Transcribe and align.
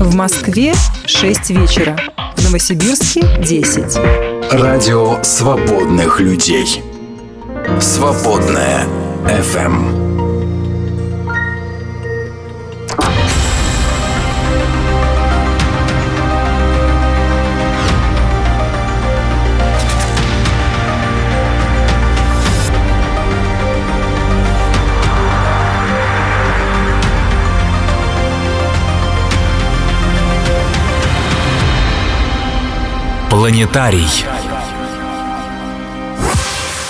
В 0.00 0.14
Москве 0.14 0.74
6 1.06 1.50
вечера. 1.50 1.98
В 2.36 2.44
Новосибирске 2.44 3.20
10. 3.42 3.98
Радио 4.52 5.20
свободных 5.24 6.20
людей. 6.20 6.82
Свободная 7.80 8.86
FM. 9.26 10.17
Планетарий. 33.30 34.24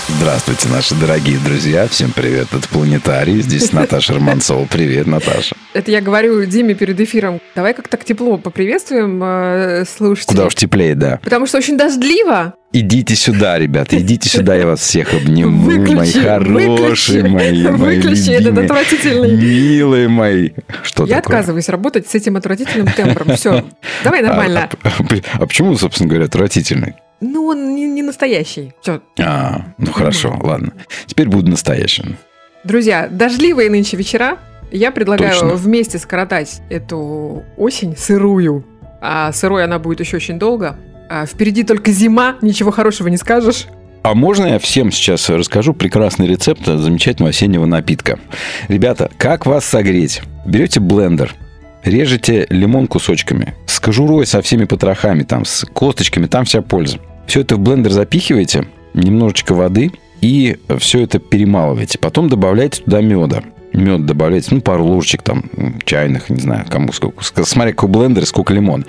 Здравствуйте, 0.07 0.69
наши 0.69 0.95
дорогие 0.95 1.37
друзья. 1.37 1.85
Всем 1.89 2.11
привет, 2.11 2.47
это 2.53 2.67
Планетарий. 2.69 3.41
Здесь 3.41 3.73
Наташа 3.73 4.13
Романцова. 4.13 4.65
Привет, 4.65 5.05
Наташа. 5.05 5.55
Это 5.73 5.91
я 5.91 6.01
говорю 6.01 6.43
Диме 6.45 6.73
перед 6.73 6.99
эфиром. 6.99 7.39
Давай 7.55 7.75
как 7.75 7.87
так 7.87 8.03
тепло 8.03 8.37
поприветствуем 8.37 9.21
э, 9.23 9.85
слушателей. 9.85 10.35
Куда 10.35 10.47
уж 10.47 10.55
теплее, 10.55 10.95
да. 10.95 11.19
Потому 11.23 11.45
что 11.45 11.57
очень 11.59 11.77
дождливо. 11.77 12.55
Идите 12.73 13.15
сюда, 13.15 13.57
ребята, 13.59 13.97
идите 13.99 14.29
сюда, 14.29 14.55
я 14.55 14.65
вас 14.65 14.79
всех 14.79 15.13
обниму, 15.13 15.63
Выключи, 15.63 15.95
мои 15.95 16.11
хорошие, 16.11 16.69
выключи, 16.69 17.21
мои, 17.27 17.63
мои 17.63 17.95
выключи 17.97 18.29
этот 18.31 18.45
любимые, 18.47 18.65
отвратительный- 18.65 19.37
милые 19.37 20.07
мои. 20.07 20.49
Что 20.83 21.05
я 21.05 21.15
такое? 21.15 21.37
отказываюсь 21.39 21.69
работать 21.69 22.07
с 22.07 22.15
этим 22.15 22.37
отвратительным 22.37 22.87
тембром. 22.87 23.35
Все, 23.35 23.63
давай 24.03 24.21
нормально. 24.21 24.69
А, 24.83 24.87
а, 24.87 25.03
а 25.33 25.45
почему, 25.47 25.75
собственно 25.77 26.09
говоря, 26.09 26.25
отвратительный? 26.25 26.93
Ну, 27.21 27.45
он 27.45 27.75
не, 27.75 27.87
не 27.87 28.01
настоящий. 28.01 28.73
Все. 28.81 29.01
А, 29.19 29.65
ну 29.77 29.91
хорошо, 29.91 30.39
ладно. 30.41 30.73
Теперь 31.05 31.27
буду 31.27 31.49
настоящим. 31.49 32.17
Друзья, 32.63 33.07
дождливые 33.09 33.69
нынче 33.69 33.97
вечера. 33.97 34.37
Я 34.71 34.91
предлагаю 34.91 35.31
Точно. 35.31 35.55
вместе 35.55 35.97
скоротать 35.97 36.61
эту 36.69 37.43
осень 37.57 37.95
сырую. 37.97 38.65
А 39.01 39.31
сырой 39.31 39.63
она 39.63 39.79
будет 39.79 39.99
еще 39.99 40.17
очень 40.17 40.37
долго. 40.37 40.77
А 41.09 41.25
впереди 41.25 41.63
только 41.63 41.91
зима, 41.91 42.35
ничего 42.41 42.71
хорошего 42.71 43.07
не 43.07 43.17
скажешь. 43.17 43.67
А 44.03 44.13
можно 44.13 44.45
я 44.45 44.59
всем 44.59 44.91
сейчас 44.91 45.29
расскажу 45.29 45.73
прекрасный 45.73 46.27
рецепт 46.27 46.65
замечательного 46.65 47.31
осеннего 47.31 47.65
напитка? 47.65 48.19
Ребята, 48.67 49.09
как 49.17 49.45
вас 49.45 49.65
согреть? 49.65 50.21
Берете 50.45 50.79
блендер, 50.79 51.35
режете 51.83 52.47
лимон 52.49 52.87
кусочками, 52.87 53.55
с 53.65 53.79
кожурой, 53.79 54.25
со 54.25 54.41
всеми 54.41 54.65
потрохами, 54.65 55.23
там, 55.23 55.43
с 55.43 55.65
косточками, 55.65 56.27
там 56.27 56.45
вся 56.45 56.61
польза. 56.61 56.99
Все 57.27 57.41
это 57.41 57.57
в 57.57 57.59
блендер 57.59 57.91
запихиваете, 57.91 58.67
немножечко 58.93 59.53
воды 59.53 59.91
и 60.21 60.57
все 60.77 61.03
это 61.03 61.19
перемалываете. 61.19 61.99
Потом 61.99 62.29
добавляете 62.29 62.83
туда 62.83 63.01
меда. 63.01 63.43
Мед 63.73 64.05
добавляете, 64.05 64.47
ну, 64.55 64.61
пару 64.61 64.85
ложечек 64.85 65.21
там 65.21 65.43
чайных, 65.85 66.29
не 66.29 66.39
знаю, 66.41 66.65
кому 66.69 66.91
сколько. 66.91 67.21
Ск- 67.21 67.45
Смотря 67.45 67.71
какой 67.71 67.89
блендер, 67.89 68.25
сколько 68.25 68.53
лимон. 68.53 68.85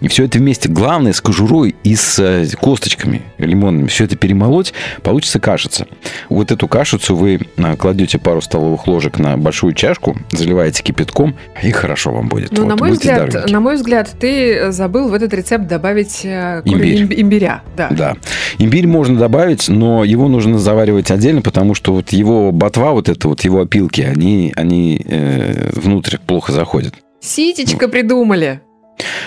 И 0.00 0.08
все 0.08 0.24
это 0.24 0.38
вместе, 0.38 0.68
главное, 0.68 1.12
с 1.12 1.20
кожурой 1.20 1.74
и 1.82 1.94
с 1.96 2.18
э, 2.18 2.46
косточками 2.60 3.22
лимонными. 3.38 3.86
Все 3.88 4.04
это 4.04 4.16
перемолоть, 4.16 4.74
получится 5.02 5.40
кашица. 5.40 5.86
Вот 6.28 6.52
эту 6.52 6.68
кашицу 6.68 7.16
вы 7.16 7.40
а, 7.56 7.76
кладете 7.76 8.18
пару 8.18 8.40
столовых 8.42 8.86
ложек 8.86 9.18
на 9.18 9.36
большую 9.38 9.72
чашку, 9.72 10.16
заливаете 10.30 10.82
кипятком, 10.82 11.34
и 11.62 11.70
хорошо 11.70 12.12
вам 12.12 12.28
будет. 12.28 12.52
Ну, 12.52 12.62
Вот, 12.64 12.68
на 12.68 12.76
мой 12.76 12.92
взгляд, 12.92 13.50
на 13.50 13.60
мой 13.60 13.76
взгляд, 13.76 14.10
ты 14.20 14.70
забыл 14.72 15.08
в 15.08 15.14
этот 15.14 15.32
рецепт 15.32 15.66
добавить 15.66 16.20
э, 16.24 16.62
Имбирь. 16.64 17.02
имб- 17.04 17.14
имбиря. 17.20 17.62
Да. 17.76 17.88
Да. 17.90 18.16
Имбирь 18.58 18.86
можно 18.86 19.18
добавить, 19.18 19.68
но 19.68 20.04
его 20.04 20.28
нужно 20.28 20.58
заваривать 20.58 21.10
отдельно, 21.10 21.40
потому 21.42 21.74
что 21.74 21.92
вот 21.94 22.10
его 22.10 22.52
ботва, 22.52 22.92
вот 22.92 23.08
это 23.08 23.28
вот 23.28 23.42
его 23.44 23.62
опилки, 23.62 24.12
они, 24.18 24.52
они 24.56 25.00
э, 25.04 25.70
внутрь 25.74 26.18
плохо 26.18 26.52
заходят. 26.52 26.94
Ситечко 27.20 27.88
придумали. 27.88 28.60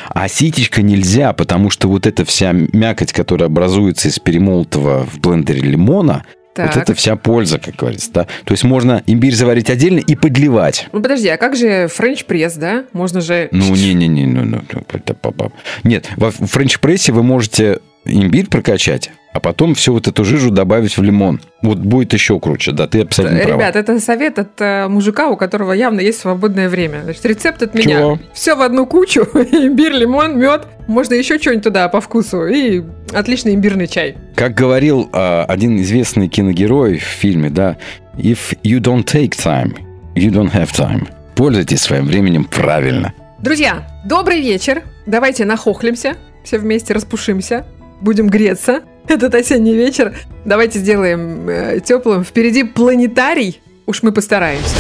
А 0.10 0.28
ситечка 0.28 0.82
нельзя, 0.82 1.32
потому 1.34 1.70
что 1.70 1.88
вот 1.88 2.06
эта 2.06 2.26
вся 2.26 2.52
мякоть, 2.52 3.14
которая 3.14 3.48
образуется 3.48 4.10
из 4.10 4.20
перемолотого 4.20 5.06
в 5.06 5.20
блендере 5.20 5.62
лимона, 5.62 6.26
Так. 6.54 6.76
вот 6.76 6.84
это 6.84 6.94
вся 6.94 7.16
польза, 7.16 7.58
как 7.58 7.78
говорится. 7.78 8.12
Да? 8.12 8.24
То 8.44 8.52
есть 8.52 8.66
можно 8.66 9.02
имбирь 9.08 9.34
заварить 9.34 9.70
отдельно 9.70 10.00
и 10.00 10.16
подливать. 10.16 10.90
Ну 10.92 11.02
подожди, 11.02 11.30
а 11.30 11.38
как 11.38 11.56
же 11.56 11.88
френч-пресс, 11.88 12.56
да? 12.56 12.84
Можно 12.92 13.22
же... 13.22 13.48
Ну, 13.54 13.74
не-не-не, 13.74 14.26
ну, 14.26 14.44
ну, 14.44 14.62
ну, 14.74 14.84
это 14.92 15.14
па-па. 15.14 15.52
Нет, 15.86 16.10
во 16.18 16.32
френч-прессе 16.32 17.14
вы 17.14 17.24
можете 17.24 17.80
имбирь 18.04 18.48
прокачать, 18.48 19.12
а 19.34 19.40
потом 19.40 19.76
всю 19.76 19.94
вот 19.94 20.08
эту 20.08 20.26
жижу 20.26 20.52
добавить 20.52 20.98
в 20.98 21.04
лимон. 21.04 21.40
Вот 21.62 21.78
будет 21.78 22.14
еще 22.14 22.40
круче, 22.40 22.72
да, 22.72 22.88
ты 22.88 23.02
абсолютно 23.02 23.40
права. 23.40 23.62
Ребят, 23.62 23.76
это 23.76 24.00
совет 24.00 24.40
от 24.40 24.60
э, 24.60 24.88
мужика, 24.88 25.30
у 25.30 25.38
которого 25.38 25.72
явно 25.72 26.02
есть 26.02 26.20
свободное 26.20 26.68
время. 26.68 27.02
Значит, 27.04 27.26
рецепт 27.26 27.64
от 27.64 27.74
меня. 27.74 28.00
Чего? 28.00 28.20
Все 28.34 28.56
в 28.56 28.62
одну 28.62 28.86
кучу. 28.86 29.22
Имбирь, 29.34 29.94
лимон, 29.94 30.38
мед. 30.38 30.68
Можно 30.88 31.14
еще 31.14 31.40
что-нибудь 31.40 31.64
туда 31.64 31.88
по 31.88 32.02
вкусу. 32.02 32.48
И 32.48 32.84
отличный 33.14 33.56
имбирный 33.56 33.88
чай. 33.88 34.18
Как 34.36 34.54
говорил 34.54 35.10
а, 35.14 35.46
один 35.48 35.80
известный 35.82 36.28
киногерой 36.28 36.98
в 36.98 37.04
фильме, 37.04 37.50
да, 37.50 37.78
if 38.18 38.58
you 38.64 38.80
don't 38.80 39.06
take 39.06 39.32
time, 39.32 39.78
you 40.16 40.30
don't 40.30 40.52
have 40.52 40.72
time. 40.72 41.08
Пользуйтесь 41.36 41.82
своим 41.82 42.06
временем 42.06 42.44
правильно. 42.44 43.14
Друзья, 43.40 43.88
добрый 44.06 44.42
вечер. 44.42 44.84
Давайте 45.06 45.46
нахохлимся. 45.46 46.18
Все 46.44 46.58
вместе 46.58 46.94
распушимся. 46.94 47.66
Будем 48.02 48.28
греться. 48.28 48.82
Этот 49.08 49.36
осенний 49.36 49.76
вечер. 49.76 50.14
Давайте 50.46 50.80
сделаем 50.80 51.48
э, 51.50 51.80
теплым. 51.80 52.24
Впереди 52.24 52.64
планетарий. 52.64 53.62
Уж 53.86 54.04
мы 54.04 54.12
постараемся. 54.12 54.76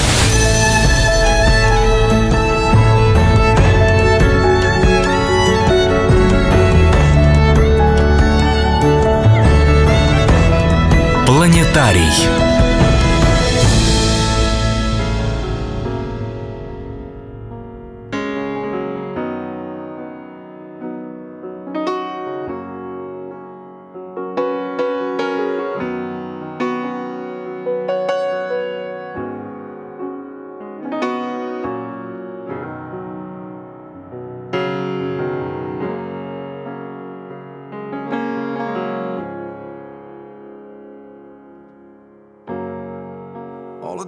Планетарий. 11.25 12.40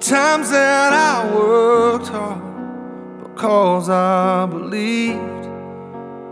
Times 0.03 0.52
that 0.52 0.91
I 0.91 1.34
worked 1.34 2.08
hard 2.09 3.24
because 3.24 3.88
I 3.88 4.46
believed 4.47 5.46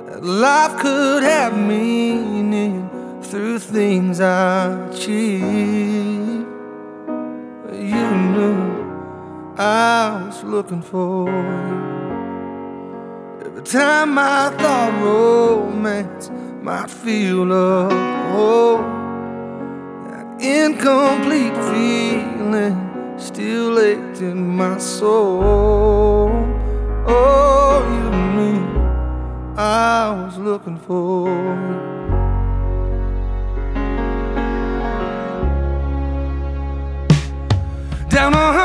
that 0.07 0.21
life 0.21 0.77
could 0.81 1.23
have 1.23 1.57
meaning 1.57 2.89
through 3.23 3.59
things 3.59 4.19
I 4.19 4.89
achieved. 4.89 6.47
You 7.71 8.07
knew 8.33 8.59
I 9.57 10.25
was 10.25 10.43
looking 10.43 10.81
for 10.81 11.29
you. 11.29 12.11
Every 13.45 13.63
time 13.63 14.17
I 14.17 14.49
thought 14.59 15.01
romance 15.01 16.29
might 16.61 16.91
feel 16.91 17.49
a 17.53 17.89
hole. 18.33 18.79
That 20.09 20.41
incomplete 20.41 21.55
feeling 21.71 22.90
still 23.21 23.79
ached 23.79 24.21
in 24.21 24.55
my 24.57 24.77
soul. 24.79 26.31
Oh, 27.07 27.83
you 27.95 28.09
knew 28.35 28.65
I 29.55 30.25
was 30.25 30.37
looking 30.37 30.79
for. 30.79 31.29
Down 38.09 38.33
a 38.33 38.60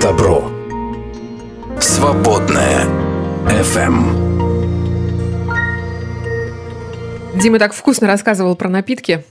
добро. 0.00 0.50
Свободная 1.80 2.84
FM. 3.46 4.28
Дима 7.36 7.58
так 7.58 7.72
вкусно 7.72 8.06
рассказывал 8.06 8.54
про 8.56 8.68
напитки, 8.68 9.24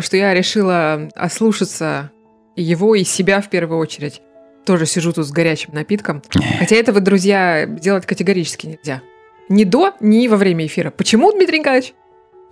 что 0.00 0.16
я 0.16 0.34
решила 0.34 1.08
ослушаться 1.14 2.10
его 2.56 2.94
и 2.94 3.04
себя 3.04 3.40
в 3.40 3.50
первую 3.50 3.78
очередь. 3.80 4.20
Тоже 4.64 4.86
сижу 4.86 5.12
тут 5.12 5.26
с 5.26 5.32
горячим 5.32 5.74
напитком. 5.74 6.22
Хотя 6.58 6.76
этого, 6.76 7.00
друзья, 7.00 7.66
делать 7.66 8.06
категорически 8.06 8.66
нельзя. 8.66 9.02
Ни 9.48 9.64
до, 9.64 9.94
ни 10.00 10.26
во 10.28 10.36
время 10.36 10.66
эфира. 10.66 10.90
Почему, 10.90 11.32
Дмитрий 11.32 11.58
Николаевич? 11.58 11.92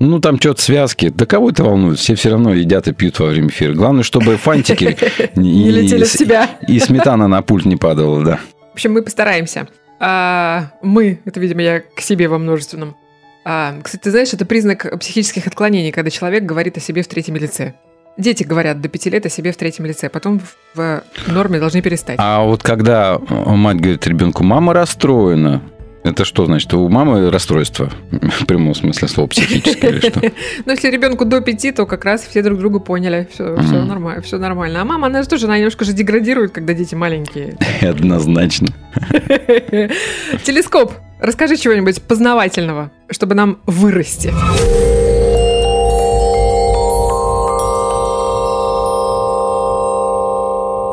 Ну, 0.02 0.19
там 0.19 0.40
что-то 0.40 0.60
связки. 0.60 1.10
Да 1.10 1.26
кого 1.26 1.50
это 1.50 1.62
волнует? 1.62 1.96
Все 1.96 2.16
все 2.16 2.31
равно 2.31 2.52
едят 2.52 2.88
и 2.88 2.93
пьют 2.93 3.20
во 3.20 3.26
время 3.26 3.50
эфира. 3.50 3.72
Главное, 3.72 4.02
чтобы 4.02 4.37
фантики 4.37 4.96
Не 5.37 5.70
летели 5.70 6.02
в 6.02 6.10
тебя. 6.10 6.50
И 6.66 6.81
сметана 6.81 7.28
на 7.28 7.40
пульт 7.43 7.66
не 7.66 7.76
падала, 7.76 8.25
да. 8.25 8.40
В 8.70 8.75
общем, 8.75 8.94
мы 8.94 9.02
постараемся. 9.02 9.69
А, 10.00 10.72
мы, 10.82 11.20
это, 11.25 11.38
видимо, 11.38 11.62
я 11.62 11.81
к 11.81 12.00
себе 12.00 12.26
во 12.26 12.38
множественном. 12.38 12.96
А, 13.44 13.76
кстати, 13.81 14.02
ты 14.02 14.10
знаешь, 14.10 14.32
это 14.32 14.44
признак 14.44 14.99
психических 14.99 15.46
отклонений, 15.46 15.93
когда 15.93 16.10
человек 16.10 16.43
говорит 16.43 16.76
о 16.76 16.81
себе 16.81 17.02
в 17.02 17.06
третьем 17.06 17.37
лице. 17.37 17.75
Дети 18.19 18.43
говорят 18.43 18.81
до 18.81 18.88
пяти 18.88 19.08
лет 19.08 19.25
о 19.25 19.28
себе 19.28 19.52
в 19.52 19.56
третьем 19.56 19.87
лице, 19.87 20.08
потом 20.08 20.40
в 20.75 21.02
норме 21.28 21.60
должны 21.60 21.81
перестать. 21.81 22.16
А 22.19 22.43
вот 22.43 22.64
когда 22.64 23.20
мать 23.20 23.76
говорит 23.76 24.04
ребенку, 24.08 24.43
мама 24.43 24.75
расстроена, 24.75 25.62
это 26.04 26.25
что 26.25 26.46
значит? 26.46 26.75
У 26.75 26.88
мамы 26.88 27.31
расстройство? 27.31 27.90
В 28.10 28.46
прямом 28.46 28.75
смысле 28.75 29.06
слова 29.06 29.28
психическое 29.28 29.88
или 29.88 30.00
что? 30.00 30.20
Но 30.66 30.72
если 30.72 30.90
ребенку 30.90 31.25
до 31.25 31.40
пяти, 31.40 31.70
то 31.70 31.87
как 31.87 32.04
раз 32.04 32.22
все 32.22 32.43
друг 32.43 32.58
друга 32.58 32.81
поняли. 32.81 33.28
Все, 33.32 33.56
все, 33.62 33.84
нормально, 33.84 34.20
все 34.22 34.38
нормально. 34.38 34.82
А 34.82 34.84
мама, 34.84 35.06
она 35.06 35.22
же 35.22 35.28
тоже, 35.28 35.46
она 35.46 35.58
немножко 35.58 35.84
же 35.84 35.93
деградирует, 35.93 36.50
когда 36.50 36.75
дети 36.75 36.96
маленькие. 36.96 37.56
Однозначно. 37.82 38.69
Телескоп. 40.44 40.93
Расскажи 41.20 41.56
чего-нибудь 41.56 42.02
познавательного, 42.02 42.90
чтобы 43.08 43.37
нам 43.37 43.60
вырасти. 43.66 44.32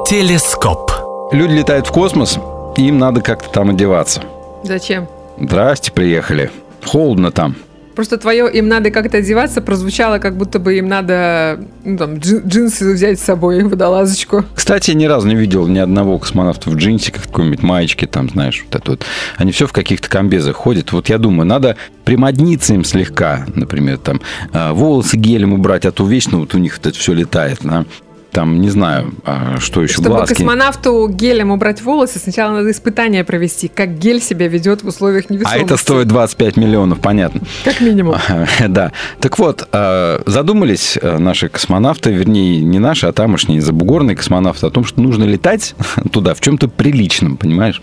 Телескоп. 0.08 0.92
Люди 1.32 1.54
летают 1.54 1.88
в 1.88 1.92
космос, 1.92 2.38
им 2.78 3.00
надо 3.00 3.22
как-то 3.22 3.50
там 3.50 3.72
одеваться. 3.72 4.24
Зачем? 4.64 5.08
Здрасте, 5.40 5.92
приехали. 5.92 6.52
Холодно 6.84 7.32
там. 7.32 7.56
Просто 7.96 8.18
твое 8.18 8.50
им 8.50 8.70
надо 8.70 8.92
как-то 8.92 9.18
одеваться 9.18 9.62
прозвучало, 9.62 10.20
как 10.20 10.38
будто 10.38 10.58
бы 10.60 10.78
им 10.78 10.88
надо 10.88 11.60
ну, 11.84 11.98
там, 11.98 12.14
джин- 12.16 12.48
джинсы 12.48 12.94
взять 12.94 13.20
с 13.20 13.24
собой, 13.24 13.62
водолазочку. 13.64 14.46
Кстати, 14.56 14.92
я 14.92 14.96
ни 14.96 15.04
разу 15.04 15.28
не 15.28 15.36
видел 15.36 15.68
ни 15.68 15.80
одного 15.80 16.18
космонавта 16.18 16.70
в 16.70 16.76
джинсиках, 16.78 17.24
какой-нибудь 17.24 17.62
маечке, 17.62 18.08
там, 18.08 18.30
знаешь, 18.30 18.64
вот 18.64 18.80
это 18.80 18.92
вот. 18.92 19.06
Они 19.36 19.52
все 19.52 19.68
в 19.68 19.74
каких-то 19.74 20.10
комбезах 20.10 20.56
ходят. 20.56 20.94
Вот 20.94 21.10
я 21.10 21.18
думаю, 21.18 21.46
надо 21.46 21.76
примодниться 22.06 22.74
им 22.74 22.86
слегка, 22.86 23.46
например, 23.54 23.98
там, 23.98 24.22
а, 24.54 24.72
волосы 24.72 25.18
гелем 25.18 25.52
убрать, 25.52 25.86
а 25.86 25.92
то 25.92 26.06
вечно 26.08 26.38
вот 26.38 26.56
у 26.56 26.58
них 26.58 26.78
это 26.78 26.92
все 26.94 27.12
летает, 27.14 27.60
да. 27.64 27.84
Там, 28.32 28.62
не 28.62 28.70
знаю, 28.70 29.14
а, 29.26 29.58
что 29.60 29.82
еще, 29.82 29.94
Чтобы 29.94 30.10
глазки. 30.10 30.36
космонавту 30.36 31.08
гелем 31.10 31.52
убрать 31.52 31.82
волосы, 31.82 32.20
сначала 32.20 32.54
надо 32.54 32.70
испытание 32.72 33.24
провести, 33.24 33.68
как 33.68 33.98
гель 33.98 34.22
себя 34.22 34.48
ведет 34.48 34.84
в 34.84 34.88
условиях 34.88 35.26
А 35.30 35.34
невесомости. 35.34 35.64
это 35.66 35.78
стоит 35.78 36.08
25 36.08 36.58
миллионов, 36.58 37.00
понятно. 37.00 37.42
Как 37.64 37.82
минимум. 37.82 38.16
Да. 38.68 38.92
Так 39.20 39.40
вот, 39.40 39.68
э, 39.72 40.20
задумались 40.26 40.98
э, 41.02 41.18
наши 41.18 41.50
космонавты, 41.50 42.12
вернее, 42.12 42.62
не 42.62 42.78
наши, 42.80 43.08
а 43.08 43.12
тамошние 43.14 43.62
забугорные 43.62 44.16
космонавты, 44.16 44.68
о 44.68 44.70
том, 44.70 44.86
что 44.86 45.02
нужно 45.02 45.24
летать 45.24 45.76
туда 46.12 46.34
в 46.36 46.42
чем-то 46.42 46.68
приличном, 46.68 47.38
понимаешь? 47.38 47.82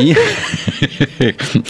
И... 0.00 0.16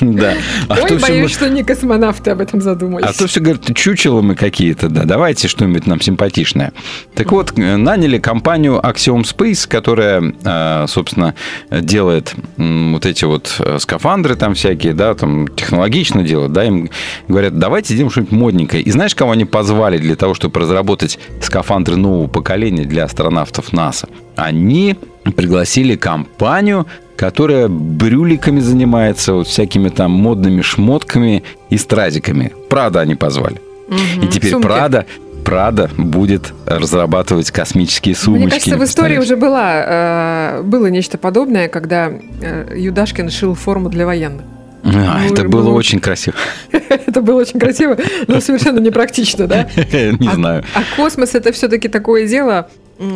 Да. 0.00 0.34
А 0.68 0.74
Ой, 0.74 0.98
боюсь, 0.98 1.22
мы- 1.22 1.28
что 1.28 1.48
не 1.48 1.62
космонавты 1.62 2.30
об 2.30 2.40
этом 2.40 2.60
задумались. 2.60 3.06
а 3.06 3.12
то 3.12 3.26
все 3.26 3.40
говорят, 3.40 3.74
чучело 3.74 4.20
мы 4.20 4.34
какие-то, 4.34 4.88
да, 4.88 5.04
давайте 5.04 5.48
что-нибудь 5.48 5.86
нам 5.86 6.00
симпатичное. 6.00 6.72
Так 7.14 7.32
вот, 7.32 7.56
наняли 7.56 8.18
компанию 8.18 8.80
Axiom 8.82 9.22
Space, 9.22 9.68
которая, 9.68 10.34
э, 10.44 10.86
собственно, 10.88 11.34
делает 11.70 12.34
вот 12.56 13.06
эти 13.06 13.24
вот 13.24 13.54
э, 13.58 13.78
скафандры 13.80 14.36
там 14.36 14.54
всякие, 14.54 14.94
да, 14.94 15.14
там 15.14 15.48
технологично 15.48 16.22
делают, 16.22 16.52
да, 16.52 16.64
им 16.64 16.90
говорят, 17.28 17.58
давайте 17.58 17.94
сделаем 17.94 18.10
что-нибудь 18.10 18.32
модненькое. 18.32 18.82
И 18.82 18.90
знаешь, 18.90 19.14
кого 19.14 19.32
они 19.32 19.44
позвали 19.44 19.98
для 19.98 20.16
того, 20.16 20.34
чтобы 20.34 20.60
разработать 20.60 21.18
скафандры 21.40 21.96
нового 21.96 22.26
поколения 22.26 22.84
для 22.84 23.04
астронавтов 23.04 23.72
НАСА? 23.72 24.08
Они 24.36 24.96
пригласили 25.36 25.96
компанию, 25.96 26.86
которая 27.18 27.66
брюликами 27.66 28.60
занимается, 28.60 29.34
вот 29.34 29.48
всякими 29.48 29.88
там 29.88 30.12
модными 30.12 30.62
шмотками 30.62 31.42
и 31.68 31.76
стразиками. 31.76 32.52
Прада 32.70 33.00
они 33.00 33.16
позвали. 33.16 33.60
Мгм. 33.88 34.22
И 34.24 34.28
теперь 34.28 34.52
Сумки. 34.52 34.66
Прада, 34.66 35.04
Прада 35.44 35.90
будет 35.96 36.52
разрабатывать 36.64 37.50
космические 37.50 38.14
сумочки. 38.14 38.42
Мне 38.44 38.50
кажется, 38.50 38.76
в 38.76 38.84
истории 38.84 39.18
уже 39.18 39.36
была, 39.36 39.82
э, 39.84 40.62
было 40.62 40.86
нечто 40.86 41.18
подобное, 41.18 41.66
когда 41.68 42.08
э, 42.40 42.74
Юдашкин 42.76 43.30
шил 43.30 43.54
форму 43.54 43.88
для 43.88 44.06
военных. 44.06 44.42
А, 44.84 45.18
Ну, 45.26 45.34
это 45.34 45.42
было 45.42 45.62
было 45.64 45.74
очень 45.74 45.98
красиво. 45.98 46.36
Это 47.06 47.20
было 47.20 47.40
очень 47.40 47.58
красиво, 47.58 47.96
но 48.28 48.40
совершенно 48.40 48.78
непрактично, 48.78 49.48
да? 49.48 49.68
Не 49.92 50.28
А- 50.28 50.34
знаю. 50.34 50.64
А 50.72 50.82
космос 50.96 51.34
это 51.34 51.50
все-таки 51.50 51.88
такое 51.88 52.28
дело. 52.28 52.68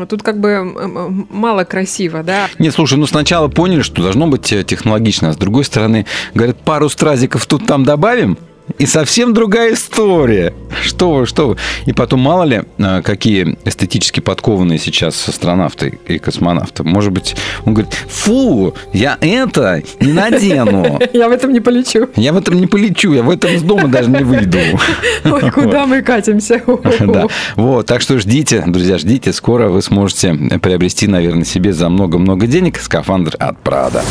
Тут 0.08 0.22
как 0.22 0.38
бы 0.40 1.26
мало 1.30 1.64
красиво, 1.64 2.22
да? 2.22 2.48
Не, 2.58 2.70
слушай, 2.70 2.96
ну 2.98 3.06
сначала 3.06 3.48
поняли, 3.48 3.82
что 3.82 4.02
должно 4.02 4.28
быть 4.28 4.52
э, 4.52 4.62
технологично, 4.62 5.30
а 5.30 5.32
с 5.32 5.36
другой 5.36 5.64
стороны, 5.64 6.06
говорят, 6.34 6.58
пару 6.58 6.88
стразиков 6.88 7.46
тут 7.46 7.66
там 7.66 7.84
добавим, 7.84 8.38
И 8.78 8.86
совсем 8.86 9.34
другая 9.34 9.74
история. 9.74 10.54
Что 10.82 11.12
вы, 11.12 11.26
что 11.26 11.48
вы. 11.48 11.56
И 11.86 11.92
потом, 11.92 12.20
мало 12.20 12.44
ли, 12.44 12.62
а, 12.78 13.02
какие 13.02 13.56
эстетически 13.64 14.20
подкованные 14.20 14.78
сейчас 14.78 15.28
астронавты 15.28 15.98
и 16.06 16.18
космонавты. 16.18 16.82
Может 16.82 17.12
быть, 17.12 17.36
он 17.64 17.74
говорит, 17.74 17.92
фу, 18.08 18.74
я 18.92 19.18
это 19.20 19.82
не 20.00 20.12
надену. 20.12 21.00
Я 21.12 21.28
в 21.28 21.32
этом 21.32 21.52
не 21.52 21.60
полечу. 21.60 22.08
Я 22.16 22.32
в 22.32 22.36
этом 22.36 22.60
не 22.60 22.66
полечу, 22.66 23.12
я 23.12 23.22
в 23.22 23.30
этом 23.30 23.52
из 23.52 23.62
дома 23.62 23.88
даже 23.88 24.10
не 24.10 24.24
выйду. 24.24 24.58
Ой, 25.24 25.50
куда 25.50 25.86
мы 25.86 26.02
катимся? 26.02 26.62
Да. 27.00 27.26
Вот, 27.56 27.86
так 27.86 28.00
что 28.00 28.18
ждите, 28.18 28.62
друзья, 28.66 28.96
ждите. 28.96 29.32
Скоро 29.32 29.68
вы 29.68 29.82
сможете 29.82 30.34
приобрести, 30.62 31.06
наверное, 31.06 31.44
себе 31.44 31.72
за 31.72 31.88
много-много 31.88 32.46
денег 32.46 32.78
скафандр 32.78 33.34
от 33.38 33.58
Прада. 33.58 34.02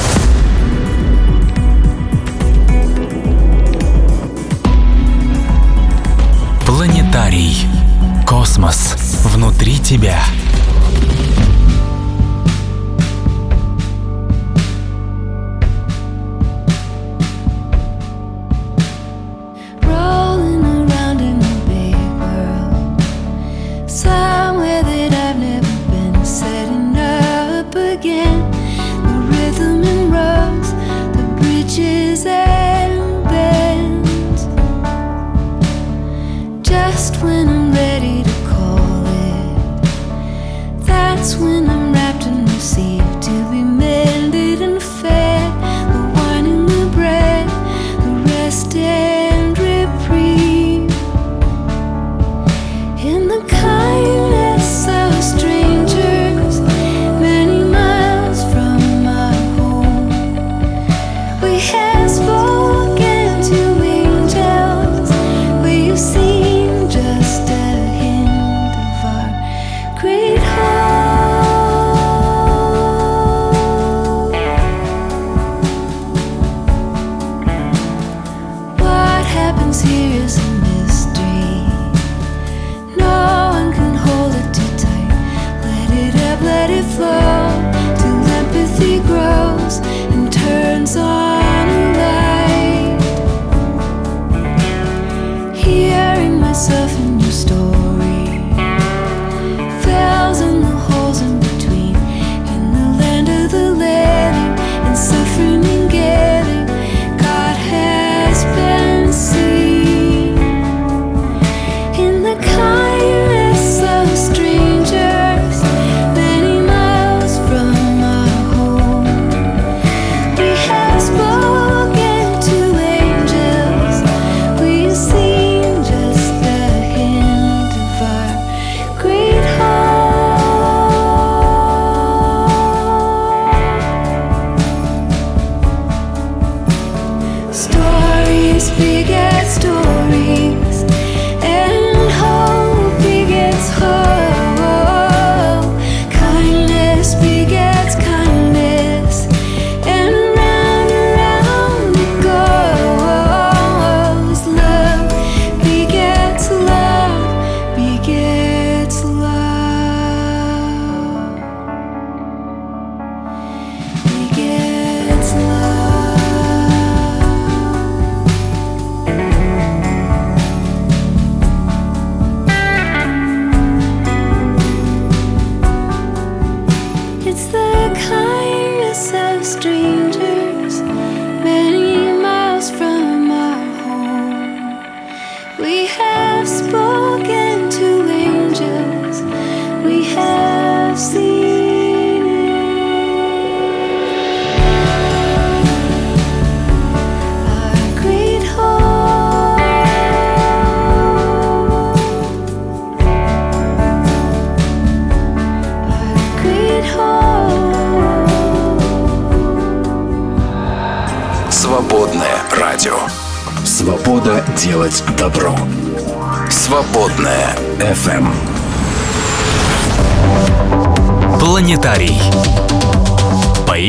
And 32.26 33.24
bends. 33.24 34.46
Just 36.68 37.24
when 37.24 37.48
I'm 37.50 37.61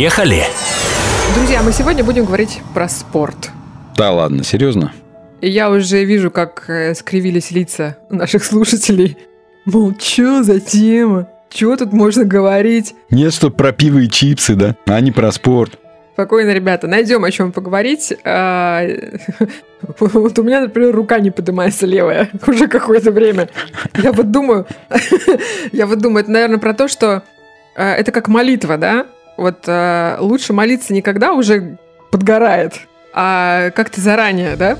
Поехали! 0.03 0.43
Друзья, 1.37 1.63
мы 1.63 1.71
сегодня 1.71 2.03
будем 2.03 2.25
говорить 2.25 2.61
про 2.75 2.89
спорт. 2.89 3.53
Да 3.97 4.11
ладно, 4.11 4.43
серьезно? 4.43 4.93
Я 5.41 5.71
уже 5.71 6.03
вижу, 6.03 6.33
как 6.33 6.65
э, 6.69 6.93
скривились 6.97 7.53
лица 7.53 7.99
наших 8.11 8.43
слушателей. 8.43 9.17
Мол, 9.65 9.95
чё 9.95 10.43
за 10.43 10.59
тема? 10.59 11.29
Чего 11.51 11.77
тут 11.77 11.93
можно 11.93 12.25
говорить? 12.25 12.97
Нет, 13.11 13.33
что 13.33 13.51
про 13.51 13.71
пиво 13.71 13.99
и 13.99 14.09
чипсы, 14.09 14.57
да? 14.57 14.75
А 14.87 15.01
не 15.01 15.13
про 15.13 15.31
спорт. 15.31 15.79
Спокойно, 16.15 16.51
ребята, 16.51 16.89
найдем 16.89 17.23
о 17.23 17.31
чем 17.31 17.53
поговорить. 17.53 18.13
А, 18.25 18.85
Вот 20.01 20.37
у 20.37 20.43
меня, 20.43 20.63
например, 20.63 20.97
рука 20.97 21.21
не 21.21 21.31
поднимается 21.31 21.87
левая 21.87 22.29
уже 22.49 22.67
какое-то 22.67 23.13
время. 23.13 23.51
Я 23.97 24.11
вот 24.11 24.33
думаю, 24.33 24.67
я 25.71 25.87
вот 25.87 26.01
думаю, 26.01 26.25
это, 26.25 26.33
наверное, 26.33 26.59
про 26.59 26.75
то, 26.75 26.89
что 26.89 27.23
э, 27.77 27.89
это 27.89 28.11
как 28.11 28.27
молитва, 28.27 28.77
да? 28.79 29.07
Вот 29.37 29.65
э, 29.67 30.17
лучше 30.21 30.53
молиться 30.53 30.93
не 30.93 31.03
когда 31.03 31.33
уже 31.33 31.79
подгорает, 32.11 32.75
а 33.15 33.71
как-то 33.71 34.01
заранее, 34.01 34.57
да? 34.57 34.77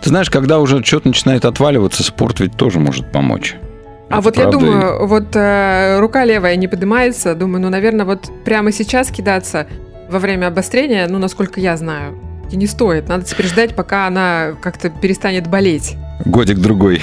Ты 0.00 0.08
знаешь, 0.08 0.30
когда 0.30 0.58
уже 0.60 0.82
что-то 0.84 1.08
начинает 1.08 1.44
отваливаться, 1.44 2.02
спорт 2.02 2.40
ведь 2.40 2.56
тоже 2.56 2.78
может 2.78 3.10
помочь. 3.10 3.56
А 4.08 4.18
Это 4.18 4.20
вот 4.22 4.36
я 4.36 4.42
правда. 4.42 4.58
думаю, 4.58 5.06
вот 5.06 5.24
э, 5.34 5.98
рука 5.98 6.24
левая 6.24 6.56
не 6.56 6.68
поднимается, 6.68 7.34
думаю, 7.34 7.62
ну, 7.62 7.70
наверное, 7.70 8.06
вот 8.06 8.30
прямо 8.44 8.70
сейчас 8.70 9.10
кидаться 9.10 9.66
во 10.08 10.18
время 10.18 10.46
обострения, 10.48 11.06
ну, 11.08 11.18
насколько 11.18 11.60
я 11.60 11.76
знаю, 11.76 12.18
И 12.50 12.56
не 12.56 12.66
стоит. 12.66 13.08
Надо 13.08 13.24
теперь 13.24 13.46
ждать, 13.46 13.74
пока 13.74 14.06
она 14.06 14.54
как-то 14.62 14.90
перестанет 14.90 15.48
болеть. 15.48 15.96
Годик-другой. 16.24 17.00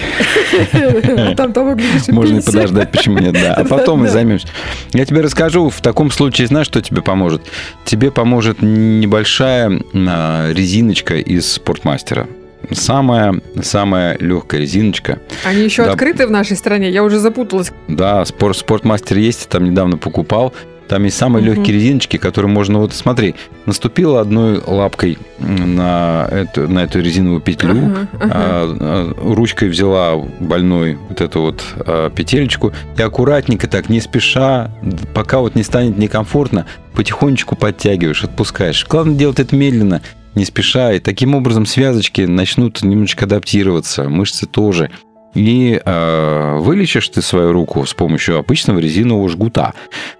Там 1.35 1.53
того, 1.53 1.77
Можно 2.09 2.39
и 2.39 2.41
подождать, 2.41 2.91
почему 2.91 3.19
нет, 3.19 3.33
да. 3.33 3.53
А 3.55 3.65
потом 3.65 4.03
Да. 4.03 4.09
займемся. 4.09 4.47
Я 4.93 5.05
тебе 5.05 5.21
расскажу, 5.21 5.69
в 5.69 5.81
таком 5.81 6.11
случае, 6.11 6.47
знаешь, 6.47 6.67
что 6.67 6.81
тебе 6.81 7.01
поможет? 7.01 7.41
Тебе 7.85 8.09
поможет 8.11 8.61
небольшая 8.61 9.81
а, 9.93 10.51
резиночка 10.53 11.15
из 11.17 11.51
спортмастера. 11.51 12.27
Самая, 12.71 13.41
самая 13.61 14.17
легкая 14.19 14.61
резиночка. 14.61 15.19
Они 15.43 15.63
еще 15.63 15.83
Да. 15.83 15.91
открыты 15.91 16.27
в 16.27 16.31
нашей 16.31 16.55
стране. 16.55 16.89
Я 16.89 17.03
уже 17.03 17.19
запуталась. 17.19 17.71
Да, 17.87 18.23
спорт, 18.25 18.55
спортмастер 18.57 19.17
есть, 19.17 19.49
там 19.49 19.65
недавно 19.65 19.97
покупал. 19.97 20.53
Там 20.91 21.05
есть 21.05 21.15
самые 21.15 21.41
Мгм. 21.41 21.53
легкие 21.53 21.77
резиночки, 21.77 22.17
которые 22.17 22.51
можно, 22.51 22.79
вот 22.79 22.91
смотри, 22.91 23.35
наступила 23.65 24.19
одной 24.19 24.61
лапкой 24.67 25.17
на 25.39 26.27
эту, 26.29 26.67
на 26.67 26.79
эту 26.83 26.99
резиновую 26.99 27.39
петлю, 27.39 27.71
ага. 27.71 28.07
а, 28.19 28.77
а, 28.77 29.33
ручкой 29.33 29.69
взяла 29.69 30.17
больной 30.41 30.97
вот 31.07 31.21
эту 31.21 31.39
вот 31.43 31.63
а, 31.77 32.09
петелечку 32.09 32.73
и 32.97 33.01
аккуратненько 33.01 33.69
так, 33.69 33.87
не 33.87 34.01
спеша, 34.01 34.69
пока 35.13 35.39
вот 35.39 35.55
не 35.55 35.63
станет 35.63 35.97
некомфортно, 35.97 36.65
потихонечку 36.93 37.55
подтягиваешь, 37.55 38.25
отпускаешь. 38.25 38.85
Главное 38.89 39.15
делать 39.15 39.39
это 39.39 39.55
медленно, 39.55 40.01
не 40.35 40.43
спеша, 40.43 40.91
и 40.91 40.99
таким 40.99 41.35
образом 41.35 41.65
связочки 41.65 42.23
начнут 42.23 42.81
немножечко 42.83 43.23
адаптироваться, 43.23 44.09
мышцы 44.09 44.45
тоже. 44.45 44.91
И 45.33 45.81
э, 45.83 46.57
вылечишь 46.59 47.07
ты 47.09 47.21
свою 47.21 47.53
руку 47.53 47.85
с 47.85 47.93
помощью 47.93 48.37
обычного 48.37 48.79
резинового 48.79 49.29
жгута. 49.29 49.73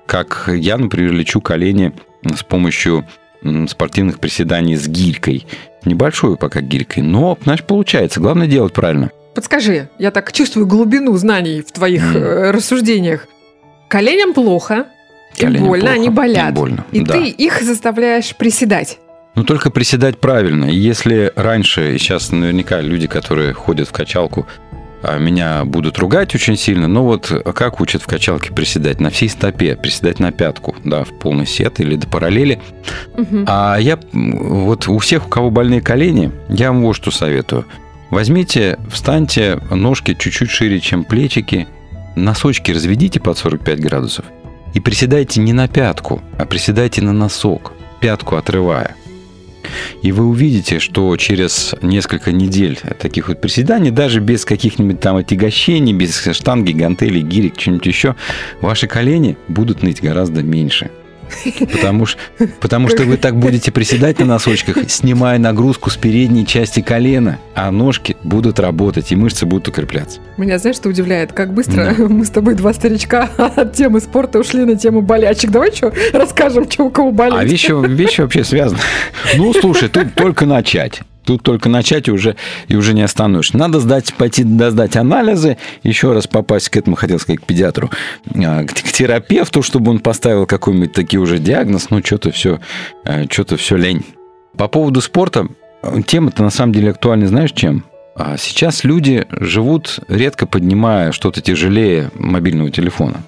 Как 0.05 0.49
я, 0.53 0.77
например, 0.77 1.11
лечу 1.11 1.41
колени 1.41 1.91
с 2.23 2.43
помощью 2.43 3.05
спортивных 3.67 4.19
приседаний 4.19 4.75
с 4.75 4.87
гирькой. 4.87 5.47
Небольшую 5.83 6.37
пока 6.37 6.61
гирькой, 6.61 7.03
но, 7.03 7.37
знаешь, 7.43 7.63
получается. 7.63 8.19
Главное 8.19 8.47
делать 8.47 8.71
правильно. 8.73 9.09
Подскажи, 9.33 9.89
я 9.97 10.11
так 10.11 10.31
чувствую 10.31 10.67
глубину 10.67 11.15
знаний 11.17 11.61
в 11.61 11.71
твоих 11.71 12.15
э, 12.15 12.51
рассуждениях. 12.51 13.27
Коленям 13.87 14.33
плохо, 14.33 14.85
им 15.37 15.47
Коленям 15.47 15.67
больно, 15.67 15.81
плохо, 15.85 15.95
они 15.95 16.07
им 16.07 16.13
болят. 16.15 16.53
больно, 16.53 16.85
И 16.91 17.01
да. 17.01 17.13
ты 17.13 17.29
их 17.29 17.61
заставляешь 17.63 18.35
приседать. 18.35 18.99
Но 19.35 19.43
только 19.43 19.71
приседать 19.71 20.19
правильно. 20.19 20.65
И 20.65 20.75
Если 20.75 21.31
раньше, 21.35 21.95
и 21.95 21.97
сейчас 21.97 22.31
наверняка 22.31 22.81
люди, 22.81 23.07
которые 23.07 23.53
ходят 23.53 23.87
в 23.87 23.91
качалку, 23.93 24.45
меня 25.17 25.65
будут 25.65 25.97
ругать 25.99 26.35
очень 26.35 26.57
сильно, 26.57 26.87
но 26.87 27.03
вот 27.03 27.31
как 27.55 27.81
учат 27.81 28.01
в 28.01 28.07
качалке 28.07 28.53
приседать? 28.53 28.99
На 28.99 29.09
всей 29.09 29.29
стопе, 29.29 29.75
приседать 29.75 30.19
на 30.19 30.31
пятку, 30.31 30.75
да, 30.83 31.03
в 31.03 31.09
полный 31.19 31.45
сет 31.45 31.79
или 31.79 31.95
до 31.95 32.07
параллели. 32.07 32.61
Мгм. 33.17 33.45
А 33.47 33.77
я 33.77 33.99
вот 34.13 34.87
у 34.87 34.97
всех, 34.99 35.25
у 35.25 35.29
кого 35.29 35.49
больные 35.49 35.81
колени, 35.81 36.31
я 36.49 36.71
вам 36.71 36.83
вот 36.83 36.93
что 36.95 37.11
советую. 37.11 37.65
Возьмите, 38.09 38.77
встаньте, 38.91 39.59
ножки 39.71 40.13
чуть-чуть 40.13 40.49
шире, 40.49 40.79
чем 40.79 41.03
плечики, 41.03 41.67
носочки 42.15 42.71
разведите 42.71 43.19
под 43.19 43.37
45 43.37 43.79
градусов 43.79 44.25
и 44.73 44.79
приседайте 44.79 45.39
не 45.39 45.53
на 45.53 45.67
пятку, 45.67 46.21
а 46.37 46.45
приседайте 46.45 47.01
на 47.01 47.13
носок, 47.13 47.73
пятку 47.99 48.35
отрывая. 48.35 48.95
И 50.01 50.11
вы 50.11 50.25
увидите, 50.25 50.79
что 50.79 51.15
через 51.17 51.75
несколько 51.81 52.31
недель 52.31 52.79
таких 52.99 53.27
вот 53.27 53.41
приседаний, 53.41 53.91
даже 53.91 54.19
без 54.19 54.45
каких-нибудь 54.45 54.99
там 54.99 55.17
отягощений, 55.17 55.93
без 55.93 56.21
штанги, 56.33 56.71
гантелей, 56.71 57.21
гирек, 57.21 57.57
чего-нибудь 57.57 57.87
еще, 57.87 58.15
ваши 58.61 58.87
колени 58.87 59.37
будут 59.47 59.83
ныть 59.83 60.01
гораздо 60.01 60.43
меньше. 60.43 60.89
Потому, 61.59 62.05
потому 62.59 62.89
что 62.89 63.03
вы 63.03 63.17
так 63.17 63.35
будете 63.35 63.71
приседать 63.71 64.19
на 64.19 64.25
носочках, 64.25 64.77
снимая 64.89 65.39
нагрузку 65.39 65.89
с 65.89 65.97
передней 65.97 66.45
части 66.45 66.81
колена, 66.81 67.39
а 67.55 67.71
ножки 67.71 68.17
будут 68.23 68.59
работать, 68.59 69.11
и 69.11 69.15
мышцы 69.15 69.45
будут 69.45 69.67
укрепляться. 69.67 70.19
Меня, 70.37 70.59
знаешь, 70.59 70.77
что 70.77 70.89
удивляет? 70.89 71.33
Как 71.33 71.53
быстро 71.53 71.95
мы 71.97 72.25
с 72.25 72.29
тобой, 72.29 72.55
два 72.55 72.73
старичка, 72.73 73.29
от 73.37 73.73
темы 73.73 73.99
спорта 74.01 74.39
ушли 74.39 74.65
на 74.65 74.75
тему 74.75 75.01
болячек. 75.01 75.51
Давай 75.51 75.71
что, 75.71 75.93
расскажем, 76.13 76.69
что 76.69 76.85
у 76.85 76.89
кого 76.89 77.11
болит. 77.11 77.35
А 77.37 77.43
вещи, 77.43 77.73
вещи 77.87 78.21
вообще 78.21 78.43
связаны. 78.43 78.79
Ну, 79.37 79.53
слушай, 79.53 79.89
тут 79.89 80.13
только 80.15 80.45
начать. 80.45 81.01
Тут 81.23 81.43
только 81.43 81.69
начать 81.69 82.07
и 82.07 82.11
уже, 82.11 82.35
и 82.67 82.75
уже 82.75 82.93
не 82.93 83.01
остановишь. 83.01 83.53
Надо 83.53 83.79
сдать, 83.79 84.13
пойти 84.13 84.43
сдать 84.43 84.95
анализы, 84.95 85.57
еще 85.83 86.13
раз 86.13 86.27
попасть 86.27 86.69
к 86.69 86.77
этому, 86.77 86.95
хотел 86.95 87.19
сказать, 87.19 87.41
к 87.41 87.45
педиатру, 87.45 87.89
а, 88.35 88.63
к, 88.63 88.73
к 88.73 88.91
терапевту, 88.91 89.61
чтобы 89.61 89.91
он 89.91 89.99
поставил 89.99 90.45
какой-нибудь 90.45 90.93
таки 90.93 91.17
уже 91.17 91.37
диагноз. 91.37 91.89
Ну, 91.89 92.03
что-то 92.03 92.31
все, 92.31 92.59
что-то 93.29 93.57
все 93.57 93.77
лень. 93.77 94.03
По 94.57 94.67
поводу 94.67 95.01
спорта, 95.01 95.47
э, 95.83 96.01
тема-то 96.05 96.43
на 96.43 96.49
самом 96.49 96.73
деле 96.73 96.91
актуальна, 96.91 97.27
знаешь, 97.27 97.51
чем? 97.53 97.85
А 98.15 98.37
Сейчас 98.37 98.83
люди 98.83 99.25
живут, 99.31 99.99
редко 100.07 100.45
поднимая 100.45 101.11
что-то 101.11 101.41
тяжелее 101.41 102.11
мобильного 102.15 102.69
телефона. 102.69 103.23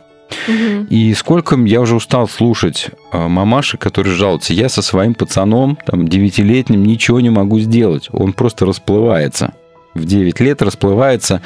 И 0.90 1.14
сколько 1.14 1.56
я 1.56 1.82
уже 1.82 1.96
устал 1.96 2.28
слушать 2.28 2.90
э, 3.12 3.28
мамаши, 3.28 3.78
которые 3.78 4.16
жалуются. 4.16 4.54
Я 4.54 4.70
со 4.70 4.82
своим 4.82 5.14
пацаном, 5.14 5.78
там, 5.86 6.08
девятилетним, 6.08 6.84
ничего 6.84 7.20
не 7.20 7.30
могу 7.30 7.60
сделать. 7.60 8.10
Он 8.12 8.34
просто 8.34 8.66
расплывается. 8.66 9.54
В 9.94 10.06
9 10.06 10.40
лет 10.40 10.62
расплывается. 10.62 11.42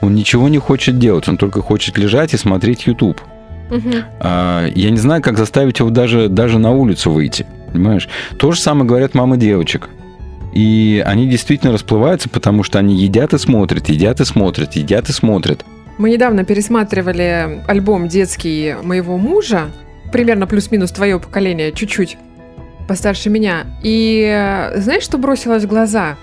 Он 0.00 0.14
ничего 0.14 0.48
не 0.48 0.58
хочет 0.58 0.98
делать. 0.98 1.28
Он 1.28 1.36
только 1.36 1.62
хочет 1.62 1.98
лежать 1.98 2.34
и 2.34 2.36
смотреть 2.36 2.86
YouTube. 2.86 3.20
А, 4.20 4.66
Я 4.74 4.90
не 4.90 4.98
знаю, 4.98 5.22
как 5.22 5.38
заставить 5.38 5.78
его 5.78 5.90
даже, 5.90 6.28
даже 6.28 6.58
на 6.58 6.72
улицу 6.72 7.10
выйти. 7.10 7.46
Понимаешь? 7.72 8.08
То 8.38 8.52
же 8.52 8.60
самое 8.60 8.86
говорят 8.86 9.14
мамы 9.14 9.36
девочек. 9.36 9.88
И 10.52 11.02
они 11.06 11.26
действительно 11.28 11.72
расплываются, 11.72 12.28
потому 12.28 12.62
что 12.62 12.78
они 12.78 12.94
едят 12.96 13.32
и 13.32 13.38
смотрят, 13.38 13.88
едят 13.88 14.20
и 14.20 14.24
смотрят, 14.24 14.74
едят 14.74 15.08
и 15.08 15.12
смотрят. 15.12 15.64
Мы 15.98 16.10
недавно 16.10 16.44
пересматривали 16.44 17.62
альбом 17.66 18.08
детский 18.08 18.74
моего 18.82 19.18
мужа, 19.18 19.70
примерно 20.12 20.46
плюс-минус 20.46 20.90
твое 20.90 21.18
поколение, 21.18 21.72
чуть-чуть 21.72 22.16
постарше 22.88 23.30
меня. 23.30 23.66
И 23.82 24.22
э, 24.28 24.80
знаешь, 24.80 25.02
что 25.02 25.18
бросилось 25.18 25.64
в 25.64 25.68
глаза? 25.68 26.16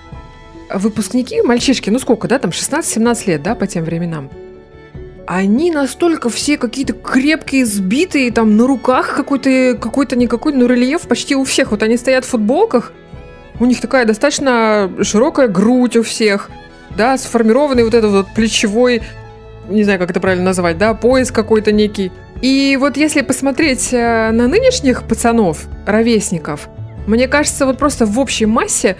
Выпускники, 0.73 1.41
мальчишки, 1.41 1.89
ну 1.89 1.99
сколько, 1.99 2.27
да, 2.27 2.39
там 2.39 2.51
16-17 2.51 3.27
лет, 3.27 3.43
да, 3.43 3.55
по 3.55 3.65
тем 3.67 3.83
временам. 3.83 4.29
Они 5.25 5.71
настолько 5.71 6.29
все 6.29 6.57
какие-то 6.57 6.93
крепкие, 6.93 7.65
сбитые, 7.65 8.31
там 8.31 8.57
на 8.57 8.65
руках 8.67 9.15
какой-то, 9.15 9.77
какой-то 9.79 10.15
никакой, 10.15 10.53
ну 10.53 10.65
рельеф 10.67 11.07
почти 11.07 11.35
у 11.35 11.43
всех. 11.43 11.71
Вот 11.71 11.83
они 11.83 11.97
стоят 11.97 12.25
в 12.25 12.29
футболках, 12.29 12.93
у 13.59 13.65
них 13.65 13.81
такая 13.81 14.05
достаточно 14.05 14.91
широкая 15.01 15.47
грудь 15.47 15.97
у 15.97 16.03
всех, 16.03 16.49
да, 16.97 17.17
сформированный 17.17 17.83
вот 17.83 17.93
этот 17.93 18.11
вот 18.11 18.27
плечевой 18.33 19.03
не 19.69 19.83
знаю, 19.83 19.99
как 19.99 20.11
это 20.11 20.19
правильно 20.19 20.45
назвать, 20.45 20.77
да, 20.77 20.93
пояс 20.93 21.31
какой-то 21.31 21.71
некий. 21.71 22.11
И 22.41 22.77
вот 22.79 22.97
если 22.97 23.21
посмотреть 23.21 23.93
э, 23.93 24.31
на 24.31 24.47
нынешних 24.47 25.03
пацанов, 25.03 25.67
ровесников, 25.85 26.69
мне 27.07 27.27
кажется, 27.27 27.65
вот 27.65 27.77
просто 27.77 28.05
в 28.05 28.19
общей 28.19 28.45
массе 28.45 28.95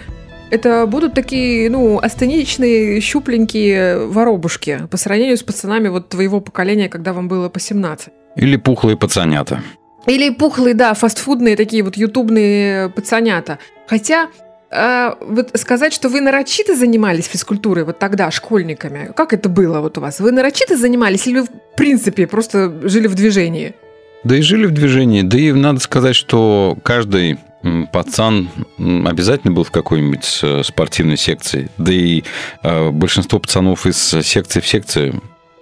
это 0.50 0.86
будут 0.86 1.14
такие, 1.14 1.70
ну, 1.70 1.98
астеничные, 2.00 3.00
щупленькие 3.00 4.06
воробушки 4.06 4.80
по 4.90 4.96
сравнению 4.96 5.36
с 5.36 5.42
пацанами 5.42 5.88
вот 5.88 6.08
твоего 6.08 6.40
поколения, 6.40 6.88
когда 6.88 7.12
вам 7.12 7.28
было 7.28 7.48
по 7.48 7.60
17. 7.60 8.08
Или 8.36 8.56
пухлые 8.56 8.96
пацанята. 8.96 9.62
Или 10.06 10.30
пухлые, 10.30 10.74
да, 10.74 10.94
фастфудные 10.94 11.56
такие 11.56 11.82
вот 11.82 11.96
ютубные 11.96 12.88
пацанята. 12.88 13.58
Хотя, 13.86 14.28
э, 14.70 15.14
вот 15.20 15.50
сказать, 15.54 15.92
что 15.92 16.08
вы 16.08 16.20
нарочито 16.20 16.76
занимались 16.76 17.26
физкультурой 17.26 17.84
вот 17.84 17.98
тогда, 17.98 18.30
школьниками, 18.30 19.12
как 19.14 19.32
это 19.32 19.48
было 19.48 19.80
вот 19.80 19.98
у 19.98 20.00
вас? 20.00 20.20
Вы 20.20 20.32
нарочито 20.32 20.76
занимались 20.76 21.26
или 21.26 21.40
вы, 21.40 21.46
в 21.46 21.76
принципе, 21.76 22.26
просто 22.26 22.72
жили 22.88 23.06
в 23.06 23.14
движении? 23.14 23.74
Да 24.24 24.36
и 24.36 24.42
жили 24.42 24.66
в 24.66 24.72
движении. 24.72 25.22
Да 25.22 25.38
и 25.38 25.52
надо 25.52 25.80
сказать, 25.80 26.14
что 26.14 26.76
каждый 26.82 27.38
пацан 27.92 28.48
обязательно 28.78 29.52
был 29.52 29.64
в 29.64 29.70
какой-нибудь 29.70 30.40
э, 30.42 30.62
спортивной 30.64 31.16
секции. 31.16 31.70
Да 31.78 31.92
и 31.92 32.22
э, 32.62 32.90
большинство 32.90 33.38
пацанов 33.38 33.86
из 33.86 33.98
секции 33.98 34.60
в 34.60 34.66
секции 34.66 35.14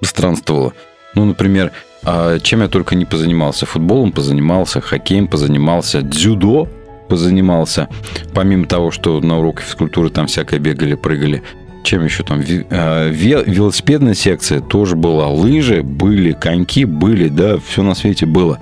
странствовало. 0.03 0.73
Ну, 1.15 1.25
например, 1.25 1.73
а, 2.05 2.39
чем 2.39 2.63
я 2.63 2.69
только 2.69 2.95
не 2.95 3.05
позанимался. 3.05 3.67
Футболом 3.67 4.13
позанимался, 4.13 4.81
хоккеем 4.81 5.29
позанимался, 5.29 6.03
дзюдо 6.03 6.69
позанимался. 7.09 7.89
Помимо 8.35 8.67
того, 8.67 8.91
что 8.91 9.21
на 9.21 9.39
уроках 9.39 9.65
физкультуры 9.65 10.11
там 10.11 10.27
всякое 10.27 10.59
бегали, 10.61 10.95
прыгали. 10.95 11.43
Чем 11.85 12.05
еще 12.05 12.23
там? 12.25 12.41
Э, 12.41 13.11
ве- 13.11 13.49
Велосипедная 13.49 14.15
секция 14.15 14.61
тоже 14.61 14.97
была. 14.97 15.29
Лыжи 15.29 15.83
были, 15.83 16.33
коньки 16.33 16.85
были, 16.85 17.29
да, 17.29 17.59
все 17.59 17.83
на 17.83 17.95
свете 17.95 18.27
было. 18.27 18.59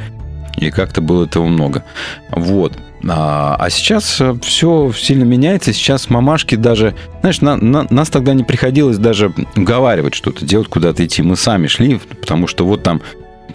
И 0.58 0.70
как-то 0.70 1.00
было 1.00 1.24
этого 1.24 1.46
много. 1.46 1.82
Вот. 2.30 2.72
А, 3.08 3.56
а 3.58 3.68
сейчас 3.70 4.22
все 4.42 4.92
сильно 4.96 5.24
меняется. 5.24 5.72
Сейчас 5.72 6.08
мамашки 6.08 6.54
даже... 6.54 6.94
Знаешь, 7.20 7.40
на- 7.40 7.56
на- 7.56 7.86
нас 7.90 8.08
тогда 8.10 8.32
не 8.34 8.42
приходилось 8.44 8.98
даже 8.98 9.32
уговаривать 9.56 10.14
что-то 10.14 10.44
делать, 10.46 10.68
куда-то 10.68 11.04
идти. 11.04 11.22
Мы 11.22 11.36
сами 11.36 11.66
шли, 11.66 12.00
потому 12.20 12.46
что 12.46 12.64
вот 12.64 12.82
там, 12.82 13.02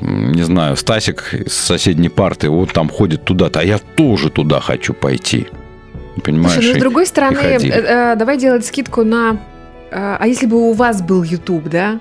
не 0.02 0.44
знаю, 0.44 0.76
Стасик 0.76 1.34
с 1.48 1.54
соседней 1.54 2.10
парты, 2.10 2.50
вот 2.50 2.72
там 2.74 2.90
ходит 2.90 3.24
туда-то, 3.24 3.60
а 3.60 3.64
я 3.64 3.78
тоже 3.78 4.30
туда 4.30 4.60
хочу 4.60 4.94
пойти. 4.94 5.48
Понимаешь? 6.24 6.54
Слушай, 6.56 6.74
ну, 6.74 6.78
с 6.78 6.82
другой 6.82 7.06
стороны, 7.06 7.38
э, 7.38 7.58
э, 7.62 8.16
давай 8.18 8.38
делать 8.38 8.66
скидку 8.66 9.04
на... 9.04 9.38
э, 9.92 10.18
А 10.20 10.28
если 10.28 10.46
бы 10.46 10.70
у 10.70 10.74
вас 10.74 11.02
был 11.02 11.24
YouTube, 11.24 11.70
да? 11.70 12.00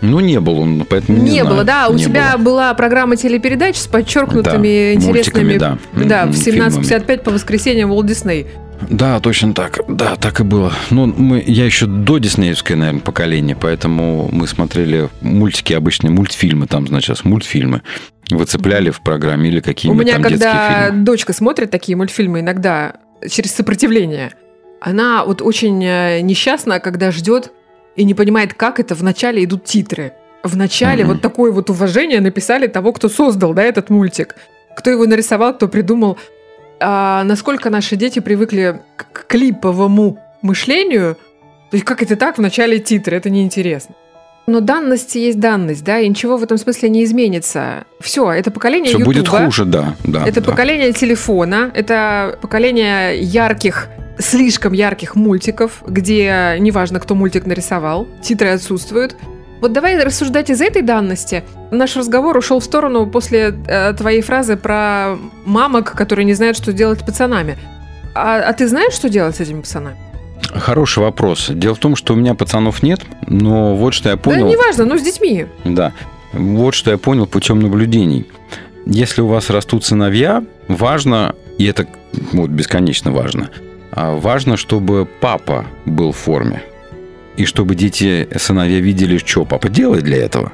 Ну, 0.00 0.20
не 0.20 0.38
был 0.38 0.60
он, 0.60 0.86
поэтому 0.88 1.18
не 1.18 1.24
Не, 1.24 1.40
знаю. 1.40 1.48
было, 1.56 1.64
да. 1.64 1.88
У 1.88 1.94
Не 1.94 2.04
тебя 2.04 2.34
было. 2.36 2.44
была 2.44 2.74
программа 2.74 3.16
телепередач 3.16 3.76
с 3.76 3.88
подчеркнутыми 3.88 4.94
Да, 4.94 4.94
интересными... 4.94 5.44
мультиками, 5.44 5.58
да. 5.58 5.78
Да, 6.04 6.26
в 6.26 6.34
фильмами. 6.34 6.68
17.55 6.70 7.22
по 7.24 7.30
воскресеньям 7.32 7.90
Walt 7.90 8.04
Disney. 8.06 8.46
Да, 8.90 9.18
точно 9.20 9.54
так. 9.54 9.80
Да, 9.88 10.16
так 10.16 10.40
и 10.40 10.44
было. 10.44 10.72
Ну, 10.90 11.06
мы, 11.06 11.42
я 11.46 11.64
еще 11.64 11.86
до 11.86 12.18
диснеевское, 12.18 12.76
наверное, 12.76 13.00
поколение, 13.00 13.56
поэтому 13.60 14.28
мы 14.32 14.46
смотрели 14.46 15.08
мультики, 15.20 15.72
обычные 15.72 16.10
мультфильмы, 16.10 16.66
там, 16.66 16.86
значит, 16.86 17.24
мультфильмы. 17.24 17.82
Выцепляли 18.30 18.90
в 18.90 19.00
программе 19.00 19.48
или 19.48 19.58
У 19.58 19.62
какие-нибудь 19.62 20.04
меня, 20.04 20.14
там 20.14 20.22
когда 20.22 20.36
детские 20.52 20.86
фильмы. 20.88 21.04
дочка 21.04 21.32
смотрит 21.32 21.70
такие 21.70 21.96
мультфильмы, 21.96 22.40
иногда 22.40 22.94
через 23.28 23.54
сопротивление, 23.54 24.32
она 24.80 25.24
вот 25.24 25.42
очень 25.42 25.82
э, 25.84 26.20
несчастна, 26.20 26.78
когда 26.78 27.10
ждет 27.10 27.50
и 27.96 28.04
не 28.04 28.14
понимает, 28.14 28.54
как 28.54 28.78
это 28.80 28.94
вначале 28.94 29.42
идут 29.44 29.64
титры. 29.64 30.12
Вначале 30.44 31.04
Мгм. 31.04 31.14
вот 31.14 31.22
такое 31.22 31.50
вот 31.50 31.68
уважение 31.68 32.20
написали 32.20 32.68
того, 32.68 32.92
кто 32.92 33.08
создал, 33.08 33.54
да, 33.54 33.62
этот 33.64 33.90
мультик. 33.90 34.36
Кто 34.76 34.90
его 34.90 35.04
нарисовал, 35.06 35.52
кто 35.54 35.66
придумал. 35.66 36.16
А 36.80 37.24
насколько 37.24 37.70
наши 37.70 37.96
дети 37.96 38.20
привыкли 38.20 38.80
к 38.96 39.26
клиповому 39.26 40.18
мышлению, 40.42 41.16
то 41.70 41.76
есть 41.76 41.84
как 41.84 42.02
это 42.02 42.16
так 42.16 42.38
в 42.38 42.40
начале 42.40 42.78
титры, 42.78 43.16
это 43.16 43.30
неинтересно. 43.30 43.94
Но 44.46 44.60
данность 44.60 45.14
есть 45.14 45.38
данность, 45.38 45.84
да, 45.84 45.98
и 45.98 46.08
ничего 46.08 46.38
в 46.38 46.42
этом 46.42 46.56
смысле 46.56 46.88
не 46.88 47.04
изменится. 47.04 47.84
Все, 48.00 48.32
это 48.32 48.50
поколение 48.50 48.94
Все 48.94 49.04
будет 49.04 49.28
хуже, 49.28 49.66
да. 49.66 49.94
да 50.04 50.26
Это 50.26 50.40
да. 50.40 50.50
поколение 50.50 50.94
телефона, 50.94 51.70
это 51.74 52.38
поколение 52.40 53.20
ярких, 53.20 53.88
слишком 54.18 54.72
ярких 54.72 55.16
мультиков, 55.16 55.82
где 55.86 56.56
неважно, 56.60 56.98
кто 56.98 57.14
мультик 57.14 57.44
нарисовал, 57.44 58.08
титры 58.22 58.48
отсутствуют. 58.48 59.16
Вот 59.60 59.72
давай 59.72 60.02
рассуждать 60.02 60.50
из 60.50 60.60
этой 60.60 60.82
данности. 60.82 61.42
Наш 61.70 61.96
разговор 61.96 62.36
ушел 62.36 62.60
в 62.60 62.64
сторону 62.64 63.06
после 63.06 63.54
э, 63.66 63.92
твоей 63.94 64.22
фразы 64.22 64.56
про 64.56 65.16
мамок, 65.44 65.92
которые 65.92 66.24
не 66.24 66.34
знают, 66.34 66.56
что 66.56 66.72
делать 66.72 67.00
с 67.00 67.02
пацанами. 67.02 67.58
А, 68.14 68.38
а 68.38 68.52
ты 68.52 68.68
знаешь, 68.68 68.92
что 68.92 69.08
делать 69.08 69.36
с 69.36 69.40
этими 69.40 69.60
пацанами? 69.60 69.96
Хороший 70.54 71.00
вопрос. 71.00 71.48
Дело 71.50 71.74
в 71.74 71.78
том, 71.78 71.96
что 71.96 72.14
у 72.14 72.16
меня 72.16 72.34
пацанов 72.34 72.82
нет, 72.82 73.00
но 73.26 73.74
вот 73.76 73.94
что 73.94 74.08
я 74.08 74.16
понял. 74.16 74.46
Да 74.46 74.52
неважно, 74.52 74.84
ну 74.86 74.98
с 74.98 75.02
детьми. 75.02 75.46
Да. 75.64 75.92
Вот 76.32 76.74
что 76.74 76.90
я 76.90 76.98
понял 76.98 77.26
путем 77.26 77.60
наблюдений. 77.60 78.26
Если 78.86 79.20
у 79.20 79.26
вас 79.26 79.50
растут 79.50 79.84
сыновья, 79.84 80.42
важно, 80.68 81.34
и 81.58 81.66
это 81.66 81.86
вот 82.32 82.50
бесконечно 82.50 83.10
важно, 83.10 83.50
а, 83.90 84.16
важно, 84.16 84.56
чтобы 84.56 85.06
папа 85.20 85.66
был 85.84 86.12
в 86.12 86.16
форме. 86.16 86.62
И 87.38 87.44
чтобы 87.44 87.76
дети, 87.76 88.28
сыновья 88.36 88.80
видели, 88.80 89.16
что 89.16 89.44
папа 89.44 89.68
делает 89.68 90.02
для 90.02 90.16
этого. 90.16 90.52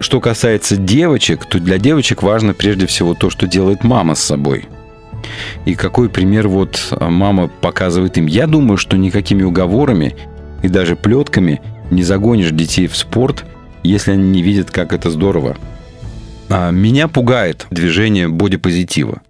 Что 0.00 0.20
касается 0.20 0.76
девочек, 0.76 1.46
то 1.46 1.58
для 1.58 1.78
девочек 1.78 2.22
важно 2.22 2.52
прежде 2.52 2.86
всего 2.86 3.14
то, 3.14 3.30
что 3.30 3.46
делает 3.46 3.84
мама 3.84 4.14
с 4.14 4.20
собой. 4.20 4.66
И 5.64 5.74
какой 5.74 6.10
пример 6.10 6.46
вот 6.46 6.88
а, 6.90 7.08
мама 7.08 7.48
показывает 7.48 8.18
им. 8.18 8.26
Я 8.26 8.46
думаю, 8.46 8.76
что 8.76 8.98
никакими 8.98 9.44
уговорами 9.44 10.14
и 10.62 10.68
даже 10.68 10.94
плетками 10.94 11.62
не 11.90 12.02
загонишь 12.02 12.50
детей 12.50 12.86
в 12.86 12.96
спорт, 12.98 13.46
если 13.82 14.10
они 14.10 14.28
не 14.28 14.42
видят, 14.42 14.70
как 14.70 14.92
это 14.92 15.10
здорово. 15.10 15.56
А, 16.50 16.70
Меня 16.70 17.08
пугает 17.08 17.66
движение 17.70 18.28
бодипозитива. 18.28 19.22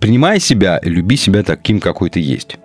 Принимай 0.00 0.40
себя, 0.40 0.80
люби 0.82 1.18
себя 1.18 1.42
таким, 1.42 1.80
какой 1.80 2.08
ты 2.08 2.20
есть. 2.20 2.56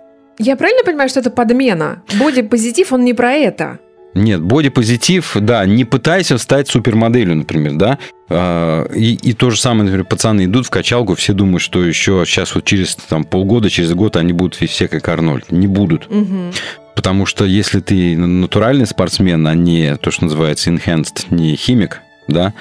Я 0.44 0.56
правильно 0.56 0.82
понимаю, 0.84 1.08
что 1.08 1.20
это 1.20 1.30
подмена? 1.30 2.02
Боди-позитив, 2.18 2.92
он 2.92 3.04
не 3.04 3.14
про 3.14 3.32
это. 3.32 3.78
Нет, 4.14 4.42
бодипозитив, 4.42 5.36
да, 5.40 5.64
не 5.64 5.84
пытайся 5.84 6.36
стать 6.36 6.68
супермоделью, 6.68 7.36
например, 7.36 7.74
да. 7.74 7.98
А, 8.28 8.86
И, 8.92 9.14
и 9.14 9.32
то 9.32 9.50
же 9.50 9.58
самое, 9.58 9.84
например, 9.84 10.04
пацаны 10.04 10.44
идут 10.44 10.66
в 10.66 10.70
качалку, 10.70 11.14
все 11.14 11.32
думают, 11.32 11.62
что 11.62 11.82
еще 11.82 12.24
сейчас 12.26 12.54
вот 12.54 12.64
через 12.64 12.96
там, 12.96 13.24
полгода, 13.24 13.70
через 13.70 13.94
год 13.94 14.16
они 14.16 14.32
будут 14.32 14.56
все 14.56 14.88
как 14.88 15.08
Арнольд. 15.08 15.50
Не 15.52 15.66
будут. 15.66 16.10
Мгм. 16.10 16.52
Потому 16.94 17.24
что 17.24 17.44
если 17.44 17.80
ты 17.80 18.16
натуральный 18.16 18.86
спортсмен, 18.86 19.46
а 19.46 19.54
не 19.54 19.96
то, 19.96 20.10
что 20.10 20.24
называется 20.24 20.70
enhanced, 20.70 21.26
не 21.30 21.56
химик, 21.56 22.02
да, 22.28 22.52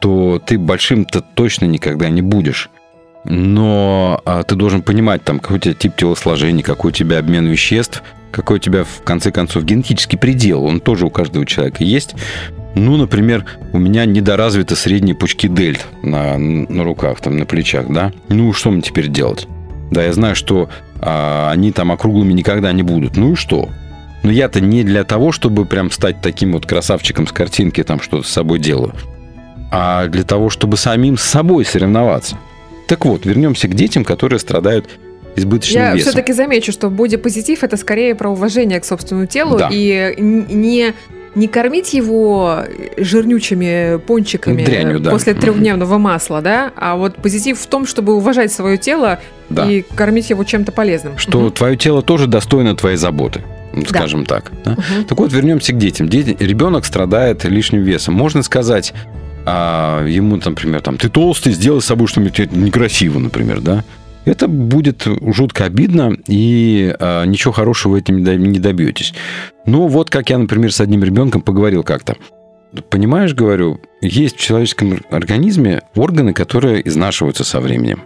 то 0.00 0.42
ты 0.44 0.58
большим-то 0.58 1.20
точно 1.20 1.66
никогда 1.66 2.08
не 2.08 2.22
будешь. 2.22 2.68
Но 3.28 4.20
а, 4.24 4.42
ты 4.44 4.54
должен 4.54 4.82
понимать, 4.82 5.24
там, 5.24 5.40
какой 5.40 5.56
у 5.56 5.60
тебя 5.60 5.74
тип 5.74 5.96
телосложения, 5.96 6.62
какой 6.62 6.90
у 6.90 6.94
тебя 6.94 7.18
обмен 7.18 7.46
веществ, 7.46 8.02
какой 8.30 8.56
у 8.56 8.60
тебя, 8.60 8.84
в 8.84 9.02
конце 9.02 9.32
концов, 9.32 9.64
генетический 9.64 10.18
предел. 10.18 10.64
Он 10.64 10.80
тоже 10.80 11.06
у 11.06 11.10
каждого 11.10 11.44
человека 11.46 11.82
есть. 11.82 12.14
Ну, 12.74 12.96
например, 12.96 13.46
у 13.72 13.78
меня 13.78 14.04
недоразвиты 14.04 14.76
средние 14.76 15.16
пучки 15.16 15.48
дельт 15.48 15.86
на, 16.02 16.36
на 16.36 16.84
руках, 16.84 17.20
там, 17.20 17.36
на 17.38 17.46
плечах, 17.46 17.86
да. 17.88 18.12
Ну, 18.28 18.52
что 18.52 18.70
мне 18.70 18.82
теперь 18.82 19.08
делать? 19.08 19.48
Да, 19.90 20.04
я 20.04 20.12
знаю, 20.12 20.36
что 20.36 20.68
а, 21.00 21.50
они 21.50 21.72
там 21.72 21.90
округлыми 21.90 22.32
никогда 22.32 22.72
не 22.72 22.82
будут. 22.82 23.16
Ну 23.16 23.32
и 23.32 23.34
что? 23.34 23.70
Но 24.22 24.30
я-то 24.30 24.60
не 24.60 24.82
для 24.84 25.04
того, 25.04 25.32
чтобы 25.32 25.64
прям 25.64 25.90
стать 25.90 26.20
таким 26.20 26.52
вот 26.52 26.66
красавчиком 26.66 27.26
с 27.26 27.32
картинки, 27.32 27.82
там 27.82 28.00
что-то 28.00 28.26
с 28.26 28.30
собой 28.30 28.58
делаю, 28.58 28.92
а 29.70 30.06
для 30.08 30.24
того, 30.24 30.50
чтобы 30.50 30.76
самим 30.76 31.16
с 31.16 31.22
собой 31.22 31.64
соревноваться. 31.64 32.36
Так 32.86 33.04
вот, 33.04 33.26
вернемся 33.26 33.68
к 33.68 33.74
детям, 33.74 34.04
которые 34.04 34.38
страдают 34.38 34.88
избыточным 35.34 35.82
Я 35.82 35.92
весом. 35.94 36.10
все-таки 36.12 36.32
замечу, 36.32 36.72
что 36.72 36.88
бодипозитив 36.88 37.62
это 37.62 37.76
скорее 37.76 38.14
про 38.14 38.30
уважение 38.30 38.80
к 38.80 38.84
собственному 38.84 39.26
телу 39.26 39.58
Да. 39.58 39.68
и 39.72 40.14
не 40.18 40.94
не 41.34 41.48
кормить 41.48 41.92
его 41.92 42.60
жирнючими 42.96 43.98
пончиками 43.98 44.64
Дрянью, 44.64 45.00
да. 45.00 45.10
после 45.10 45.34
трехдневного 45.34 45.98
масла, 45.98 46.40
да, 46.40 46.72
а 46.76 46.96
вот 46.96 47.16
позитив 47.16 47.58
в 47.58 47.66
том, 47.66 47.86
чтобы 47.86 48.14
уважать 48.14 48.50
свое 48.50 48.78
тело 48.78 49.18
Да. 49.50 49.70
и 49.70 49.82
кормить 49.82 50.30
его 50.30 50.44
чем-то 50.44 50.72
полезным. 50.72 51.18
Что 51.18 51.38
Мгм. 51.40 51.52
твое 51.52 51.76
тело 51.76 52.00
тоже 52.00 52.26
достойно 52.26 52.74
твоей 52.74 52.96
заботы, 52.96 53.42
ну, 53.74 53.82
Да. 53.82 53.88
скажем 53.88 54.24
так. 54.24 54.50
да? 54.64 54.72
Мгм. 54.72 55.04
Так 55.06 55.18
вот, 55.18 55.30
вернемся 55.30 55.72
к 55.74 55.78
детям. 55.78 56.08
Дети, 56.08 56.34
ребенок 56.40 56.86
страдает 56.86 57.44
лишним 57.44 57.82
весом. 57.82 58.14
Можно 58.14 58.42
сказать 58.42 58.94
а, 59.46 60.04
ему, 60.04 60.36
например, 60.36 60.80
там, 60.82 60.98
ты 60.98 61.08
толстый, 61.08 61.52
сделай 61.52 61.80
с 61.80 61.86
собой 61.86 62.08
что-нибудь 62.08 62.52
некрасиво, 62.52 63.18
например, 63.18 63.60
да? 63.60 63.84
Это 64.24 64.48
будет 64.48 65.06
жутко 65.22 65.64
обидно, 65.64 66.16
и 66.26 66.94
а, 66.98 67.24
ничего 67.24 67.52
хорошего 67.52 67.96
этим 67.96 68.16
не 68.18 68.24
до- 68.24 68.36
не 68.36 68.58
добьетесь. 68.58 69.14
Ну, 69.66 69.86
вот 69.86 70.10
как 70.10 70.30
я, 70.30 70.38
например, 70.38 70.72
с 70.72 70.80
одним 70.80 71.04
ребенком 71.04 71.42
поговорил 71.42 71.84
как-то. 71.84 72.16
Понимаешь, 72.90 73.34
говорю, 73.34 73.80
есть 74.00 74.36
в 74.36 74.40
человеческом 74.40 75.00
организме 75.10 75.82
органы, 75.94 76.32
которые 76.34 76.86
изнашиваются 76.86 77.44
со 77.44 77.60
временем. 77.60 78.02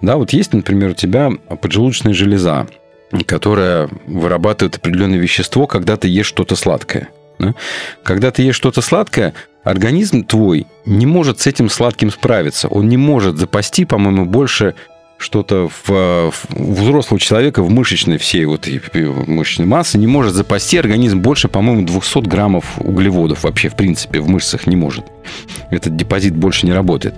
Да, 0.00 0.16
вот 0.16 0.32
есть, 0.32 0.54
например, 0.54 0.90
у 0.90 0.94
тебя 0.94 1.30
поджелудочная 1.60 2.14
железа, 2.14 2.66
которая 3.26 3.90
вырабатывает 4.06 4.76
определенное 4.76 5.18
вещество, 5.18 5.66
когда 5.66 5.96
ты 5.98 6.08
ешь 6.08 6.26
что-то 6.26 6.56
сладкое. 6.56 7.08
да. 7.38 7.54
Когда 8.02 8.30
ты 8.30 8.42
ешь 8.42 8.56
что-то 8.56 8.80
сладкое, 8.80 9.34
организм 9.64 10.24
твой 10.24 10.66
не 10.86 11.06
может 11.06 11.40
с 11.40 11.46
этим 11.46 11.68
сладким 11.68 12.10
справиться. 12.10 12.68
Он 12.68 12.88
не 12.88 12.96
может 12.96 13.36
запасти, 13.36 13.84
по-моему, 13.84 14.26
больше 14.26 14.74
что-то 15.16 15.68
в, 15.68 15.88
в- 15.88 16.32
взрослого 16.50 17.18
человека 17.18 17.62
в 17.62 17.70
мышечной 17.70 18.18
всей 18.18 18.44
вот 18.44 18.68
мышечной 19.26 19.66
массы 19.66 19.96
не 19.96 20.06
может 20.06 20.34
запасти 20.34 20.76
организм 20.76 21.20
больше, 21.20 21.48
по-моему, 21.48 21.86
200 21.86 22.28
граммов 22.28 22.64
углеводов 22.78 23.44
вообще, 23.44 23.68
в 23.68 23.76
принципе, 23.76 24.20
в 24.20 24.28
мышцах 24.28 24.66
не 24.66 24.76
может. 24.76 25.06
Этот 25.70 25.96
депозит 25.96 26.36
больше 26.36 26.66
не 26.66 26.72
работает. 26.72 27.14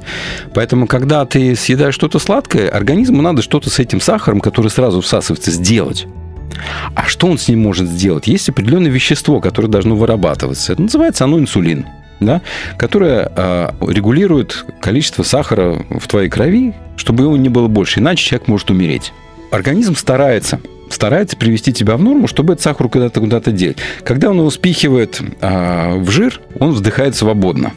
Поэтому, 0.54 0.86
когда 0.86 1.24
ты 1.24 1.56
съедаешь 1.56 1.94
что-то 1.94 2.18
сладкое, 2.18 2.68
организму 2.68 3.22
надо 3.22 3.42
что-то 3.42 3.70
с 3.70 3.78
этим 3.78 4.00
сахаром, 4.00 4.40
который 4.40 4.70
сразу 4.70 5.00
всасывается, 5.00 5.50
сделать. 5.50 6.06
А 6.94 7.06
что 7.06 7.26
он 7.26 7.38
с 7.38 7.48
ним 7.48 7.60
может 7.60 7.88
сделать? 7.88 8.28
Есть 8.28 8.48
определенное 8.48 8.90
вещество, 8.90 9.40
которое 9.40 9.68
должно 9.68 9.96
вырабатываться. 9.96 10.74
Это 10.74 10.82
называется 10.82 11.24
оно 11.24 11.38
инсулин, 11.38 11.86
да? 12.20 12.42
которое 12.78 13.30
э, 13.34 13.68
регулирует 13.80 14.64
количество 14.80 15.22
сахара 15.22 15.84
в 15.90 16.06
твоей 16.08 16.28
крови, 16.28 16.74
чтобы 16.96 17.24
его 17.24 17.36
не 17.36 17.48
было 17.48 17.68
больше, 17.68 18.00
иначе 18.00 18.24
человек 18.24 18.48
может 18.48 18.70
умереть. 18.70 19.12
Организм 19.50 19.94
старается, 19.94 20.60
старается 20.90 21.36
привести 21.36 21.72
тебя 21.72 21.96
в 21.96 22.02
норму, 22.02 22.26
чтобы 22.26 22.54
этот 22.54 22.64
сахар 22.64 22.88
куда-то 22.88 23.20
куда-то 23.20 23.52
деть. 23.52 23.78
Когда 24.04 24.30
он 24.30 24.38
его 24.38 24.50
спихивает 24.50 25.20
э, 25.40 25.98
в 25.98 26.10
жир, 26.10 26.40
он 26.58 26.72
вздыхает 26.72 27.14
свободно. 27.16 27.72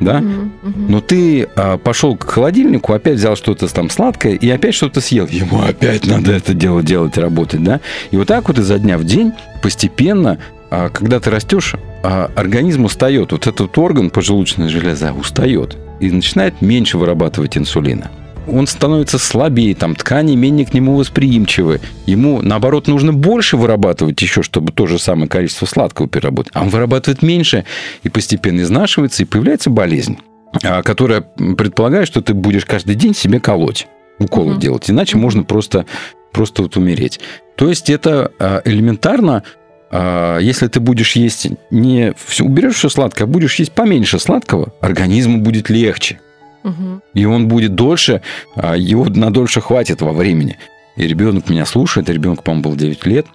Да? 0.00 0.20
Мгм, 0.20 0.52
мгм. 0.62 0.92
Но 0.92 1.00
ты 1.00 1.48
а, 1.56 1.76
пошел 1.76 2.16
к 2.16 2.30
холодильнику, 2.30 2.92
опять 2.92 3.16
взял 3.16 3.34
что-то 3.34 3.66
там 3.72 3.90
сладкое 3.90 4.34
и 4.34 4.48
опять 4.48 4.74
что-то 4.74 5.00
съел. 5.00 5.26
Ему 5.26 5.60
опять 5.60 6.06
надо 6.06 6.32
это 6.32 6.54
дело 6.54 6.84
делать, 6.84 7.18
работать, 7.18 7.64
да? 7.64 7.80
И 8.12 8.16
вот 8.16 8.28
так 8.28 8.46
вот 8.46 8.60
изо 8.60 8.78
дня 8.78 8.96
в 8.96 9.04
день 9.04 9.32
постепенно, 9.60 10.38
а, 10.70 10.88
когда 10.88 11.18
ты 11.18 11.30
растешь, 11.30 11.74
а, 12.02 12.30
организм 12.36 12.84
устает. 12.84 13.32
Вот 13.32 13.46
этот 13.46 13.76
орган, 13.78 14.10
поджелудочная 14.10 14.68
железа, 14.68 15.12
устает 15.12 15.76
и 16.00 16.10
начинает 16.10 16.62
меньше 16.62 16.96
вырабатывать 16.98 17.56
инсулина. 17.58 18.10
он 18.50 18.66
становится 18.66 19.18
слабее, 19.18 19.74
там 19.74 19.94
ткани 19.94 20.34
менее 20.34 20.64
к 20.64 20.72
нему 20.72 20.96
восприимчивы. 20.96 21.80
Ему, 22.06 22.40
наоборот, 22.40 22.86
нужно 22.88 23.12
больше 23.12 23.56
вырабатывать 23.58 24.22
еще, 24.22 24.42
чтобы 24.42 24.72
то 24.72 24.86
же 24.86 24.98
самое 24.98 25.28
количество 25.28 25.66
сладкого 25.66 26.08
переработать. 26.08 26.52
А 26.54 26.62
он 26.62 26.70
вырабатывает 26.70 27.20
меньше 27.22 27.64
и 28.04 28.08
постепенно 28.08 28.62
изнашивается, 28.62 29.22
и 29.22 29.26
появляется 29.26 29.68
болезнь, 29.68 30.16
а, 30.62 30.82
которая 30.82 31.20
предполагает, 31.20 32.06
что 32.06 32.22
ты 32.22 32.32
будешь 32.32 32.64
каждый 32.64 32.94
день 32.94 33.14
себе 33.14 33.38
колоть, 33.38 33.86
уколы 34.18 34.52
Мгм. 34.52 34.60
делать. 34.60 34.90
Иначе 34.90 35.18
можно 35.18 35.42
просто, 35.42 35.84
просто 36.32 36.62
вот 36.62 36.76
умереть. 36.78 37.20
То 37.56 37.68
есть 37.68 37.90
это 37.90 38.32
а, 38.38 38.62
элементарно, 38.64 39.42
если 39.90 40.68
ты 40.68 40.80
будешь 40.80 41.16
есть 41.16 41.48
не 41.70 42.12
все, 42.16 42.44
уберешь 42.44 42.76
все 42.76 42.88
сладкое, 42.88 43.26
а 43.26 43.30
будешь 43.30 43.56
есть 43.56 43.72
поменьше 43.72 44.18
сладкого, 44.18 44.72
организму 44.80 45.38
будет 45.38 45.70
легче. 45.70 46.20
Мгм. 46.62 47.02
И 47.14 47.24
он 47.24 47.48
будет 47.48 47.74
дольше, 47.74 48.22
а, 48.54 48.76
его 48.76 49.06
на 49.06 49.32
дольше 49.32 49.60
хватит 49.60 50.02
во 50.02 50.12
времени. 50.12 50.58
И 50.96 51.06
ребенок 51.06 51.48
меня 51.48 51.64
слушает, 51.64 52.10
ребенок, 52.10 52.42
по-моему, 52.42 52.70
был 52.70 52.76
9 52.76 53.06
лет. 53.06 53.26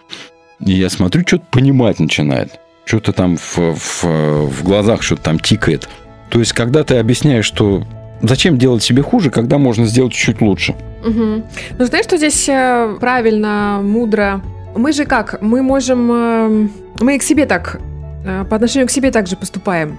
И 0.59 0.73
я 0.73 0.89
смотрю, 0.89 1.23
что-то 1.25 1.45
понимать 1.49 1.99
начинает. 1.99 2.59
Что-то 2.85 3.13
там 3.13 3.37
в, 3.37 3.57
в, 3.57 4.03
в 4.03 4.63
глазах 4.63 5.01
что-то 5.01 5.23
там 5.23 5.39
тикает. 5.39 5.87
То 6.29 6.39
есть, 6.39 6.53
когда 6.53 6.83
ты 6.83 6.97
объясняешь, 6.97 7.45
что 7.45 7.85
зачем 8.21 8.57
делать 8.57 8.83
себе 8.83 9.01
хуже, 9.01 9.29
когда 9.29 9.57
можно 9.57 9.85
сделать 9.85 10.13
чуть 10.13 10.41
лучше. 10.41 10.75
Мгм. 11.05 11.43
Ну, 11.79 11.85
знаешь, 11.85 12.05
что 12.05 12.17
здесь 12.17 12.47
э, 12.49 12.97
правильно, 12.99 13.79
мудро? 13.81 14.41
Мы 14.75 14.91
же 14.91 15.05
как? 15.05 15.41
Мы 15.41 15.61
можем... 15.61 16.11
э, 16.11 16.67
Мы 16.99 17.19
к 17.19 17.23
себе 17.23 17.45
так... 17.45 17.79
э, 18.25 18.45
По 18.49 18.55
отношению 18.55 18.87
к 18.87 18.91
себе 18.91 19.11
также 19.11 19.35
поступаем. 19.35 19.97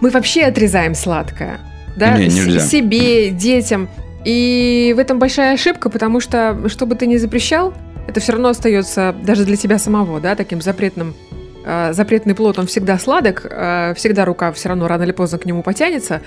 Мы 0.00 0.10
вообще 0.10 0.42
отрезаем 0.42 0.94
сладкое. 0.94 1.58
Да? 1.96 2.16
Не, 2.18 2.26
нельзя. 2.26 2.60
Себе, 2.60 3.30
детям. 3.30 3.88
И 4.24 4.92
в 4.96 4.98
этом 4.98 5.18
большая 5.18 5.54
ошибка, 5.54 5.88
потому 5.88 6.20
что, 6.20 6.68
что 6.68 6.86
бы 6.86 6.94
ты 6.94 7.06
ни 7.06 7.16
запрещал, 7.16 7.72
это 8.06 8.20
все 8.20 8.32
равно 8.32 8.48
остается 8.50 9.14
даже 9.22 9.44
для 9.44 9.56
тебя 9.56 9.78
самого, 9.78 10.20
да, 10.20 10.34
таким 10.34 10.60
запретным 10.60 11.14
э, 11.64 11.92
запретный 11.92 12.34
плод, 12.34 12.58
он 12.58 12.66
всегда 12.66 12.98
сладок, 12.98 13.46
э, 13.50 13.94
всегда 13.96 14.24
рука 14.24 14.52
все 14.52 14.68
равно 14.68 14.88
рано 14.88 15.04
или 15.04 15.12
поздно 15.12 15.38
к 15.38 15.46
нему 15.46 15.62
потянется. 15.62 16.20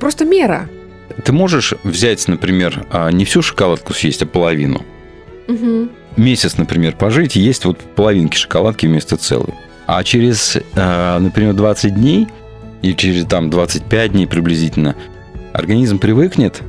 Просто 0.00 0.24
мера. 0.24 0.68
Ты 1.24 1.32
можешь 1.32 1.74
взять, 1.84 2.26
например, 2.28 2.84
а, 2.90 3.10
не 3.10 3.24
всю 3.24 3.42
шоколадку 3.42 3.92
съесть, 3.92 4.22
а 4.22 4.26
половину. 4.26 4.82
Мгм. 5.46 5.90
Месяц, 6.16 6.56
например, 6.56 6.96
пожить 6.96 7.36
и 7.36 7.40
есть 7.40 7.64
вот 7.64 7.78
половинки 7.78 8.36
шоколадки 8.36 8.86
вместо 8.86 9.16
целой. 9.16 9.54
А 9.86 10.02
через, 10.02 10.56
э, 10.56 11.18
например, 11.18 11.54
20 11.54 11.94
дней 11.94 12.26
или 12.82 12.92
через 12.92 13.24
там 13.26 13.50
25 13.50 14.12
дней 14.12 14.26
приблизительно 14.26 14.94
организм 15.52 15.98
привыкнет 15.98 16.62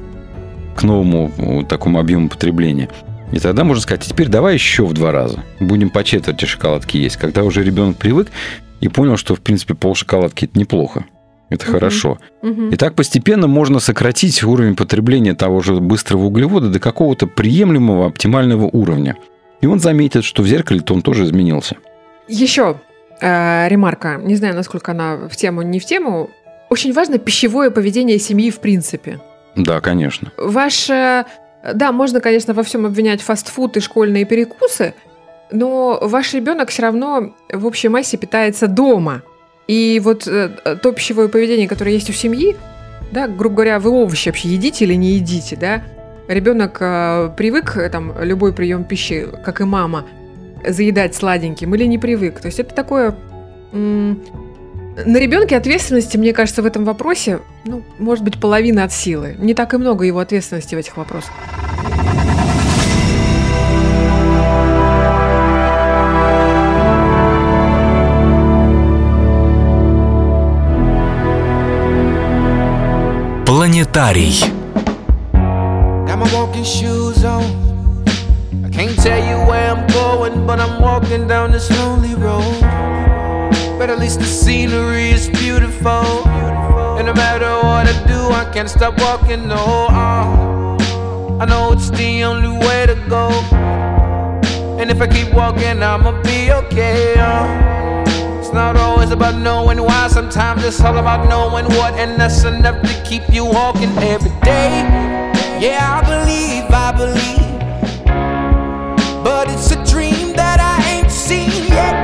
к 0.76 0.84
новому 0.84 1.32
вот 1.38 1.68
такому 1.68 2.00
объему 2.00 2.30
потребления. 2.30 2.90
И 3.32 3.40
тогда 3.40 3.64
можно 3.64 3.82
сказать, 3.82 4.06
«А 4.06 4.10
теперь 4.10 4.28
давай 4.30 4.54
еще 4.54 4.86
в 4.86 4.94
два 4.94 5.12
раза. 5.12 5.44
Будем 5.60 5.90
по 5.90 6.04
четверти 6.04 6.46
шоколадки 6.46 6.98
есть. 6.98 7.18
Когда 7.18 7.44
уже 7.44 7.64
ребенок 7.64 7.98
привык 7.98 8.28
и 8.80 8.88
понял, 8.88 9.18
что, 9.18 9.36
в 9.36 9.42
принципе, 9.42 9.74
пол 9.74 9.96
шоколадки 9.96 10.46
это 10.46 10.58
неплохо. 10.58 11.06
Это 11.50 11.66
Мгм. 11.66 11.74
хорошо. 11.74 12.20
Мгм. 12.42 12.70
И 12.70 12.76
так 12.76 12.94
постепенно 12.96 13.48
можно 13.48 13.80
сократить 13.80 14.44
уровень 14.44 14.76
потребления 14.76 15.34
того 15.34 15.62
же 15.62 15.76
быстрого 15.76 16.26
углевода 16.26 16.70
до 16.70 16.80
какого-то 16.80 17.26
приемлемого 17.28 18.06
оптимального 18.08 18.66
уровня. 18.66 19.16
И 19.62 19.68
он 19.68 19.80
заметит, 19.80 20.24
что 20.24 20.44
в 20.44 20.48
зеркале-то 20.48 20.94
он 20.94 21.02
тоже 21.02 21.24
изменился. 21.24 21.78
Еще 22.28 22.80
э, 23.22 23.68
ремарка, 23.68 24.20
не 24.22 24.36
знаю, 24.36 24.56
насколько 24.56 24.92
она 24.92 25.28
в 25.30 25.36
тему, 25.36 25.62
не 25.62 25.80
в 25.80 25.86
тему. 25.86 26.30
Очень 26.70 26.94
важно 26.94 27.18
пищевое 27.18 27.72
поведение 27.72 28.20
семьи 28.20 28.52
в 28.52 28.60
принципе. 28.60 29.20
Да, 29.56 29.82
конечно. 29.82 30.32
Ваше, 30.38 31.26
да, 31.74 31.92
можно, 31.92 32.20
конечно, 32.20 32.54
во 32.54 32.64
всем 32.64 32.86
обвинять 32.86 33.22
фастфуд 33.22 33.78
и 33.78 33.80
школьные 33.80 34.26
перекусы, 34.26 34.94
но 35.52 35.98
ваш 36.02 36.34
ребенок 36.34 36.70
все 36.70 36.84
равно 36.84 37.34
в 37.52 37.66
общей 37.66 37.88
массе 37.88 38.18
питается 38.18 38.68
дома. 38.68 39.24
И 39.68 40.00
вот 40.04 40.28
э, 40.28 40.50
то 40.82 40.92
пищевое 40.92 41.28
поведение, 41.28 41.68
которое 41.68 41.94
есть 41.94 42.10
у 42.10 42.14
семьи, 42.14 42.56
да, 43.12 43.28
грубо 43.28 43.56
говоря, 43.56 43.80
вы 43.80 43.90
овощи 43.90 44.30
вообще 44.30 44.50
едите 44.50 44.86
или 44.86 44.94
не 44.94 45.14
едите, 45.14 45.56
да? 45.56 45.84
Ребенок 46.28 46.78
э, 46.82 47.32
привык 47.38 47.78
э, 47.78 47.90
там 47.90 48.14
любой 48.22 48.54
прием 48.54 48.84
пищи, 48.84 49.28
как 49.46 49.62
и 49.62 49.64
мама, 49.64 50.06
заедать 50.66 51.16
сладеньким 51.16 51.74
или 51.76 51.86
не 51.86 51.98
привык. 51.98 52.40
То 52.40 52.48
есть 52.48 52.60
это 52.60 52.74
такое 52.74 53.16
на 55.06 55.20
ребенке 55.20 55.56
ответственности, 55.56 56.18
мне 56.18 56.34
кажется, 56.34 56.62
в 56.62 56.66
этом 56.66 56.84
вопросе, 56.84 57.40
ну, 57.66 57.84
может 58.00 58.24
быть, 58.24 58.40
половина 58.40 58.84
от 58.84 58.92
силы. 58.92 59.36
Не 59.38 59.54
так 59.54 59.74
и 59.74 59.78
много 59.78 60.06
его 60.06 60.20
ответственности 60.20 60.76
в 60.76 60.78
этих 60.80 60.98
вопросах. 60.98 61.32
Планетарий. 73.46 74.57
Got 76.18 76.32
my 76.32 76.40
walking 76.40 76.64
shoes 76.64 77.24
on. 77.24 77.44
I 78.66 78.70
can't 78.70 78.98
tell 78.98 79.20
you 79.20 79.38
where 79.48 79.72
I'm 79.72 79.86
going, 79.88 80.48
but 80.48 80.60
I'm 80.60 80.82
walking 80.82 81.28
down 81.28 81.52
this 81.52 81.70
lonely 81.70 82.16
road. 82.16 82.60
But 83.78 83.92
at 83.92 84.00
least 84.00 84.20
the 84.20 84.26
scenery 84.26 85.12
is 85.12 85.30
beautiful. 85.30 86.28
And 86.98 87.06
no 87.06 87.14
matter 87.14 87.52
what 87.58 87.86
I 87.86 87.94
do, 88.08 88.32
I 88.32 88.50
can't 88.52 88.68
stop 88.68 89.00
walking. 89.00 89.48
No, 89.48 89.88
uh, 89.92 91.38
I 91.40 91.46
know 91.46 91.74
it's 91.74 91.92
the 91.92 92.24
only 92.24 92.58
way 92.66 92.88
to 92.88 92.96
go. 93.08 93.30
And 94.80 94.90
if 94.90 95.00
I 95.00 95.06
keep 95.06 95.32
walking, 95.36 95.84
I'ma 95.84 96.20
be 96.24 96.52
okay. 96.52 97.14
Uh. 97.20 98.40
It's 98.40 98.52
not 98.52 98.76
always 98.76 99.12
about 99.12 99.36
knowing 99.36 99.84
why, 99.84 100.08
sometimes 100.08 100.64
it's 100.64 100.82
all 100.82 100.98
about 100.98 101.30
knowing 101.30 101.66
what, 101.78 101.94
and 101.94 102.20
that's 102.20 102.44
enough 102.44 102.82
to 102.82 103.04
keep 103.04 103.30
you 103.30 103.46
walking 103.46 103.96
every 104.00 104.32
day. 104.42 105.17
Yeah, 105.60 105.82
I 105.82 106.06
believe, 106.06 106.70
I 106.70 106.94
believe. 106.94 107.58
But 109.24 109.50
it's 109.50 109.72
a 109.72 109.84
dream 109.90 110.38
that 110.38 110.62
I 110.62 110.78
ain't 110.94 111.10
seen 111.10 111.50
yet. 111.66 111.98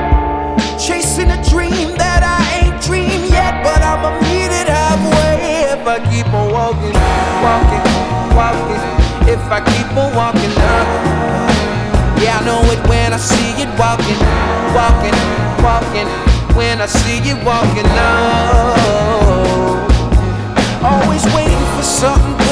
Chasing 0.74 1.30
a 1.30 1.38
dream 1.46 1.94
that 1.94 2.26
I 2.26 2.42
ain't 2.58 2.82
dreamed 2.82 3.30
yet. 3.30 3.62
But 3.62 3.78
I'ma 3.78 4.18
meet 4.26 4.50
it 4.50 4.66
halfway 4.66 5.70
if 5.70 5.86
I 5.86 6.02
keep 6.10 6.26
on 6.34 6.50
walking, 6.50 6.98
walking, 7.46 7.84
walking. 8.34 8.82
If 9.30 9.38
I 9.46 9.62
keep 9.62 9.86
on 10.02 10.10
walking 10.18 10.50
up. 10.74 10.90
Yeah, 12.18 12.42
I 12.42 12.44
know 12.44 12.58
it 12.74 12.82
when 12.90 13.14
I 13.14 13.18
see 13.22 13.54
it 13.62 13.70
walking, 13.78 14.18
walking, 14.74 15.14
walking. 15.62 16.10
When 16.58 16.82
I 16.82 16.86
see 16.86 17.22
you 17.22 17.38
walking 17.46 17.86
up. 17.86 18.74
Always 20.82 21.22
waiting 21.30 21.66
for 21.78 21.86
something 21.86 22.43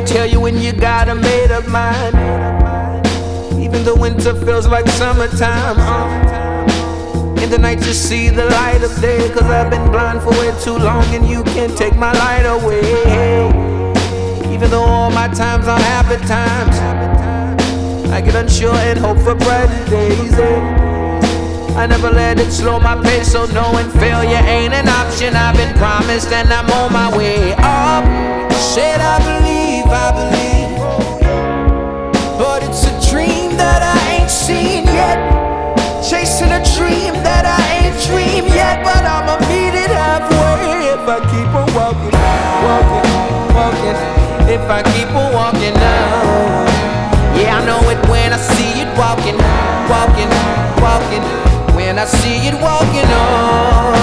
I 0.00 0.02
tell 0.02 0.24
you 0.24 0.40
when 0.40 0.56
you 0.56 0.72
got 0.72 1.10
a 1.10 1.14
made 1.14 1.50
up 1.50 1.68
mind. 1.68 2.14
Even 3.60 3.84
the 3.84 3.94
winter 3.94 4.34
feels 4.34 4.66
like 4.66 4.88
summertime. 4.88 5.76
Uh. 5.78 7.42
In 7.42 7.50
the 7.50 7.58
night, 7.58 7.84
you 7.84 7.92
see 7.92 8.30
the 8.30 8.46
light 8.46 8.82
of 8.82 8.98
day. 9.02 9.28
Cause 9.28 9.42
I've 9.42 9.70
been 9.70 9.90
blind 9.92 10.22
for 10.22 10.30
way 10.30 10.54
too 10.62 10.78
long, 10.78 11.04
and 11.14 11.28
you 11.28 11.42
can't 11.44 11.76
take 11.76 11.96
my 11.96 12.12
light 12.12 12.46
away. 12.46 12.80
Even 14.54 14.70
though 14.70 14.84
my 15.20 15.28
times 15.34 15.68
are 15.68 15.78
happy 15.78 16.16
times, 16.24 16.76
I 18.10 18.22
get 18.22 18.34
unsure 18.34 18.74
and 18.88 18.98
hope 18.98 19.18
for 19.18 19.34
brighter 19.34 19.84
days. 19.90 20.32
eh. 20.32 21.76
I 21.76 21.86
never 21.86 22.08
let 22.08 22.38
it 22.38 22.50
slow 22.50 22.80
my 22.80 22.96
pace, 23.02 23.30
so 23.32 23.44
knowing 23.52 23.90
failure 24.00 24.42
ain't 24.56 24.72
an 24.72 24.88
option. 24.88 25.36
I've 25.36 25.54
been 25.56 25.76
promised, 25.76 26.32
and 26.32 26.50
I'm 26.50 26.70
on 26.70 26.90
my 26.94 27.14
way 27.18 27.52
up. 27.52 28.02
Said 28.72 28.98
I 29.14 29.16
believe, 29.28 29.84
I 30.06 30.08
believe. 30.20 30.70
But 32.38 32.62
it's 32.62 32.84
a 32.88 32.94
dream 33.12 33.58
that 33.58 33.82
I 33.96 33.98
ain't 34.16 34.30
seen 34.30 34.84
yet. 34.84 35.20
Chasing 36.00 36.52
a 36.60 36.62
dream 36.76 37.12
that 37.28 37.44
I 37.44 37.60
ain't 37.76 37.98
dreamed 38.08 38.54
yet. 38.54 38.82
But 38.82 39.04
I'ma 39.04 39.36
meet 39.52 39.74
it 39.84 39.92
halfway 39.92 40.96
if 40.96 41.04
I 41.14 41.18
keep 41.28 41.50
on 41.60 41.68
walking, 41.76 42.16
walking, 42.64 43.04
walking 43.54 44.19
if 44.50 44.68
I 44.68 44.82
keep 44.82 45.08
on 45.14 45.32
walking 45.32 45.76
on. 45.78 46.66
Yeah, 47.38 47.58
I 47.58 47.64
know 47.64 47.78
it 47.88 48.00
when 48.10 48.32
I 48.32 48.36
see 48.36 48.82
it 48.82 48.90
walking, 48.98 49.38
walking, 49.86 50.30
walking. 50.82 51.22
When 51.76 51.98
I 51.98 52.04
see 52.04 52.50
it 52.50 52.56
walking 52.58 53.06
on. 53.14 53.94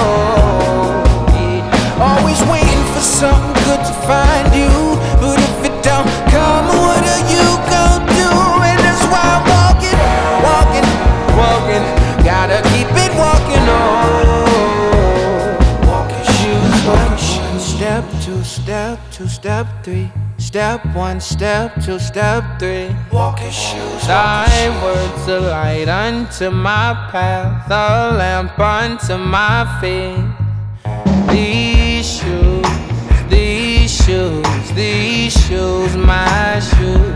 Yeah. 1.35 1.99
Always 1.99 2.39
waiting 2.47 2.83
for 2.95 3.03
something 3.03 3.53
good 3.67 3.81
to 3.83 3.93
find 4.07 4.47
you, 4.55 4.71
but 5.19 5.35
if 5.35 5.67
it 5.67 5.75
don't 5.83 6.07
come, 6.31 6.65
what 6.79 7.03
are 7.03 7.25
you 7.27 7.47
gonna 7.67 8.07
do? 8.15 8.31
And 8.63 8.79
that's 8.79 9.03
why 9.11 9.19
I'm 9.35 9.43
walking, 9.51 9.99
walking, 10.47 10.87
walking. 11.35 11.83
Gotta 12.23 12.63
keep 12.71 12.87
it 12.95 13.11
walking 13.19 13.65
on. 13.67 14.31
Walking 15.91 16.23
shoes, 16.39 16.75
walking 16.87 17.19
shoes. 17.19 17.63
Step 17.75 18.03
two, 18.23 18.41
step 18.43 18.97
two, 19.11 19.27
step 19.27 19.67
three. 19.83 20.09
Step 20.47 20.85
one, 20.95 21.19
step 21.19 21.75
two, 21.83 21.99
step 21.99 22.57
three. 22.57 22.95
Walking 23.11 23.51
shoes. 23.51 24.07
Thy 24.07 24.47
words 24.81 25.27
a 25.27 25.41
light 25.41 25.89
unto 25.89 26.49
my 26.49 26.93
path, 27.11 27.69
a 27.69 28.15
lamp 28.15 28.57
unto 28.57 29.17
my 29.17 29.67
feet. 29.81 30.23
These 31.29 32.07
shoes, 32.19 32.65
these 33.27 33.91
shoes, 33.91 34.71
these 34.71 35.33
shoes, 35.33 35.97
my 35.97 36.61
shoes. 36.61 37.13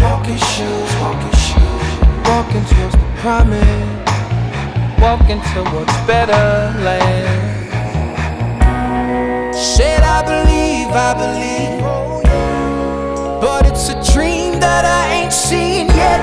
Walking 0.00 0.38
shoes, 0.38 0.90
walking 1.02 1.36
shoes. 1.36 1.84
Walking 2.24 2.64
towards 2.64 2.94
the 2.94 3.08
promise. 3.20 3.92
Walking 4.98 5.42
towards 5.52 5.92
better 6.06 6.72
land. 6.80 7.68
Said 9.54 10.02
I 10.02 10.22
believe, 10.22 10.88
I 10.88 11.12
believe. 11.12 11.99
But 13.40 13.64
it's 13.66 13.88
a 13.88 13.96
dream 14.12 14.60
that 14.60 14.84
I 14.84 15.24
ain't 15.24 15.32
seen 15.32 15.86
yet. 15.88 16.20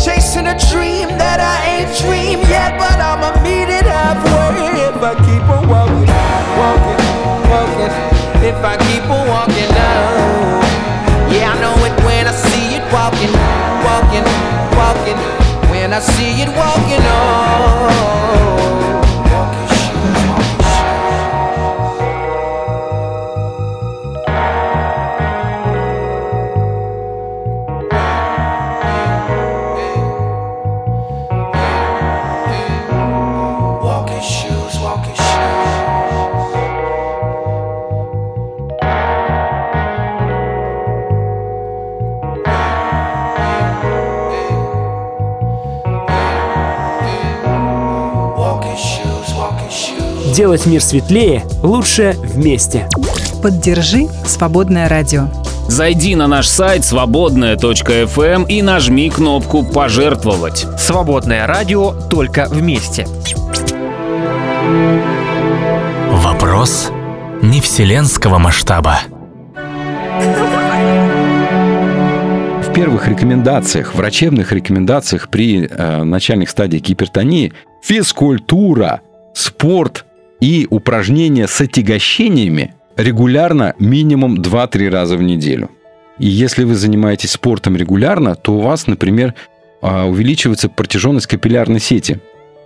Chasing 0.00 0.48
a 0.48 0.56
dream 0.72 1.08
that 1.20 1.44
I 1.44 1.60
ain't 1.76 1.92
dreamed 2.00 2.48
yet. 2.48 2.80
But 2.80 2.96
I'ma 2.96 3.36
meet 3.44 3.68
it 3.68 3.84
halfway 3.84 4.64
if 4.88 4.96
I 4.96 5.12
keep 5.28 5.44
on 5.52 5.68
walking, 5.68 6.08
walking, 6.56 7.00
walking. 7.52 7.92
If 8.40 8.56
I 8.64 8.80
keep 8.88 9.04
on 9.12 9.28
walking 9.28 9.68
now. 9.76 10.64
Yeah, 11.28 11.52
I 11.52 11.60
know 11.60 11.76
it 11.84 11.92
when 12.00 12.26
I 12.26 12.32
see 12.32 12.80
it 12.80 12.84
walking, 12.88 13.32
walking, 13.84 14.24
walking. 14.72 15.18
When 15.68 15.92
I 15.92 16.00
see 16.00 16.40
it 16.40 16.48
walking, 16.56 17.04
oh. 17.04 19.01
Делать 50.32 50.64
мир 50.64 50.82
светлее 50.82 51.44
лучше 51.62 52.16
вместе. 52.18 52.88
Поддержи 53.42 54.08
«Свободное 54.24 54.88
радио». 54.88 55.28
Зайди 55.68 56.14
на 56.16 56.26
наш 56.26 56.48
сайт 56.48 56.86
свободная.фм 56.86 58.44
и 58.44 58.62
нажми 58.62 59.10
кнопку 59.10 59.62
«Пожертвовать». 59.62 60.66
Свободное 60.78 61.46
радио 61.46 61.92
только 62.08 62.46
вместе. 62.48 63.06
Вопрос 66.10 66.90
не 67.42 67.60
вселенского 67.60 68.38
масштаба. 68.38 69.00
В 72.62 72.72
первых 72.74 73.06
рекомендациях, 73.06 73.94
врачебных 73.94 74.52
рекомендациях 74.52 75.28
при 75.28 75.66
э, 75.66 76.04
начальных 76.04 76.48
стадиях 76.48 76.82
гипертонии 76.84 77.52
физкультура, 77.82 79.02
спорт 79.34 80.06
и 80.42 80.66
упражнения 80.68 81.46
с 81.46 81.60
отягощениями 81.60 82.74
регулярно 82.96 83.74
минимум 83.78 84.40
2-3 84.40 84.90
раза 84.90 85.16
в 85.16 85.22
неделю. 85.22 85.70
И 86.18 86.26
если 86.26 86.64
вы 86.64 86.74
занимаетесь 86.74 87.30
спортом 87.30 87.76
регулярно, 87.76 88.34
то 88.34 88.54
у 88.54 88.60
вас, 88.60 88.88
например, 88.88 89.34
э, 89.80 90.02
увеличивается 90.02 90.68
протяженность 90.68 91.28
капиллярной 91.28 91.78
сети. 91.78 92.18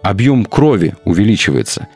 Объем 0.02 0.46
крови 0.46 0.94
увеличивается. 1.04 1.88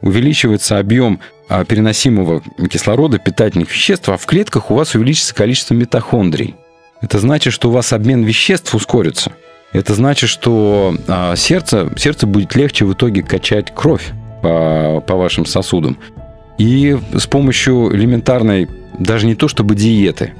Увеличивается 0.00 0.78
объем 0.78 1.20
а, 1.48 1.64
переносимого 1.64 2.42
кислорода, 2.70 3.18
питательных 3.18 3.70
веществ, 3.70 4.08
а 4.08 4.16
в 4.16 4.24
клетках 4.26 4.70
у 4.70 4.74
вас 4.74 4.94
увеличится 4.94 5.34
количество 5.34 5.74
митохондрий. 5.74 6.56
Это 7.02 7.18
значит, 7.18 7.52
что 7.52 7.68
у 7.68 7.72
вас 7.72 7.92
обмен 7.92 8.24
веществ 8.24 8.74
ускорится. 8.74 9.32
Это 9.72 9.94
значит, 9.94 10.30
что 10.30 10.96
а, 11.06 11.36
сердце, 11.36 11.92
сердце 11.96 12.26
будет 12.26 12.56
легче 12.56 12.86
в 12.86 12.94
итоге 12.94 13.22
качать 13.22 13.72
кровь 13.74 14.12
по, 14.42 15.02
по 15.06 15.16
вашим 15.16 15.46
сосудам. 15.46 15.98
И 16.58 16.96
с 17.14 17.26
помощью 17.26 17.94
элементарной, 17.94 18.68
даже 18.98 19.26
не 19.26 19.34
то 19.34 19.48
чтобы 19.48 19.74
диеты, 19.74 20.32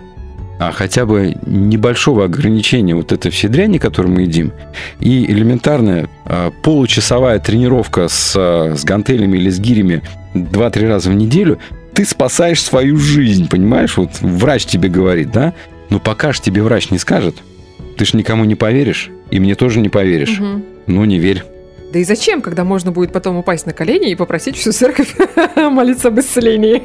а 0.58 0.72
хотя 0.72 1.06
бы 1.06 1.36
небольшого 1.46 2.24
ограничения 2.24 2.94
вот 2.94 3.12
этой 3.12 3.30
всей 3.30 3.48
дряни, 3.48 3.78
которую 3.78 4.12
мы 4.12 4.22
едим, 4.22 4.52
и 4.98 5.24
элементарная 5.30 6.08
а, 6.24 6.50
получасовая 6.50 7.38
тренировка 7.38 8.08
с, 8.08 8.34
а, 8.36 8.74
с 8.74 8.84
гантелями 8.84 9.36
или 9.36 9.50
с 9.50 9.60
гирями 9.60 10.02
2-3 10.34 10.88
раза 10.88 11.10
в 11.10 11.14
неделю, 11.14 11.58
ты 11.94 12.04
спасаешь 12.04 12.60
свою 12.60 12.96
жизнь, 12.96 13.48
понимаешь? 13.48 13.96
Вот 13.96 14.20
врач 14.20 14.66
тебе 14.66 14.88
говорит, 14.88 15.30
да? 15.30 15.54
Но 15.90 16.00
пока 16.00 16.32
ж 16.32 16.40
тебе 16.40 16.62
врач 16.62 16.90
не 16.90 16.98
скажет, 16.98 17.36
ты 17.96 18.04
ж 18.04 18.14
никому 18.14 18.44
не 18.44 18.56
поверишь, 18.56 19.10
и 19.30 19.38
мне 19.38 19.54
тоже 19.54 19.80
не 19.80 19.88
поверишь. 19.88 20.40
Мгм. 20.40 20.64
Ну, 20.88 21.04
не 21.04 21.18
верь. 21.18 21.44
Да 21.92 21.98
и 21.98 22.04
зачем, 22.04 22.42
когда 22.42 22.64
можно 22.64 22.92
будет 22.92 23.12
потом 23.12 23.36
упасть 23.36 23.64
на 23.64 23.72
колени 23.72 24.10
и 24.10 24.14
попросить 24.14 24.56
всю 24.56 24.72
церковь 24.72 25.14
молиться 25.56 26.08
об 26.08 26.18
исцелении? 26.20 26.82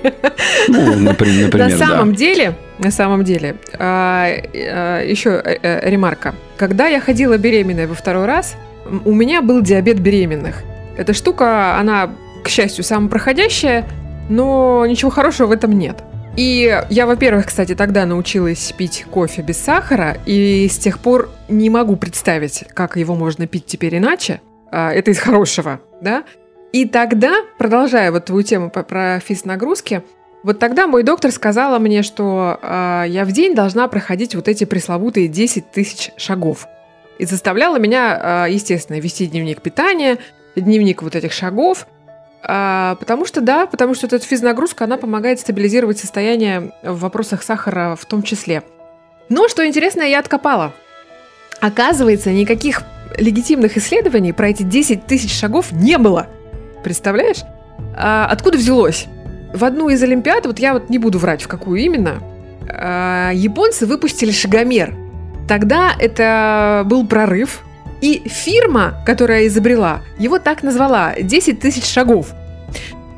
Ну, 0.70 0.98
например, 0.98 1.46
например 1.46 1.70
на 1.70 1.78
да. 1.78 1.88
самом 1.88 2.16
деле, 2.16 2.56
на 2.80 2.92
самом 2.92 3.24
деле, 3.24 3.58
а, 3.74 4.28
а, 4.54 5.02
еще 5.04 5.42
э, 5.44 5.58
э, 5.62 5.90
ремарка. 5.90 6.36
Когда 6.56 6.88
я 6.88 7.02
ходила 7.02 7.38
беременная 7.38 7.88
во 7.88 7.96
второй 7.96 8.26
раз, 8.26 8.56
у 9.04 9.14
меня 9.14 9.42
был 9.42 9.62
диабет 9.62 10.00
беременных. 10.00 10.64
Эта 10.98 11.14
штука, 11.14 11.78
она, 11.78 12.12
к 12.44 12.48
счастью, 12.48 12.86
самопроходящая, 12.86 13.86
но 14.30 14.86
ничего 14.86 15.12
хорошего 15.12 15.48
в 15.48 15.52
этом 15.52 15.78
нет. 15.78 16.02
И 16.38 16.82
я, 16.90 17.06
во-первых, 17.06 17.48
кстати, 17.48 17.76
тогда 17.76 18.06
научилась 18.06 18.74
пить 18.76 19.06
кофе 19.12 19.42
без 19.42 19.58
сахара, 19.58 20.18
и 20.26 20.68
с 20.70 20.78
тех 20.78 21.00
пор 21.00 21.30
не 21.48 21.70
могу 21.70 21.96
представить, 21.96 22.64
как 22.74 22.96
его 22.98 23.16
можно 23.16 23.48
пить 23.48 23.66
теперь 23.66 23.98
иначе. 23.98 24.42
А, 24.74 24.92
Это 24.92 25.12
из 25.12 25.20
хорошего, 25.20 25.80
да? 26.02 26.24
И 26.72 26.86
тогда, 26.88 27.36
продолжая 27.60 28.12
вот 28.12 28.26
твою 28.26 28.42
тему 28.42 28.72
про 28.72 29.20
физ-нагрузки, 29.20 30.02
вот 30.42 30.58
тогда 30.58 30.88
мой 30.88 31.04
доктор 31.04 31.32
сказала 31.32 31.78
мне, 31.78 32.02
что 32.02 32.58
а, 32.62 33.04
я 33.04 33.24
в 33.24 33.32
день 33.32 33.54
должна 33.54 33.88
проходить 33.88 34.34
вот 34.34 34.48
эти 34.48 34.64
пресловутые 34.64 35.28
10 35.28 35.70
тысяч 35.72 36.12
шагов. 36.18 36.68
И 37.20 37.26
заставляла 37.26 37.78
меня, 37.78 38.20
а, 38.20 38.46
естественно, 38.48 39.00
вести 39.00 39.28
дневник 39.28 39.62
питания, 39.62 40.18
дневник 40.56 41.04
вот 41.04 41.16
этих 41.16 41.34
шагов, 41.34 41.86
а, 42.42 42.96
потому 42.96 43.28
что, 43.28 43.42
да, 43.42 43.68
потому 43.68 43.94
что 43.94 44.08
эта 44.08 44.18
физнагрузка, 44.20 44.86
она 44.86 44.98
помогает 44.98 45.40
стабилизировать 45.40 46.00
состояние 46.00 46.74
в 46.82 47.00
вопросах 47.00 47.44
сахара 47.44 47.96
в 47.96 48.06
том 48.06 48.24
числе. 48.24 48.64
Но, 49.30 49.48
что 49.48 49.68
интересно, 49.68 50.02
я 50.02 50.18
откопала. 50.18 50.74
Оказывается, 51.64 52.30
никаких 52.32 52.84
легитимных 53.18 53.78
исследований 53.78 54.34
про 54.34 54.50
эти 54.50 54.64
10 54.64 55.06
тысяч 55.06 55.34
шагов 55.34 55.72
не 55.72 55.98
было. 55.98 56.28
Представляешь? 56.84 57.44
А 57.96 58.28
откуда 58.30 58.58
взялось? 58.58 59.06
В 59.54 59.64
одну 59.64 59.88
из 59.88 60.04
Олимпиад, 60.04 60.46
вот 60.46 60.60
я 60.60 60.74
вот 60.74 60.90
не 60.90 60.98
буду 60.98 61.20
врать, 61.20 61.42
в 61.42 61.48
какую 61.48 61.80
именно, 61.80 62.22
а, 62.68 63.32
японцы 63.34 63.86
выпустили 63.86 64.32
шагомер. 64.32 64.94
Тогда 65.48 65.96
это 65.98 66.84
был 66.86 67.08
прорыв, 67.08 67.62
и 68.02 68.28
фирма, 68.28 68.96
которая 69.06 69.48
изобрела, 69.48 70.02
его 70.20 70.40
так 70.40 70.64
назвала 70.64 71.14
10 71.18 71.62
тысяч 71.62 71.86
шагов. 71.86 72.34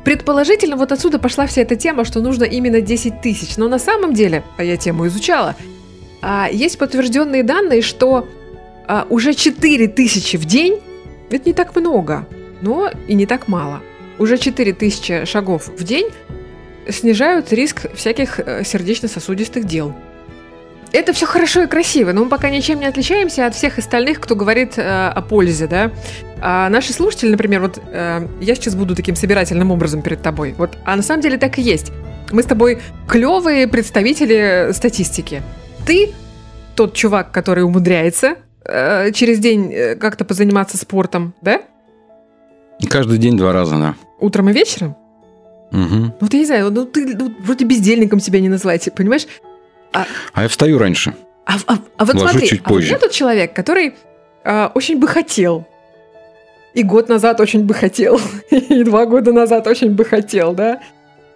Предположительно, 0.04 0.76
вот 0.76 0.92
отсюда 0.92 1.18
пошла 1.18 1.48
вся 1.48 1.62
эта 1.62 1.74
тема, 1.74 2.04
что 2.04 2.20
нужно 2.20 2.44
именно 2.44 2.80
10 2.80 3.22
тысяч. 3.22 3.56
Но 3.56 3.66
на 3.66 3.80
самом 3.80 4.14
деле, 4.14 4.44
а 4.56 4.62
я 4.62 4.76
тему 4.76 5.08
изучала, 5.08 5.56
а, 6.22 6.48
есть 6.50 6.78
подтвержденные 6.78 7.42
данные, 7.42 7.82
что 7.82 8.28
а, 8.88 9.06
уже 9.10 9.34
4 9.34 9.88
тысячи 9.88 10.36
в 10.36 10.44
день, 10.44 10.80
это 11.30 11.48
не 11.48 11.54
так 11.54 11.74
много, 11.76 12.26
но 12.60 12.90
и 13.08 13.14
не 13.14 13.26
так 13.26 13.48
мало. 13.48 13.82
Уже 14.18 14.38
4 14.38 14.72
тысячи 14.72 15.24
шагов 15.24 15.68
в 15.68 15.84
день 15.84 16.08
снижают 16.88 17.52
риск 17.52 17.86
всяких 17.94 18.40
э, 18.40 18.64
сердечно-сосудистых 18.64 19.64
дел. 19.64 19.94
Это 20.92 21.12
все 21.12 21.26
хорошо 21.26 21.64
и 21.64 21.66
красиво, 21.66 22.12
но 22.12 22.24
мы 22.24 22.30
пока 22.30 22.48
ничем 22.48 22.80
не 22.80 22.86
отличаемся 22.86 23.46
от 23.46 23.54
всех 23.54 23.78
остальных, 23.78 24.20
кто 24.20 24.34
говорит 24.36 24.78
э, 24.78 25.08
о 25.08 25.20
пользе, 25.20 25.66
да. 25.66 25.90
А 26.40 26.68
наши 26.68 26.92
слушатели, 26.92 27.30
например, 27.30 27.60
вот 27.60 27.80
э, 27.92 28.26
я 28.40 28.54
сейчас 28.54 28.74
буду 28.74 28.94
таким 28.94 29.16
собирательным 29.16 29.70
образом 29.70 30.00
перед 30.00 30.22
тобой. 30.22 30.54
Вот, 30.56 30.78
а 30.84 30.96
на 30.96 31.02
самом 31.02 31.22
деле 31.22 31.38
так 31.38 31.58
и 31.58 31.62
есть. 31.62 31.92
Мы 32.30 32.42
с 32.42 32.46
тобой 32.46 32.80
клевые 33.08 33.68
представители 33.68 34.70
статистики. 34.72 35.42
Ты 35.86 36.12
тот 36.74 36.94
чувак, 36.94 37.30
который 37.30 37.64
умудряется 37.64 38.36
э, 38.68 39.12
через 39.12 39.38
день 39.38 39.72
э, 39.72 39.94
как-то 39.96 40.24
позаниматься 40.24 40.76
спортом, 40.76 41.34
да? 41.40 41.62
Каждый 42.88 43.18
день 43.18 43.36
два 43.36 43.52
раза, 43.52 43.76
да. 43.76 43.94
Утром 44.20 44.50
и 44.50 44.52
вечером? 44.52 44.96
Мгм. 45.70 46.14
Ну, 46.20 46.28
я 46.30 46.38
не 46.38 46.46
знаю, 46.46 46.70
ну 46.70 46.84
ты 46.84 47.16
ну, 47.16 47.34
вроде 47.40 47.64
бездельником 47.64 48.20
себя 48.20 48.40
не 48.40 48.48
называйте, 48.48 48.90
понимаешь? 48.90 49.26
А 49.92 50.42
я 50.42 50.48
встаю 50.48 50.78
раньше. 50.78 51.14
А, 51.46 51.54
а- 51.66 51.78
а 51.96 52.04
вот 52.04 52.14
Ложусь 52.14 52.30
смотри, 52.30 52.48
чуть 52.48 52.60
а 52.64 52.70
вот 52.70 52.82
я 52.82 52.98
тот 52.98 53.10
человек, 53.12 53.54
который 53.54 53.94
а, 54.44 54.70
очень 54.74 54.98
бы 54.98 55.08
хотел. 55.08 55.66
И 56.74 56.82
год 56.82 57.08
назад 57.08 57.40
очень 57.40 57.64
бы 57.64 57.72
хотел. 57.72 58.20
И 58.50 58.84
два 58.84 59.06
года 59.06 59.32
назад 59.32 59.66
очень 59.66 59.90
бы 59.90 60.04
хотел, 60.04 60.54
да? 60.54 60.80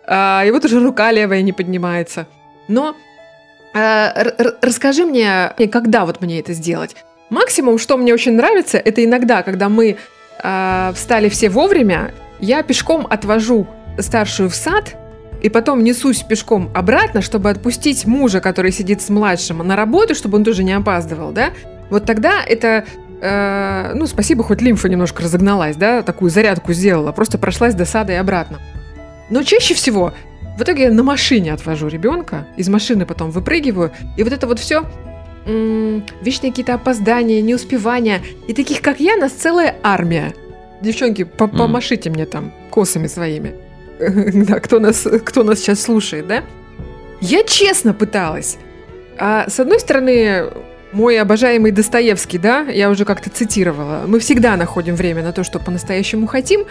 А, 0.07 0.43
и 0.45 0.51
вот 0.51 0.65
уже 0.65 0.81
рука 0.81 1.13
левая 1.13 1.43
не 1.43 1.53
поднимается. 1.53 2.27
Но 2.69 2.97
а, 3.73 4.13
расскажи 4.61 5.05
мне, 5.05 5.55
когда 5.71 6.05
вот 6.05 6.21
мне 6.21 6.41
это 6.41 6.53
сделать? 6.53 6.97
Максимум, 7.31 7.79
что 7.79 7.97
мне 7.97 8.13
очень 8.13 8.33
нравится, 8.33 8.77
это 8.77 9.05
иногда, 9.05 9.43
когда 9.43 9.69
мы 9.69 9.97
а, 10.43 10.93
встали 10.95 11.29
все 11.29 11.49
вовремя, 11.49 12.13
я 12.41 12.63
пешком 12.63 13.07
отвожу 13.09 13.69
старшую 13.99 14.51
в 14.51 14.55
сад, 14.55 14.97
и 15.41 15.49
потом 15.49 15.83
несусь 15.85 16.23
пешком 16.23 16.71
обратно, 16.75 17.23
чтобы 17.23 17.51
отпустить 17.51 18.05
мужа, 18.07 18.41
который 18.41 18.73
сидит 18.73 19.01
с 19.01 19.09
младшим, 19.09 19.59
на 19.59 19.77
работу, 19.77 20.15
чтобы 20.15 20.39
он 20.39 20.45
тоже 20.45 20.65
не 20.65 20.73
опаздывал, 20.73 21.33
да? 21.33 21.51
Вот 21.89 22.05
тогда 22.05 22.43
это, 22.45 22.85
э, 23.21 23.93
ну, 23.95 24.07
спасибо, 24.07 24.45
хоть 24.45 24.61
лимфа 24.61 24.89
немножко 24.89 25.23
разогналась, 25.23 25.77
да, 25.77 26.03
такую 26.03 26.31
зарядку 26.31 26.73
сделала, 26.73 27.13
просто 27.13 27.39
прошлась 27.39 27.75
до 27.75 27.85
сада 27.85 28.13
и 28.13 28.17
обратно. 28.17 28.59
Но 29.31 29.43
чаще 29.43 29.75
всего 29.75 30.13
в 30.59 30.63
итоге 30.63 30.85
я 30.85 30.91
на 30.91 31.03
машине 31.03 31.55
отвожу 31.55 31.89
ребенка, 31.89 32.47
из 32.57 32.69
машины 32.69 33.07
потом 33.07 33.31
выпрыгиваю, 33.31 33.93
и 34.17 34.23
вот 34.23 34.33
это 34.33 34.47
вот 34.47 34.59
все 34.59 34.85
вечные 35.47 36.51
какие-то 36.51 36.75
опоздания, 36.75 37.41
неуспевания, 37.41 38.21
и 38.47 38.53
таких, 38.53 38.81
как 38.83 39.01
я, 39.01 39.17
нас 39.17 39.33
целая 39.33 39.77
армия. 39.83 40.35
Девчонки, 40.81 41.25
по- 41.25 41.49
помашите 41.49 42.11
мне 42.11 42.27
там 42.27 42.53
косами 42.71 43.07
своими. 43.07 43.55
Да, 44.01 44.61
кто 44.61 44.81
нас, 44.81 45.07
кто 45.25 45.43
нас 45.43 45.59
сейчас 45.59 45.83
слушает, 45.83 46.27
да? 46.27 46.43
Я 47.21 47.43
честно 47.45 47.93
пыталась. 47.93 48.57
А, 49.19 49.47
с 49.49 49.61
одной 49.61 49.79
стороны, 49.79 50.51
мой 50.93 51.21
обожаемый 51.21 51.71
Достоевский, 51.71 52.39
да, 52.39 52.63
я 52.63 52.89
уже 52.89 53.05
как-то 53.05 53.29
цитировала, 53.29 54.05
мы 54.07 54.19
всегда 54.21 54.57
находим 54.57 54.95
время 54.95 55.23
на 55.23 55.33
то, 55.33 55.45
что 55.45 55.59
по-настоящему 55.59 56.27
хотим, 56.27 56.65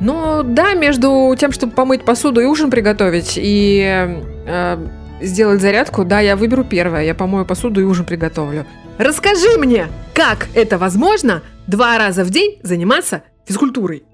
но 0.00 0.42
да, 0.42 0.74
между 0.74 1.34
тем, 1.38 1.52
чтобы 1.52 1.72
помыть 1.72 2.04
посуду 2.04 2.40
и 2.40 2.44
ужин 2.44 2.70
приготовить, 2.70 3.34
и 3.36 4.22
э, 4.46 4.86
сделать 5.20 5.60
зарядку, 5.60 6.04
да, 6.04 6.20
я 6.20 6.36
выберу 6.36 6.64
первое, 6.64 7.04
я 7.04 7.14
помою 7.14 7.44
посуду 7.44 7.80
и 7.80 7.84
ужин 7.84 8.04
приготовлю. 8.04 8.66
Расскажи 8.98 9.58
мне, 9.58 9.86
как 10.14 10.48
это 10.54 10.78
возможно 10.78 11.42
два 11.66 11.98
раза 11.98 12.24
в 12.24 12.30
день 12.30 12.58
заниматься 12.62 13.22
физкультурой? 13.46 14.04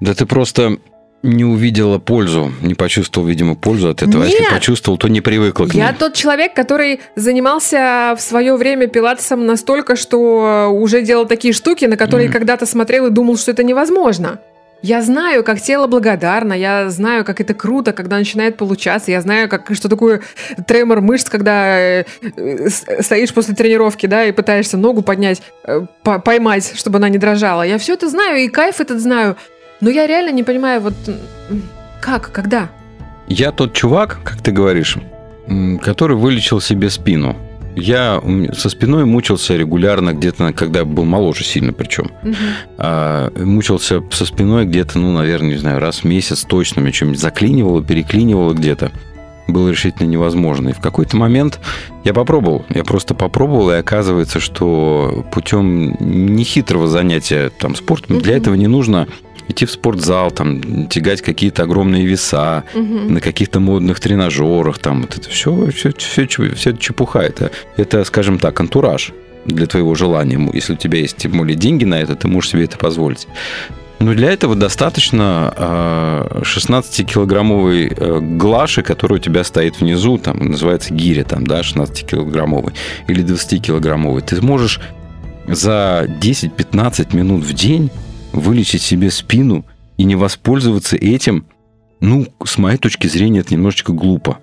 Да 0.00 0.14
ты 0.14 0.26
просто 0.26 0.78
не 1.22 1.44
увидела 1.44 1.98
пользу, 1.98 2.52
не 2.60 2.74
почувствовал, 2.74 3.26
видимо, 3.26 3.56
пользу 3.56 3.88
от 3.88 4.02
этого. 4.02 4.22
А 4.24 4.26
если 4.26 4.42
Нет. 4.42 4.52
почувствовал, 4.52 4.96
то 4.98 5.08
не 5.08 5.20
привыкла 5.20 5.66
к 5.66 5.74
Я 5.74 5.88
ней. 5.90 5.96
тот 5.98 6.14
человек, 6.14 6.54
который 6.54 7.00
занимался 7.16 8.14
в 8.16 8.20
свое 8.20 8.54
время 8.56 8.86
пилатесом 8.86 9.44
настолько, 9.46 9.96
что 9.96 10.68
уже 10.72 11.02
делал 11.02 11.26
такие 11.26 11.52
штуки, 11.54 11.86
на 11.86 11.96
которые 11.96 12.28
Мгм. 12.28 12.34
когда-то 12.34 12.66
смотрел 12.66 13.06
и 13.06 13.10
думал, 13.10 13.38
что 13.38 13.50
это 13.50 13.64
невозможно. 13.64 14.38
Я 14.82 15.02
знаю, 15.02 15.42
как 15.42 15.60
тело 15.60 15.86
благодарно, 15.86 16.52
я 16.52 16.90
знаю, 16.90 17.24
как 17.24 17.40
это 17.40 17.54
круто, 17.54 17.92
когда 17.92 18.18
начинает 18.18 18.56
получаться, 18.56 19.10
я 19.10 19.20
знаю, 19.20 19.48
как, 19.48 19.74
что 19.74 19.88
такое 19.88 20.20
тремор 20.66 21.00
мышц, 21.00 21.28
когда 21.28 21.78
э, 21.80 22.04
э, 22.36 22.68
стоишь 23.00 23.32
после 23.32 23.54
тренировки, 23.54 24.06
да, 24.06 24.24
и 24.24 24.32
пытаешься 24.32 24.76
ногу 24.76 25.02
поднять, 25.02 25.42
э, 25.64 25.80
по- 26.02 26.18
поймать, 26.18 26.72
чтобы 26.76 26.98
она 26.98 27.08
не 27.08 27.18
дрожала. 27.18 27.62
Я 27.62 27.78
все 27.78 27.94
это 27.94 28.08
знаю, 28.08 28.38
и 28.38 28.48
кайф 28.48 28.80
этот 28.80 29.00
знаю, 29.00 29.36
но 29.80 29.90
я 29.90 30.06
реально 30.06 30.30
не 30.30 30.42
понимаю, 30.42 30.80
вот 30.80 30.94
как, 32.00 32.30
когда? 32.30 32.68
Я 33.28 33.52
тот 33.52 33.72
чувак, 33.72 34.18
как 34.24 34.42
ты 34.42 34.52
говоришь, 34.52 34.98
который 35.82 36.16
вылечил 36.16 36.60
себе 36.60 36.90
спину. 36.90 37.36
Я 37.76 38.22
со 38.54 38.70
спиной 38.70 39.04
мучился 39.04 39.54
регулярно 39.54 40.14
где-то, 40.14 40.52
когда 40.54 40.84
был 40.84 41.04
моложе 41.04 41.44
сильно 41.44 41.72
причем. 41.74 42.10
Мгм. 42.22 42.34
А, 42.78 43.30
мучился 43.36 44.02
со 44.10 44.24
спиной 44.24 44.64
где-то, 44.64 44.98
ну, 44.98 45.12
наверное, 45.12 45.50
не 45.50 45.56
знаю, 45.58 45.78
раз 45.78 45.98
в 45.98 46.04
месяц 46.04 46.44
точно. 46.44 46.80
Меня 46.80 46.92
что-нибудь 46.92 47.20
заклинивало, 47.20 47.84
переклинивало 47.84 48.54
где-то. 48.54 48.92
Было 49.46 49.68
решительно 49.68 50.08
невозможно. 50.08 50.70
И 50.70 50.72
в 50.72 50.80
какой-то 50.80 51.16
момент 51.16 51.60
я 52.02 52.12
попробовал. 52.14 52.64
Я 52.74 52.82
просто 52.82 53.14
попробовал, 53.14 53.70
и 53.70 53.74
оказывается, 53.74 54.40
что 54.40 55.24
путем 55.30 55.96
нехитрого 56.00 56.88
занятия 56.88 57.50
там, 57.50 57.76
спортом, 57.76 58.18
для 58.18 58.32
Мгм. 58.32 58.42
этого 58.42 58.54
не 58.54 58.66
нужно 58.66 59.06
идти 59.48 59.64
в 59.66 59.70
спортзал, 59.70 60.30
там, 60.30 60.86
тягать 60.88 61.22
какие-то 61.22 61.62
огромные 61.64 62.06
веса, 62.06 62.64
Мгм. 62.74 63.14
на 63.14 63.20
каких-то 63.20 63.60
модных 63.60 64.00
тренажерах, 64.00 64.78
там, 64.78 65.02
вот 65.02 65.16
это 65.16 65.28
все, 65.30 65.68
все, 65.70 65.92
все, 65.96 66.26
все 66.26 66.76
чепуха. 66.76 67.20
Это, 67.20 67.50
это, 67.76 68.04
скажем 68.04 68.38
так, 68.38 68.58
антураж 68.60 69.12
для 69.44 69.66
твоего 69.66 69.94
желания. 69.94 70.50
Если 70.52 70.72
у 70.72 70.76
тебя 70.76 70.98
есть, 70.98 71.16
тем 71.16 71.32
более, 71.32 71.56
деньги 71.56 71.84
на 71.84 72.00
это, 72.00 72.14
ты 72.16 72.28
можешь 72.28 72.50
себе 72.50 72.64
это 72.64 72.76
позволить. 72.78 73.28
Но 73.98 74.12
для 74.12 74.30
этого 74.30 74.54
достаточно 74.54 75.54
э, 75.56 76.42
16-килограммовой 76.42 77.92
э, 77.96 78.20
глаши, 78.20 78.82
которая 78.82 79.18
у 79.18 79.22
тебя 79.22 79.42
стоит 79.44 79.80
внизу, 79.80 80.18
там 80.18 80.38
называется 80.38 80.92
гиря, 80.92 81.24
там, 81.24 81.46
да, 81.46 81.60
16-килограммовый, 81.60 82.74
или 83.08 83.24
20-килограммовый. 83.24 84.20
Ты 84.22 84.42
можешь 84.42 84.80
за 85.48 86.06
10-15 86.20 87.16
минут 87.16 87.44
в 87.44 87.52
день 87.54 87.90
вылечить 88.36 88.82
себе 88.82 89.10
спину 89.10 89.64
и 89.96 90.04
не 90.04 90.14
воспользоваться 90.14 90.96
этим, 90.96 91.46
ну, 92.00 92.26
с 92.44 92.58
моей 92.58 92.78
точки 92.78 93.06
зрения, 93.08 93.40
это 93.40 93.54
немножечко 93.54 93.92
глупо. 93.92 94.38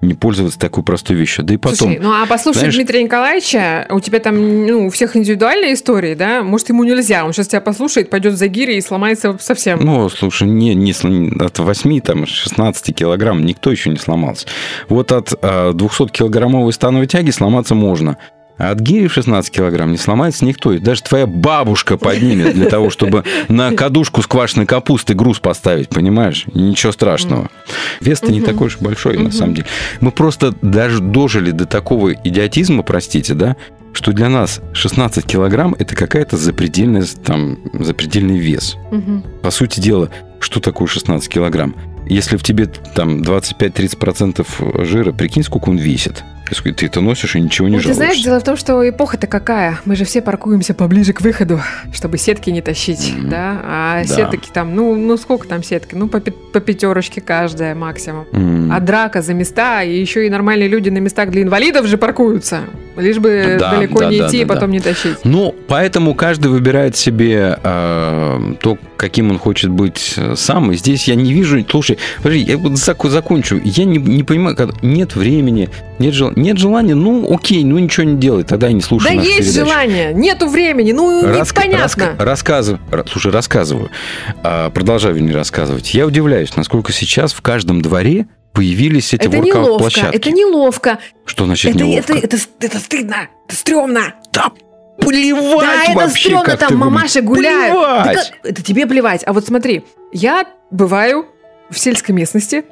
Не 0.00 0.12
пользоваться 0.12 0.58
такой 0.58 0.82
простой 0.84 1.16
вещью. 1.16 1.44
Да 1.44 1.54
и 1.54 1.56
потом... 1.56 1.76
Слушай, 1.76 1.98
ну 1.98 2.12
а 2.12 2.26
послушай 2.26 2.58
знаешь- 2.58 2.74
Дмитрия 2.74 3.02
Николаевича, 3.04 3.86
у 3.90 4.00
тебя 4.00 4.18
там, 4.18 4.66
ну, 4.66 4.86
у 4.86 4.90
всех 4.90 5.16
индивидуальные 5.16 5.72
истории, 5.72 6.14
да? 6.14 6.42
Может, 6.42 6.68
ему 6.68 6.84
нельзя, 6.84 7.24
он 7.24 7.32
сейчас 7.32 7.48
тебя 7.48 7.62
послушает, 7.62 8.10
пойдет 8.10 8.36
за 8.36 8.48
гири 8.48 8.76
и 8.76 8.82
сломается 8.82 9.34
совсем. 9.40 9.80
Ну, 9.82 10.10
слушай, 10.10 10.46
не, 10.46 10.74
не 10.74 10.92
от 11.42 11.58
8, 11.58 12.00
там, 12.00 12.26
16 12.26 12.94
килограмм 12.94 13.46
никто 13.46 13.70
еще 13.70 13.88
не 13.88 13.96
сломался. 13.96 14.46
Вот 14.90 15.10
от 15.10 15.32
200-килограммовой 15.32 16.72
становой 16.72 17.06
тяги 17.06 17.30
сломаться 17.30 17.74
можно. 17.74 18.18
А 18.56 18.70
от 18.70 18.80
гири 18.80 19.08
в 19.08 19.12
16 19.12 19.52
килограмм 19.52 19.90
не 19.90 19.98
сломается 19.98 20.44
никто. 20.44 20.72
И 20.72 20.78
даже 20.78 21.02
твоя 21.02 21.26
бабушка 21.26 21.96
поднимет 21.96 22.54
для 22.54 22.68
того, 22.68 22.90
чтобы 22.90 23.24
на 23.48 23.72
кадушку 23.72 24.22
с 24.22 24.26
квашеной 24.26 24.66
капусты 24.66 25.14
груз 25.14 25.40
поставить, 25.40 25.88
понимаешь? 25.88 26.46
Ничего 26.54 26.92
страшного. 26.92 27.50
Вес-то 28.00 28.30
не 28.30 28.40
такой 28.40 28.68
уж 28.68 28.78
большой, 28.78 29.18
на 29.18 29.32
самом 29.32 29.54
деле. 29.54 29.66
Мы 30.00 30.12
просто 30.12 30.54
даже 30.62 31.00
дожили 31.00 31.50
до 31.50 31.66
такого 31.66 32.12
идиотизма, 32.12 32.82
простите, 32.82 33.34
да, 33.34 33.56
что 33.92 34.12
для 34.12 34.28
нас 34.28 34.60
16 34.72 35.24
килограмм– 35.24 35.74
это 35.78 35.94
какая-то 35.96 36.36
запредельная, 36.36 37.04
там, 37.24 37.58
запредельный 37.72 38.38
вес 38.38 38.76
по 39.42 39.50
сути 39.50 39.80
дела, 39.80 40.10
что 40.40 40.60
такое 40.60 40.88
16 40.88 41.28
килограмм? 41.28 41.74
Если 42.06 42.36
в 42.36 42.42
тебе 42.42 42.66
там 42.66 43.22
25-30% 43.22 44.84
жира, 44.84 45.12
прикинь, 45.12 45.42
сколько 45.42 45.70
он 45.70 45.78
весит. 45.78 46.22
Ты 46.76 46.86
это 46.86 47.00
носишь 47.00 47.36
и 47.36 47.40
ничего 47.40 47.68
не 47.68 47.76
Ну, 47.76 47.82
ты 47.82 47.94
знаешь, 47.94 48.10
жалуешься. 48.12 48.24
дело 48.24 48.40
в 48.40 48.44
том, 48.44 48.56
что 48.56 48.86
эпоха-то 48.88 49.26
какая. 49.26 49.80
Мы 49.86 49.96
же 49.96 50.04
все 50.04 50.20
паркуемся 50.20 50.74
поближе 50.74 51.12
к 51.12 51.20
выходу, 51.22 51.60
чтобы 51.92 52.18
сетки 52.18 52.50
не 52.50 52.60
тащить, 52.60 53.14
Мгм. 53.16 53.28
да? 53.30 53.60
А 53.64 54.02
Да. 54.06 54.14
сетки 54.14 54.50
там, 54.52 54.74
ну, 54.74 54.94
ну 54.94 55.16
сколько 55.16 55.48
там 55.48 55.62
сетки? 55.62 55.94
Ну, 55.94 56.06
по, 56.08 56.20
по 56.20 56.60
пятерочке 56.60 57.20
каждая 57.20 57.74
максимум. 57.74 58.26
М. 58.32 58.70
А 58.72 58.78
драка 58.80 59.22
за 59.22 59.32
места, 59.34 59.82
и 59.82 59.98
еще 59.98 60.26
и 60.26 60.30
нормальные 60.30 60.68
люди 60.68 60.90
на 60.90 60.98
местах 60.98 61.30
для 61.30 61.42
инвалидов 61.42 61.86
же 61.86 61.96
паркуются. 61.96 62.60
Лишь 62.96 63.18
бы 63.18 63.56
Да, 63.58 63.72
далеко 63.72 64.00
да, 64.00 64.10
не 64.10 64.18
да, 64.18 64.28
идти 64.28 64.40
и 64.42 64.44
да, 64.44 64.54
потом 64.54 64.70
не 64.70 64.80
тащить. 64.80 65.16
Ну, 65.24 65.54
поэтому 65.66 66.14
каждый 66.14 66.48
выбирает 66.48 66.94
себе 66.96 67.58
э, 67.62 68.54
то, 68.60 68.78
каким 68.96 69.30
он 69.30 69.38
хочет 69.38 69.70
быть 69.70 70.14
э, 70.16 70.34
сам. 70.36 70.70
И 70.72 70.76
здесь 70.76 71.08
я 71.08 71.14
не 71.16 71.32
вижу... 71.32 71.64
Слушай, 71.68 71.98
подожди, 72.18 72.40
я 72.44 72.56
вот 72.58 72.72
зак- 72.72 73.08
закончу. 73.08 73.60
Я 73.64 73.84
не, 73.84 73.98
не 73.98 74.22
понимаю, 74.22 74.56
нет 74.82 75.16
времени, 75.16 75.70
нет, 75.98 76.14
жел- 76.14 76.33
нет 76.36 76.58
желания, 76.58 76.94
ну, 76.94 77.32
окей, 77.34 77.64
ну, 77.64 77.78
ничего 77.78 78.04
не 78.04 78.16
делай, 78.16 78.44
тогда 78.44 78.68
и 78.68 78.72
не 78.72 78.80
слушай 78.80 79.06
Да 79.16 79.22
есть 79.22 79.38
передачу. 79.38 79.66
желание, 79.66 80.12
нету 80.14 80.48
времени, 80.48 80.92
ну, 80.92 81.24
Раска- 81.24 81.66
непонятно. 81.66 82.02
раска- 82.02 82.24
рассказываю. 82.24 82.80
Ра- 82.90 83.06
Слушай, 83.10 83.32
рассказываю. 83.32 83.90
А, 84.42 84.70
продолжаю, 84.70 85.14
вернее, 85.14 85.34
рассказывать. 85.34 85.94
Я 85.94 86.06
удивляюсь, 86.06 86.54
насколько 86.56 86.92
сейчас 86.92 87.32
в 87.32 87.40
каждом 87.42 87.82
дворе 87.82 88.26
появились 88.52 89.12
эти 89.14 89.26
это 89.26 89.38
неловко, 89.38 89.58
воркаут-площадки. 89.58 90.16
это 90.16 90.30
неловко. 90.30 90.98
Что 91.26 91.44
значит 91.46 91.74
Это, 91.74 91.84
неловко? 91.84 92.12
это, 92.14 92.26
это, 92.36 92.36
это 92.60 92.78
стыдно, 92.78 93.16
это 93.48 93.56
стрёмно. 93.56 94.14
Да 94.32 94.50
плевать 95.00 95.60
Да, 95.66 95.84
это 95.84 95.92
вообще, 95.94 96.20
стрёмно, 96.28 96.44
как 96.44 96.58
там 96.60 96.68
ты 96.68 96.76
мамаши 96.76 97.20
гуляют. 97.20 97.74
Да 97.74 98.02
Плевать. 98.04 98.30
как- 98.42 98.50
это 98.50 98.62
тебе 98.62 98.86
плевать. 98.86 99.22
А 99.26 99.32
вот 99.32 99.44
смотри, 99.44 99.84
я 100.12 100.46
бываю 100.70 101.26
в 101.68 101.78
сельской 101.78 102.14
местности 102.14 102.64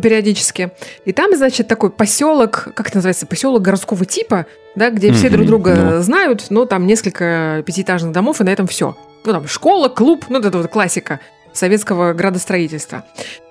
периодически, 0.00 0.70
и 1.04 1.12
там, 1.12 1.34
значит, 1.36 1.68
такой 1.68 1.90
поселок, 1.90 2.68
как 2.74 2.88
это 2.88 2.98
называется, 2.98 3.26
поселок 3.26 3.62
городского 3.62 4.04
типа, 4.04 4.46
да, 4.74 4.90
где 4.90 5.12
все 5.12 5.30
друг 5.30 5.46
друга 5.46 6.00
знают, 6.02 6.46
но 6.50 6.66
там 6.66 6.86
несколько 6.86 7.62
пятиэтажных 7.66 8.12
домов, 8.12 8.40
и 8.40 8.44
на 8.44 8.50
этом 8.50 8.66
все. 8.66 8.96
Ну, 9.24 9.32
там 9.32 9.48
школа, 9.48 9.88
клуб, 9.88 10.26
ну, 10.28 10.36
вот 10.36 10.46
это 10.46 10.58
вот 10.58 10.68
классика 10.68 11.20
советского 11.52 12.12
градостроительства. 12.12 13.04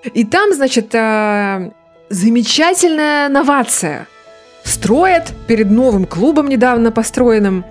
И 0.04 0.24
там, 0.24 0.54
значит, 0.54 0.94
э, 0.94 1.70
замечательная 2.08 3.28
новация. 3.28 4.06
Строят 4.64 5.32
перед 5.46 5.70
новым 5.70 6.06
клубом 6.06 6.48
недавно 6.48 6.90
построенным 6.90 7.64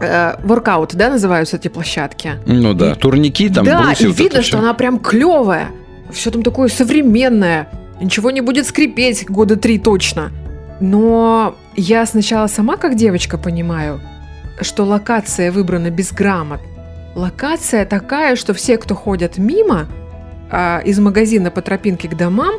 э, 0.00 0.36
воркаут, 0.42 0.94
да, 0.94 1.10
называются 1.10 1.56
эти 1.56 1.68
площадки. 1.68 2.32
Ну 2.46 2.74
да, 2.74 2.94
турники 2.94 3.48
там, 3.48 3.64
да, 3.64 3.92
и 3.98 4.06
вот 4.06 4.18
видно, 4.18 4.42
что 4.42 4.58
она 4.58 4.74
прям 4.74 4.98
клевая. 4.98 5.68
Все 6.12 6.30
там 6.30 6.42
такое 6.42 6.68
современное. 6.68 7.68
Ничего 8.00 8.30
не 8.30 8.40
будет 8.40 8.66
скрипеть 8.66 9.28
года 9.28 9.56
три 9.56 9.78
точно. 9.78 10.32
Но 10.80 11.56
я 11.76 12.06
сначала 12.06 12.46
сама 12.46 12.76
как 12.76 12.94
девочка 12.94 13.36
понимаю, 13.36 14.00
что 14.62 14.84
локация 14.84 15.52
выбрана 15.52 15.90
безграмотно. 15.90 16.66
Локация 17.14 17.84
такая, 17.84 18.36
что 18.36 18.54
все, 18.54 18.78
кто 18.78 18.94
ходят 18.94 19.36
мимо 19.36 19.88
а, 20.50 20.80
из 20.84 20.98
магазина 20.98 21.50
по 21.50 21.60
тропинке 21.60 22.08
к 22.08 22.16
домам, 22.16 22.54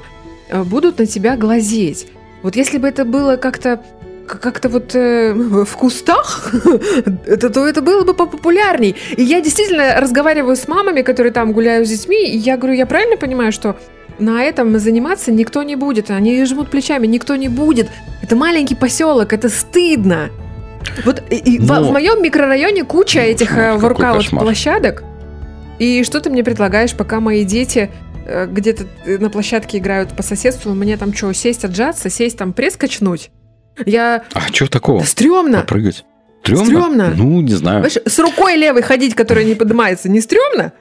а, 0.52 0.64
будут 0.64 1.00
на 1.00 1.06
тебя 1.06 1.36
глазеть. 1.38 2.08
Вот 2.44 2.56
если 2.56 2.78
бы 2.78 2.88
это 2.88 3.06
было 3.06 3.38
как-то 3.38 3.82
как-то 4.28 4.70
вот 4.70 4.96
э, 4.96 5.34
в 5.36 5.76
кустах, 5.76 6.54
это, 7.26 7.50
то 7.50 7.68
это 7.68 7.82
было 7.82 8.04
бы 8.04 8.14
популярней. 8.14 8.96
И 9.18 9.24
я 9.24 9.42
действительно 9.42 10.00
разговариваю 10.00 10.56
с 10.56 10.68
мамами, 10.68 11.02
которые 11.02 11.34
там 11.34 11.52
гуляют 11.52 11.88
с 11.88 11.92
детьми, 11.92 12.30
и 12.30 12.38
я 12.38 12.56
говорю, 12.56 12.76
я 12.76 12.86
правильно 12.86 13.18
понимаю, 13.18 13.52
что 13.52 13.76
на 14.20 14.44
этом 14.44 14.78
заниматься 14.80 15.32
никто 15.32 15.64
не 15.64 15.76
будет. 15.76 16.12
Они 16.12 16.44
жмут 16.46 16.70
плечами, 16.70 17.08
никто 17.08 17.36
не 17.36 17.48
будет. 17.48 17.90
Это 18.22 18.36
маленький 18.36 18.76
поселок, 18.76 19.34
это 19.34 19.50
стыдно. 19.50 20.30
Вот 21.06 21.24
и, 21.30 21.60
Но- 21.60 21.84
в 21.84 21.92
моем 21.92 22.22
микрорайоне 22.24 22.84
куча 22.84 23.20
этих 23.20 23.50
какой 23.50 23.78
воркаут 23.78 24.30
площадок. 24.30 25.04
И 25.80 26.04
что 26.04 26.20
ты 26.20 26.30
мне 26.30 26.44
предлагаешь, 26.44 26.94
пока 26.94 27.20
мои 27.20 27.44
дети 27.44 27.90
э, 28.26 28.46
где-то 28.48 28.86
э, 29.06 29.18
на 29.18 29.30
площадке 29.30 29.80
играют 29.80 30.16
по 30.16 30.22
соседству, 30.24 30.74
мне 30.74 30.96
там 30.98 31.14
что, 31.14 31.34
сесть 31.34 31.66
отжаться, 31.66 32.10
сесть 32.10 32.38
там 32.38 32.54
пресс 32.54 32.78
качнуть? 32.78 33.32
Я... 33.86 34.24
А 34.34 34.42
что 34.54 34.68
такого? 34.68 35.00
Да 35.00 35.06
стрёмно. 35.08 35.62
Попрыгать? 35.62 36.06
Стрёмно? 36.44 36.66
Стрёмно. 36.66 37.14
Ну, 37.16 37.42
не 37.42 37.54
знаю. 37.54 37.80
Знаешь, 37.80 37.98
с 38.06 38.20
рукой 38.20 38.58
левой 38.58 38.82
ходить, 38.84 39.16
которая 39.16 39.44
не 39.46 39.56
поднимается, 39.56 40.10
не 40.10 40.22
стрёмно? 40.22 40.74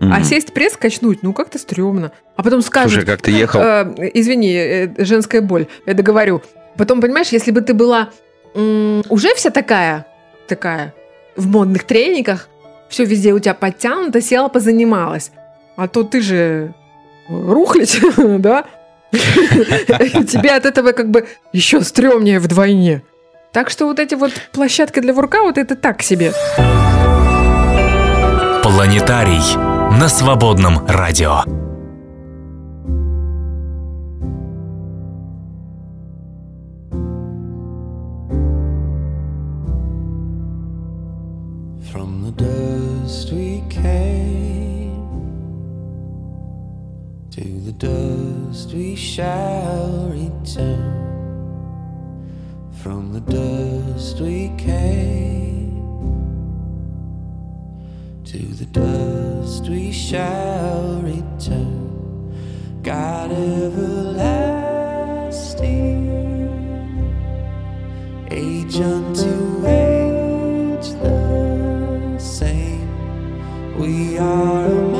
А 0.00 0.04
Мгм. 0.06 0.24
сесть 0.24 0.52
пресс 0.52 0.76
качнуть, 0.76 1.22
ну 1.22 1.32
как-то 1.32 1.58
стрёмно. 1.58 2.10
А 2.36 2.42
потом 2.42 2.62
скажут... 2.62 2.92
Слушай, 2.92 3.06
как 3.06 3.22
ты 3.22 3.30
ехал? 3.30 3.60
э, 3.60 4.10
извини, 4.14 4.52
э, 4.54 4.88
женская 4.98 5.40
боль, 5.40 5.66
я 5.86 5.94
договорю. 5.94 6.42
Потом, 6.76 7.00
понимаешь, 7.00 7.28
если 7.28 7.52
бы 7.52 7.60
ты 7.60 7.74
была 7.74 8.10
м, 8.56 9.02
уже 9.08 9.34
вся 9.34 9.50
такая, 9.50 10.06
такая, 10.48 10.92
в 11.36 11.46
модных 11.48 11.84
трениках, 11.84 12.48
все 12.88 13.04
везде 13.04 13.32
у 13.32 13.38
тебя 13.38 13.54
подтянуто, 13.54 14.20
села, 14.20 14.48
позанималась. 14.48 15.30
А 15.76 15.88
то 15.88 16.02
ты 16.02 16.20
же 16.20 16.74
рухлить, 17.28 18.00
да? 18.16 18.64
Тебе 19.12 20.50
от 20.56 20.66
этого 20.66 20.92
как 20.92 21.10
бы 21.10 21.26
еще 21.52 21.80
стрёмнее 21.82 22.40
вдвойне. 22.40 23.02
Так 23.52 23.70
что 23.70 23.86
вот 23.86 24.00
эти 24.00 24.16
вот 24.16 24.32
площадки 24.52 24.98
для 25.00 25.12
воркаута 25.14 25.60
это 25.60 25.76
так 25.76 26.02
себе. 26.02 26.32
Планетарий 28.62 29.73
на 29.98 30.08
свободном 30.08 30.84
радио. 30.88 31.44
From 41.92 42.24
the 42.24 42.32
dust 42.32 43.32
we 43.32 43.62
came, 43.70 44.98
to 47.30 47.44
the 47.64 47.72
dust 47.72 48.74
we 48.74 48.96
shall 48.96 50.08
return. 50.10 50.90
From 52.82 53.12
the 53.12 53.20
dust 53.20 54.20
we 54.20 54.50
came, 54.58 55.43
the 58.72 58.80
dust 58.80 59.68
we 59.68 59.92
shall 59.92 61.00
return. 61.02 62.32
God 62.82 63.32
everlasting, 63.32 64.48
age 68.30 68.76
unto 68.76 69.66
age 69.66 70.90
the 71.02 72.18
same. 72.18 72.88
We 73.78 74.18
are 74.18 74.93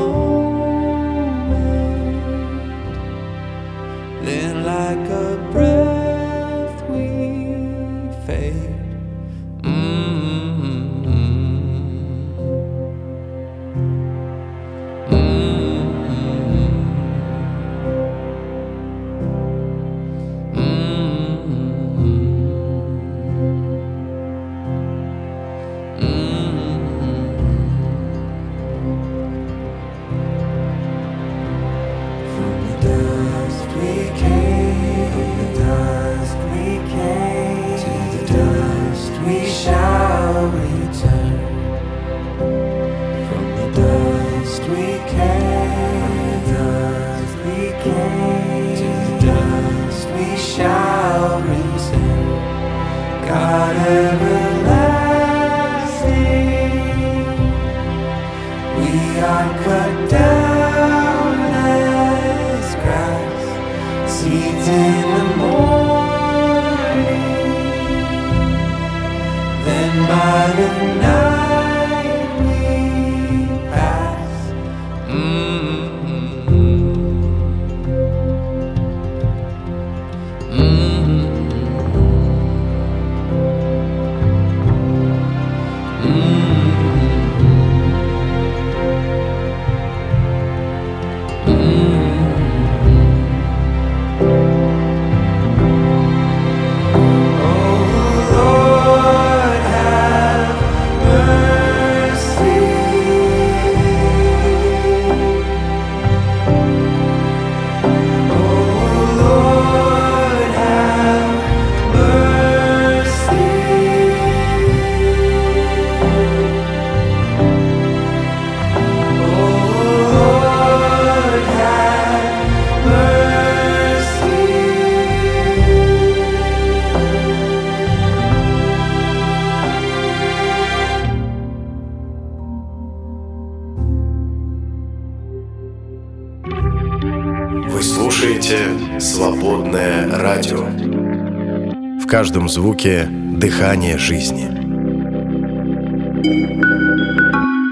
В 142.05 142.07
каждом 142.07 142.47
звуке 142.49 143.07
дыхание 143.09 143.97
жизни. 143.97 144.47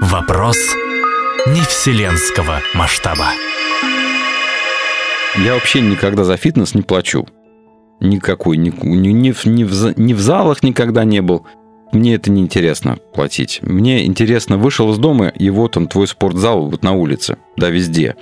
Вопрос 0.02 0.56
не 1.46 1.60
вселенского 1.60 2.58
масштаба. 2.74 3.28
Я 5.36 5.54
вообще 5.54 5.80
никогда 5.82 6.24
за 6.24 6.36
фитнес 6.36 6.74
не 6.74 6.82
плачу. 6.82 7.28
Никакой. 8.00 8.56
Ни, 8.56 8.70
ни, 8.82 9.08
ни, 9.12 9.30
в- 9.30 9.46
ни 9.46 9.62
в, 9.62 9.96
ни 9.96 10.12
в 10.14 10.20
залах 10.20 10.64
никогда 10.64 11.04
не 11.04 11.22
был. 11.22 11.46
Мне 11.92 12.16
это 12.16 12.32
не 12.32 12.42
интересно 12.42 12.98
платить. 13.14 13.60
Мне 13.62 14.04
интересно, 14.04 14.58
вышел 14.58 14.90
из 14.92 14.98
дома, 14.98 15.28
и 15.28 15.48
вот 15.48 15.76
он, 15.76 15.86
твой 15.86 16.08
спортзал 16.08 16.68
вот 16.70 16.82
на 16.82 16.90
улице. 16.92 17.36
Да, 17.56 17.70
везде. 17.70 18.16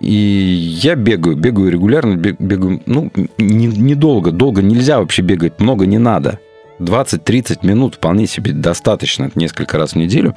И 0.00 0.12
я 0.12 0.94
бегаю, 0.94 1.36
бегаю 1.36 1.70
регулярно, 1.70 2.14
бег- 2.14 2.36
бегаю, 2.38 2.80
ну, 2.86 3.10
не- 3.38 3.66
недолго, 3.66 4.30
долго 4.30 4.62
нельзя 4.62 5.00
вообще 5.00 5.22
бегать, 5.22 5.60
много 5.60 5.86
не 5.86 5.98
надо. 5.98 6.38
20-30 6.78 7.66
минут 7.66 7.96
вполне 7.96 8.26
себе 8.28 8.52
достаточно, 8.52 9.30
несколько 9.34 9.76
раз 9.78 9.92
в 9.92 9.96
неделю. 9.96 10.34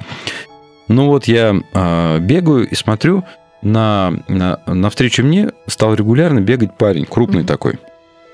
Ну 0.88 1.06
вот 1.06 1.26
я 1.26 1.54
а, 1.72 2.18
бегаю 2.18 2.68
и 2.68 2.74
смотрю, 2.74 3.24
на, 3.62 4.12
на, 4.26 4.58
навстречу 4.66 5.22
мне 5.22 5.50
стал 5.68 5.94
регулярно 5.94 6.40
бегать 6.40 6.76
парень, 6.76 7.04
крупный 7.04 7.38
Мгм. 7.40 7.46
такой. 7.46 7.74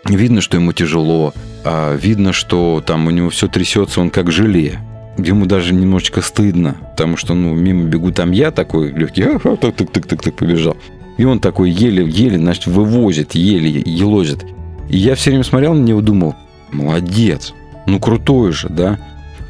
Видно, 0.06 0.40
что 0.40 0.56
ему 0.56 0.72
тяжело, 0.72 1.34
а, 1.64 1.94
видно, 1.94 2.32
что 2.32 2.82
там 2.84 3.06
у 3.06 3.10
него 3.10 3.28
все 3.28 3.48
трясется, 3.48 4.00
он 4.00 4.08
как 4.08 4.32
желе. 4.32 4.78
Ему 5.18 5.44
даже 5.44 5.74
немножечко 5.74 6.22
стыдно, 6.22 6.76
потому 6.92 7.16
что, 7.18 7.34
ну, 7.34 7.54
мимо 7.54 7.84
бегу 7.84 8.12
там 8.12 8.30
я 8.30 8.50
такой 8.50 8.92
легкий, 8.92 9.24
так-так-так-так 9.42 10.34
побежал. 10.36 10.76
И 11.18 11.24
он 11.24 11.40
такой 11.40 11.70
еле-еле, 11.70 12.38
значит, 12.38 12.66
вывозит, 12.66 13.34
еле 13.34 13.82
елозит. 13.84 14.46
И 14.88 14.96
я 14.96 15.14
все 15.14 15.30
время 15.30 15.44
смотрел 15.44 15.74
на 15.74 15.82
него, 15.82 16.00
думал, 16.00 16.34
молодец, 16.72 17.52
ну 17.86 18.00
крутой 18.00 18.52
же, 18.52 18.68
да? 18.68 18.98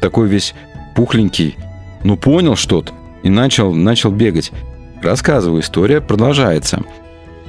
Такой 0.01 0.27
весь 0.27 0.53
пухленький, 0.95 1.55
ну 2.03 2.17
понял 2.17 2.55
что-то 2.55 2.93
и 3.23 3.29
начал, 3.29 3.73
начал 3.73 4.11
бегать. 4.11 4.51
Рассказываю, 5.01 5.61
история 5.61 6.01
продолжается. 6.01 6.81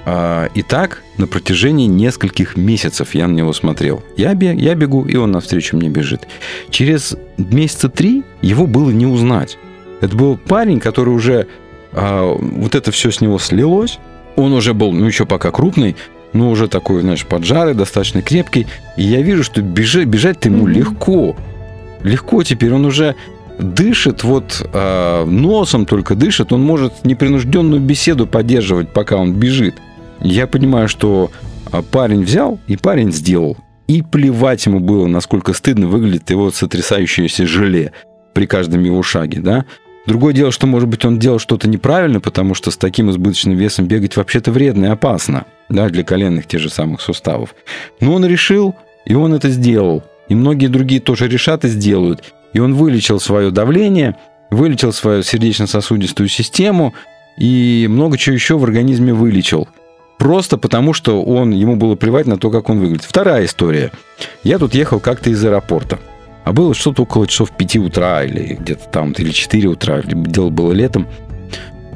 А, 0.04 0.48
И 0.54 0.62
так 0.62 1.02
на 1.16 1.26
протяжении 1.26 1.86
нескольких 1.86 2.56
месяцев 2.56 3.14
я 3.14 3.26
на 3.26 3.32
него 3.32 3.52
смотрел. 3.52 4.02
Я, 4.16 4.34
бег, 4.34 4.56
я 4.58 4.74
бегу, 4.74 5.04
и 5.04 5.16
он 5.16 5.32
навстречу 5.32 5.76
мне 5.76 5.88
бежит. 5.88 6.28
Через 6.70 7.16
месяца 7.36 7.88
три 7.88 8.22
его 8.42 8.66
было 8.66 8.90
не 8.90 9.06
узнать. 9.06 9.58
Это 10.00 10.16
был 10.16 10.36
парень, 10.36 10.80
который 10.80 11.10
уже 11.10 11.46
а, 11.92 12.34
вот 12.34 12.74
это 12.74 12.90
все 12.92 13.10
с 13.10 13.20
него 13.20 13.38
слилось. 13.38 13.98
Он 14.40 14.52
уже 14.52 14.74
был, 14.74 14.92
ну 14.92 15.06
еще 15.06 15.26
пока 15.26 15.50
крупный, 15.50 15.96
но 16.32 16.50
уже 16.50 16.68
такой, 16.68 17.00
знаешь, 17.02 17.26
поджарый, 17.26 17.74
достаточно 17.74 18.22
крепкий. 18.22 18.66
И 18.96 19.02
я 19.02 19.20
вижу, 19.22 19.42
что 19.44 19.62
бежать, 19.62 20.06
бежать-то 20.06 20.48
ему 20.48 20.64
Мгм. 20.64 20.72
легко. 20.72 21.36
Легко 22.02 22.42
теперь. 22.42 22.72
Он 22.72 22.84
уже 22.86 23.14
дышит 23.58 24.24
вот 24.24 24.68
а, 24.72 25.24
носом 25.26 25.86
только 25.86 26.14
дышит. 26.14 26.52
Он 26.52 26.62
может 26.62 27.04
непринужденную 27.04 27.80
беседу 27.80 28.26
поддерживать, 28.26 28.90
пока 28.92 29.16
он 29.16 29.34
бежит. 29.34 29.74
Я 30.20 30.46
понимаю, 30.46 30.88
что 30.88 31.30
а, 31.72 31.82
парень 31.82 32.22
взял 32.22 32.58
и 32.68 32.76
парень 32.76 33.12
сделал. 33.12 33.56
И 33.88 34.02
плевать 34.02 34.64
ему 34.66 34.78
было, 34.78 35.06
насколько 35.08 35.52
стыдно 35.52 35.88
выглядит 35.88 36.30
его 36.30 36.50
сотрясающееся 36.52 37.46
желе 37.46 37.92
при 38.34 38.46
каждом 38.46 38.84
его 38.84 39.02
шаге, 39.02 39.40
да. 39.40 39.64
Другое 40.10 40.34
дело, 40.34 40.50
что, 40.50 40.66
может 40.66 40.88
быть, 40.88 41.04
он 41.04 41.20
делал 41.20 41.38
что-то 41.38 41.68
неправильно, 41.68 42.18
потому 42.18 42.54
что 42.54 42.72
с 42.72 42.76
таким 42.76 43.12
избыточным 43.12 43.56
весом 43.56 43.86
бегать 43.86 44.16
вообще-то 44.16 44.50
вредно 44.50 44.86
и 44.86 44.88
опасно, 44.88 45.44
да, 45.68 45.88
для 45.88 46.02
коленных 46.02 46.48
тех 46.48 46.60
же 46.60 46.68
самых 46.68 47.00
суставов. 47.00 47.54
Но 48.00 48.14
он 48.14 48.26
решил, 48.26 48.74
и 49.04 49.14
он 49.14 49.34
это 49.34 49.48
сделал. 49.50 50.02
И 50.28 50.34
многие 50.34 50.66
другие 50.66 51.00
тоже 51.00 51.28
решат 51.28 51.64
и 51.64 51.68
сделают. 51.68 52.24
И 52.52 52.58
он 52.58 52.74
вылечил 52.74 53.20
свое 53.20 53.52
давление, 53.52 54.16
вылечил 54.50 54.92
свою 54.92 55.22
сердечно-сосудистую 55.22 56.28
систему 56.28 56.92
и 57.38 57.86
много 57.88 58.18
чего 58.18 58.34
еще 58.34 58.58
в 58.58 58.64
организме 58.64 59.14
вылечил. 59.14 59.68
Просто 60.18 60.58
потому, 60.58 60.92
что 60.92 61.22
он, 61.22 61.52
ему 61.52 61.76
было 61.76 61.94
плевать 61.94 62.26
на 62.26 62.36
то, 62.36 62.50
как 62.50 62.68
он 62.68 62.80
выглядит. 62.80 63.04
Вторая 63.04 63.44
история. 63.44 63.92
Я 64.42 64.58
тут 64.58 64.74
ехал 64.74 64.98
как-то 64.98 65.30
из 65.30 65.44
аэропорта. 65.44 66.00
А 66.44 66.52
было 66.52 66.74
что-то 66.74 67.02
около 67.02 67.26
часов 67.26 67.50
5 67.52 67.76
утра 67.76 68.24
или 68.24 68.54
где-то 68.54 68.88
там, 68.88 69.12
или 69.12 69.30
4 69.30 69.68
утра. 69.68 70.02
Дело 70.04 70.50
было 70.50 70.72
летом. 70.72 71.06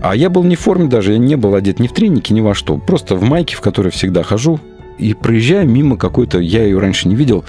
А 0.02 0.14
я 0.14 0.28
был 0.28 0.44
не 0.44 0.54
в 0.54 0.60
форме 0.60 0.86
даже, 0.86 1.12
я 1.12 1.18
не 1.18 1.36
был 1.36 1.54
одет 1.54 1.80
ни 1.80 1.86
в 1.86 1.94
треники, 1.94 2.32
ни 2.32 2.40
во 2.42 2.54
что. 2.54 2.76
Просто 2.76 3.16
в 3.16 3.22
майке, 3.22 3.56
в 3.56 3.62
которой 3.62 3.90
всегда 3.90 4.22
хожу. 4.22 4.60
И 4.98 5.14
проезжаю 5.14 5.68
мимо 5.68 5.96
какой-то, 5.96 6.38
я 6.38 6.62
ее 6.62 6.78
раньше 6.78 7.08
не 7.08 7.16
видел, 7.16 7.44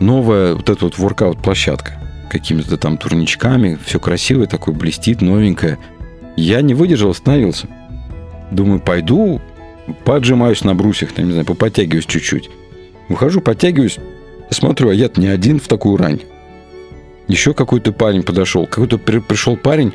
новая 0.00 0.54
вот 0.54 0.68
эта 0.68 0.84
вот 0.84 0.98
воркаут-площадка. 0.98 1.92
Какими-то 2.30 2.76
там 2.76 2.98
турничками, 2.98 3.78
все 3.84 4.00
красивое, 4.00 4.46
такое 4.46 4.74
блестит, 4.74 5.22
новенькое. 5.22 5.78
Я 6.36 6.60
не 6.60 6.74
выдержал, 6.74 7.10
остановился. 7.10 7.68
Думаю, 8.50 8.80
пойду, 8.80 9.40
поджимаюсь 10.04 10.64
на 10.64 10.74
брусьях, 10.74 11.12
там, 11.12 11.26
не 11.26 11.32
знаю, 11.32 11.46
поподтягиваюсь 11.46 12.06
чуть-чуть. 12.06 12.50
Выхожу, 13.08 13.40
подтягиваюсь, 13.40 13.98
смотрю, 14.50 14.90
а 14.90 14.94
я 14.94 15.08
не 15.16 15.28
один 15.28 15.60
в 15.60 15.68
такую 15.68 15.96
рань. 15.96 16.20
Еще 17.28 17.54
какой-то 17.54 17.92
парень 17.92 18.22
подошел. 18.22 18.66
Какой-то 18.66 18.98
при- 18.98 19.20
пришел 19.20 19.56
парень, 19.56 19.92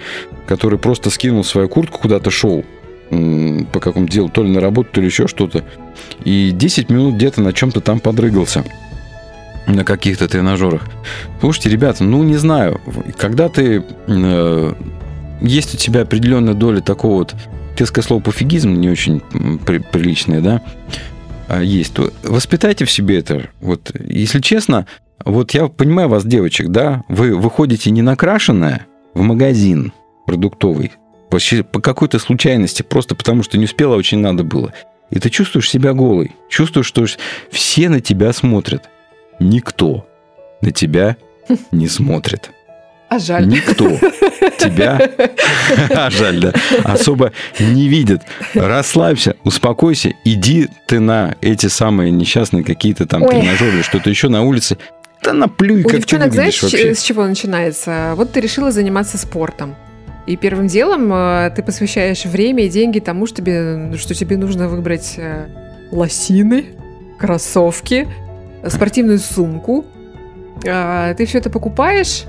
который 0.47 0.79
просто 0.79 1.09
скинул 1.09 1.43
свою 1.43 1.69
куртку, 1.69 1.99
куда-то 1.99 2.31
шел 2.31 2.63
по 3.09 3.79
какому 3.79 4.07
делу, 4.07 4.27
то 4.29 4.43
ли 4.43 4.49
на 4.49 4.59
работу, 4.59 4.89
то 4.93 5.01
ли 5.01 5.07
еще 5.07 5.27
что-то. 5.27 5.63
И 6.25 6.51
10 6.51 6.89
минут 6.89 7.15
где-то 7.15 7.41
на 7.41 7.53
чем-то 7.53 7.79
там 7.79 7.99
подрыгался 8.01 8.65
на 9.65 9.83
каких-то 9.83 10.27
тренажерах. 10.27 10.83
Слушайте, 11.39 11.69
ребята, 11.69 12.03
ну 12.03 12.23
не 12.23 12.35
знаю, 12.35 12.81
когда 13.17 13.49
ты 13.49 13.83
э, 14.07 14.73
есть 15.41 15.73
у 15.75 15.77
тебя 15.77 16.01
определенная 16.01 16.53
доля 16.53 16.81
такого 16.81 17.15
вот, 17.19 17.35
детское 17.77 18.01
слово 18.01 18.21
пофигизм 18.21 18.73
не 18.73 18.89
очень 18.89 19.21
при- 19.65 19.79
приличное, 19.79 20.41
да, 20.41 20.61
а, 21.47 21.61
есть, 21.61 21.93
то 21.93 22.11
воспитайте 22.23 22.85
в 22.85 22.91
себе 22.91 23.19
это. 23.19 23.47
Вот, 23.61 23.91
если 23.99 24.39
честно, 24.41 24.85
вот 25.25 25.51
я 25.51 25.67
понимаю 25.67 26.09
вас, 26.09 26.25
девочек, 26.25 26.67
да, 26.69 27.03
вы 27.07 27.35
выходите 27.35 27.91
не 27.91 28.01
накрашенная 28.01 28.85
в 29.13 29.21
магазин 29.21 29.93
продуктовый 30.25 30.91
по, 31.29 31.39
щи- 31.39 31.63
по 31.63 31.81
какой-то 31.81 32.19
случайности, 32.19 32.83
просто 32.83 33.15
потому 33.15 33.43
что 33.43 33.57
не 33.57 33.65
успела, 33.65 33.95
очень 33.95 34.19
надо 34.19 34.43
было. 34.43 34.73
И 35.09 35.19
ты 35.19 35.29
чувствуешь 35.29 35.69
себя 35.69 35.93
голой, 35.93 36.35
чувствуешь, 36.49 36.85
что 36.87 37.05
все 37.49 37.89
на 37.89 38.01
тебя 38.01 38.33
смотрят. 38.33 38.89
Никто 39.39 40.05
на 40.61 40.71
тебя 40.71 41.17
не 41.71 41.87
смотрит. 41.87 42.51
А 43.09 43.19
жаль. 43.19 43.47
Никто 43.47 43.89
тебя, 44.59 44.99
а 45.95 46.09
жаль, 46.09 46.41
да, 46.41 46.53
особо 46.83 47.31
не 47.57 47.87
видит. 47.87 48.21
Расслабься, 48.53 49.37
успокойся, 49.45 50.11
иди 50.25 50.67
ты 50.87 50.99
на 50.99 51.35
эти 51.41 51.67
самые 51.67 52.11
несчастные 52.11 52.65
какие-то 52.65 53.05
там 53.05 53.23
Ой. 53.23 53.29
тренажеры, 53.29 53.81
что-то 53.83 54.09
еще 54.09 54.27
на 54.27 54.43
улице. 54.43 54.77
Да 55.23 55.33
наплюй, 55.33 55.81
У 55.81 55.83
как 55.83 55.91
ты 55.91 55.97
девчонок, 55.97 56.33
знаешь, 56.33 56.61
выглядишь 56.61 56.79
ч- 56.79 56.87
вообще. 56.87 57.01
с 57.01 57.03
чего 57.03 57.25
начинается? 57.25 58.13
Вот 58.15 58.31
ты 58.31 58.39
решила 58.39 58.71
заниматься 58.71 59.17
спортом. 59.17 59.75
И 60.25 60.35
первым 60.35 60.67
делом 60.67 61.11
э, 61.13 61.51
ты 61.55 61.63
посвящаешь 61.63 62.25
время 62.25 62.65
и 62.65 62.69
деньги 62.69 62.99
тому, 62.99 63.25
что 63.27 63.37
тебе, 63.37 63.95
что 63.97 64.13
тебе 64.13 64.37
нужно 64.37 64.67
выбрать 64.67 65.15
э, 65.17 65.47
лосины, 65.91 66.65
кроссовки, 67.17 68.07
э, 68.61 68.69
спортивную 68.69 69.19
сумку. 69.19 69.85
А, 70.67 71.13
Ты 71.13 71.25
все 71.25 71.37
это 71.39 71.49
покупаешь. 71.49 72.23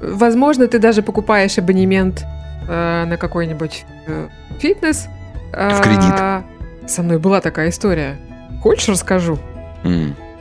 Возможно, 0.00 0.66
ты 0.66 0.78
даже 0.78 1.02
покупаешь 1.02 1.58
абонемент 1.58 2.24
э, 2.68 3.04
на 3.06 3.16
какой-нибудь 3.16 3.84
э, 4.06 4.28
фитнес. 4.60 5.06
В 5.52 5.80
кредит. 5.82 6.14
А, 6.20 6.44
Со 6.86 7.02
мной 7.02 7.18
была 7.18 7.40
такая 7.40 7.70
история. 7.70 8.16
Хочешь, 8.62 8.88
расскажу? 8.88 9.38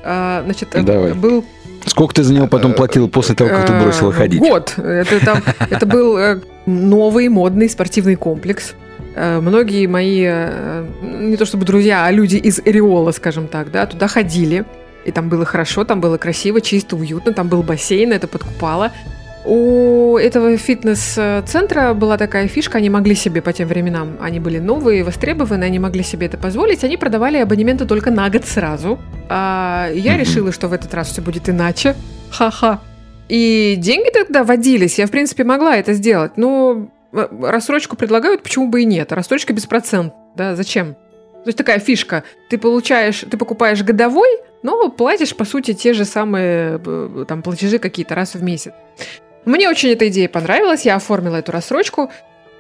А, 0.04 0.44
Значит, 0.46 0.70
э, 0.76 0.82
Давай. 0.84 1.14
был 1.14 1.44
Сколько 1.90 2.14
ты 2.16 2.24
за 2.24 2.34
него 2.34 2.48
потом 2.48 2.74
платил 2.74 3.10
после 3.10 3.36
того, 3.36 3.50
как 3.50 3.66
ты 3.68 3.74
Э, 3.74 3.82
бросила 3.84 4.12
ходить? 4.14 4.40
Год. 4.40 4.74
Это, 4.78 5.26
там- 5.26 5.42
это 5.70 5.86
был 5.86 6.18
э, 6.18 6.40
новый 6.66 7.28
модный 7.30 7.70
спортивный 7.70 8.16
комплекс. 8.16 8.74
Э, 9.16 9.40
Многие 9.42 9.88
мои, 9.88 10.24
э, 10.28 10.86
не 11.02 11.36
то 11.36 11.46
чтобы 11.46 11.66
друзья, 11.66 12.06
а 12.06 12.12
люди 12.12 12.36
из 12.38 12.60
Ореола, 12.60 13.12
скажем 13.12 13.48
так, 13.48 13.72
да, 13.72 13.86
туда 13.86 14.08
ходили. 14.08 14.66
И 15.06 15.12
там 15.12 15.30
было 15.30 15.46
хорошо, 15.46 15.84
там 15.86 16.02
было 16.02 16.18
красиво, 16.18 16.62
чисто, 16.62 16.96
уютно, 16.96 17.34
там 17.34 17.48
был 17.48 17.64
бассейн, 17.64 18.12
это 18.14 18.28
подкупало. 18.28 18.92
У 19.52 20.16
этого 20.16 20.56
фитнес-центра 20.58 21.96
была 21.96 22.20
такая 22.20 22.48
фишка, 22.48 22.78
они 22.78 22.92
могли 22.92 23.16
себе 23.16 23.42
по 23.42 23.52
тем 23.52 23.68
временам, 23.68 24.16
они 24.22 24.40
были 24.40 24.60
новые, 24.60 25.04
востребованы, 25.04 25.64
они 25.64 25.80
могли 25.80 26.04
себе 26.04 26.28
это 26.28 26.38
позволить, 26.38 26.84
они 26.84 26.98
продавали 26.98 27.38
абонементы 27.38 27.86
только 27.86 28.12
на 28.12 28.30
год 28.30 28.46
сразу. 28.46 29.00
А 29.28 29.90
я 29.92 30.20
решила, 30.20 30.52
что 30.52 30.68
в 30.68 30.74
этот 30.74 30.94
раз 30.94 31.10
все 31.10 31.24
будет 31.24 31.50
иначе. 31.50 31.96
Ха-ха. 32.30 32.80
И 33.28 33.74
деньги 33.80 34.12
тогда 34.12 34.44
водились, 34.44 35.00
я, 35.00 35.08
в 35.08 35.12
принципе, 35.12 35.44
могла 35.44 35.78
это 35.78 35.94
сделать, 35.94 36.34
но 36.38 36.88
э, 37.12 37.28
рассрочку 37.42 37.96
предлагают, 37.96 38.44
почему 38.44 38.68
бы 38.68 38.84
и 38.84 38.86
нет. 38.86 39.12
Рассрочка 39.12 39.52
без 39.52 39.66
процентов, 39.66 40.16
да, 40.36 40.56
зачем? 40.56 40.94
То 40.94 41.48
есть 41.48 41.58
такая 41.58 41.80
фишка, 41.80 42.24
ты 42.52 42.60
получаешь, 42.60 43.26
ты 43.28 43.36
покупаешь 43.36 43.82
годовой, 43.82 44.30
но 44.62 44.90
платишь, 44.92 45.36
по 45.36 45.44
сути, 45.44 45.74
те 45.74 45.94
же 45.94 46.06
самые 46.06 46.80
э, 46.86 47.26
там 47.28 47.42
платежи 47.42 47.80
какие-то 47.80 48.14
раз 48.14 48.36
в 48.36 48.44
месяц. 48.44 48.74
Мне 49.46 49.70
очень 49.70 49.90
эта 49.90 50.08
идея 50.10 50.30
понравилась, 50.30 50.86
я 50.86 50.96
оформила 50.96 51.38
эту 51.38 51.52
рассрочку. 51.52 52.12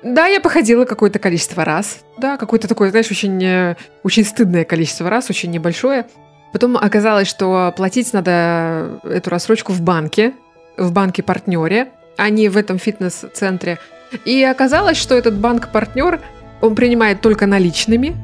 Да, 0.02 0.28
я 0.28 0.40
походила 0.40 0.86
какое-то 0.86 1.20
количество 1.20 1.66
раз. 1.66 2.00
Да, 2.18 2.38
какое-то 2.38 2.68
такое, 2.68 2.90
знаешь, 2.90 3.12
очень, 3.12 3.44
э, 3.44 3.76
очень 4.04 4.24
стыдное 4.24 4.64
количество 4.64 5.10
раз, 5.10 5.30
очень 5.30 5.52
небольшое. 5.52 6.06
Потом 6.54 6.78
оказалось, 6.78 7.28
что 7.28 7.74
платить 7.76 8.14
надо 8.14 9.02
эту 9.04 9.30
рассрочку 9.30 9.74
в 9.74 9.82
банке, 9.82 10.34
в 10.78 10.92
банке-партнере, 10.92 11.90
а 12.18 12.30
не 12.30 12.50
в 12.50 12.58
этом 12.58 12.80
фитнес-центре. 12.80 13.78
И 14.26 14.44
оказалось, 14.44 14.98
что 14.98 15.16
этот 15.16 15.38
банк-партнер, 15.38 16.22
он 16.62 16.76
принимает 16.76 17.22
только 17.22 17.46
наличными, 17.46 18.16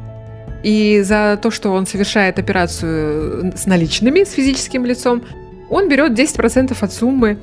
и 0.63 1.01
за 1.03 1.37
то, 1.39 1.51
что 1.51 1.71
он 1.71 1.85
совершает 1.85 2.39
операцию 2.39 3.53
с 3.55 3.67
наличными, 3.67 4.23
с 4.23 4.31
физическим 4.31 4.85
лицом, 4.85 5.23
он 5.69 5.87
берет 5.89 6.13
10% 6.13 6.75
от 6.79 6.93
суммы 6.93 7.37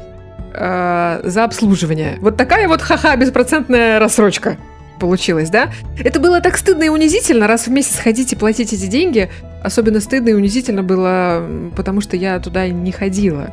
э, 0.52 1.20
за 1.24 1.44
обслуживание. 1.44 2.18
Вот 2.20 2.36
такая 2.36 2.68
вот 2.68 2.82
ха-ха 2.82 3.16
беспроцентная 3.16 3.98
рассрочка 3.98 4.56
получилась, 5.00 5.50
да? 5.50 5.70
Это 5.98 6.20
было 6.20 6.40
так 6.40 6.56
стыдно 6.56 6.84
и 6.84 6.88
унизительно, 6.88 7.48
раз 7.48 7.66
в 7.66 7.70
месяц 7.70 7.98
ходить 7.98 8.32
и 8.32 8.36
платить 8.36 8.72
эти 8.72 8.86
деньги. 8.86 9.30
Особенно 9.62 10.00
стыдно 10.00 10.30
и 10.30 10.34
унизительно 10.34 10.82
было, 10.82 11.44
потому 11.76 12.00
что 12.00 12.16
я 12.16 12.38
туда 12.38 12.68
не 12.68 12.92
ходила. 12.92 13.52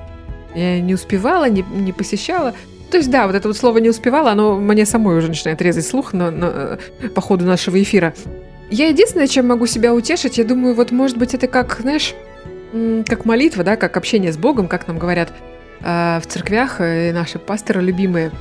Я 0.53 0.79
не 0.79 0.93
успевала, 0.93 1.49
не, 1.49 1.63
не 1.63 1.91
посещала. 1.91 2.53
То 2.91 2.97
есть, 2.97 3.11
да, 3.11 3.27
вот 3.27 3.35
это 3.35 3.47
вот 3.47 3.57
слово 3.57 3.77
«не 3.77 3.89
успевала», 3.89 4.31
оно 4.31 4.59
мне 4.59 4.85
самой 4.85 5.17
уже 5.17 5.27
начинает 5.27 5.61
резать 5.61 5.85
слух 5.85 6.13
на, 6.13 6.31
на- 6.31 6.79
по 7.13 7.21
ходу 7.21 7.45
нашего 7.45 7.81
эфира. 7.81 8.13
Я 8.71 8.87
единственное, 8.87 9.27
чем 9.27 9.47
могу 9.47 9.67
себя 9.67 9.93
утешить, 9.93 10.37
я 10.37 10.43
думаю, 10.43 10.73
вот 10.73 10.91
может 10.91 11.17
быть 11.17 11.33
это 11.35 11.47
как, 11.47 11.77
знаешь, 11.81 12.13
как 13.07 13.25
молитва, 13.25 13.63
да, 13.63 13.75
как 13.75 13.97
общение 13.97 14.33
с 14.33 14.37
Богом, 14.37 14.67
как 14.67 14.87
нам 14.87 14.97
говорят 14.97 15.31
э, 15.81 16.19
в 16.21 16.27
церквях 16.27 16.81
э, 16.81 17.09
и 17.09 17.11
наши 17.11 17.39
пасторы 17.39 17.81
любимые. 17.81 18.31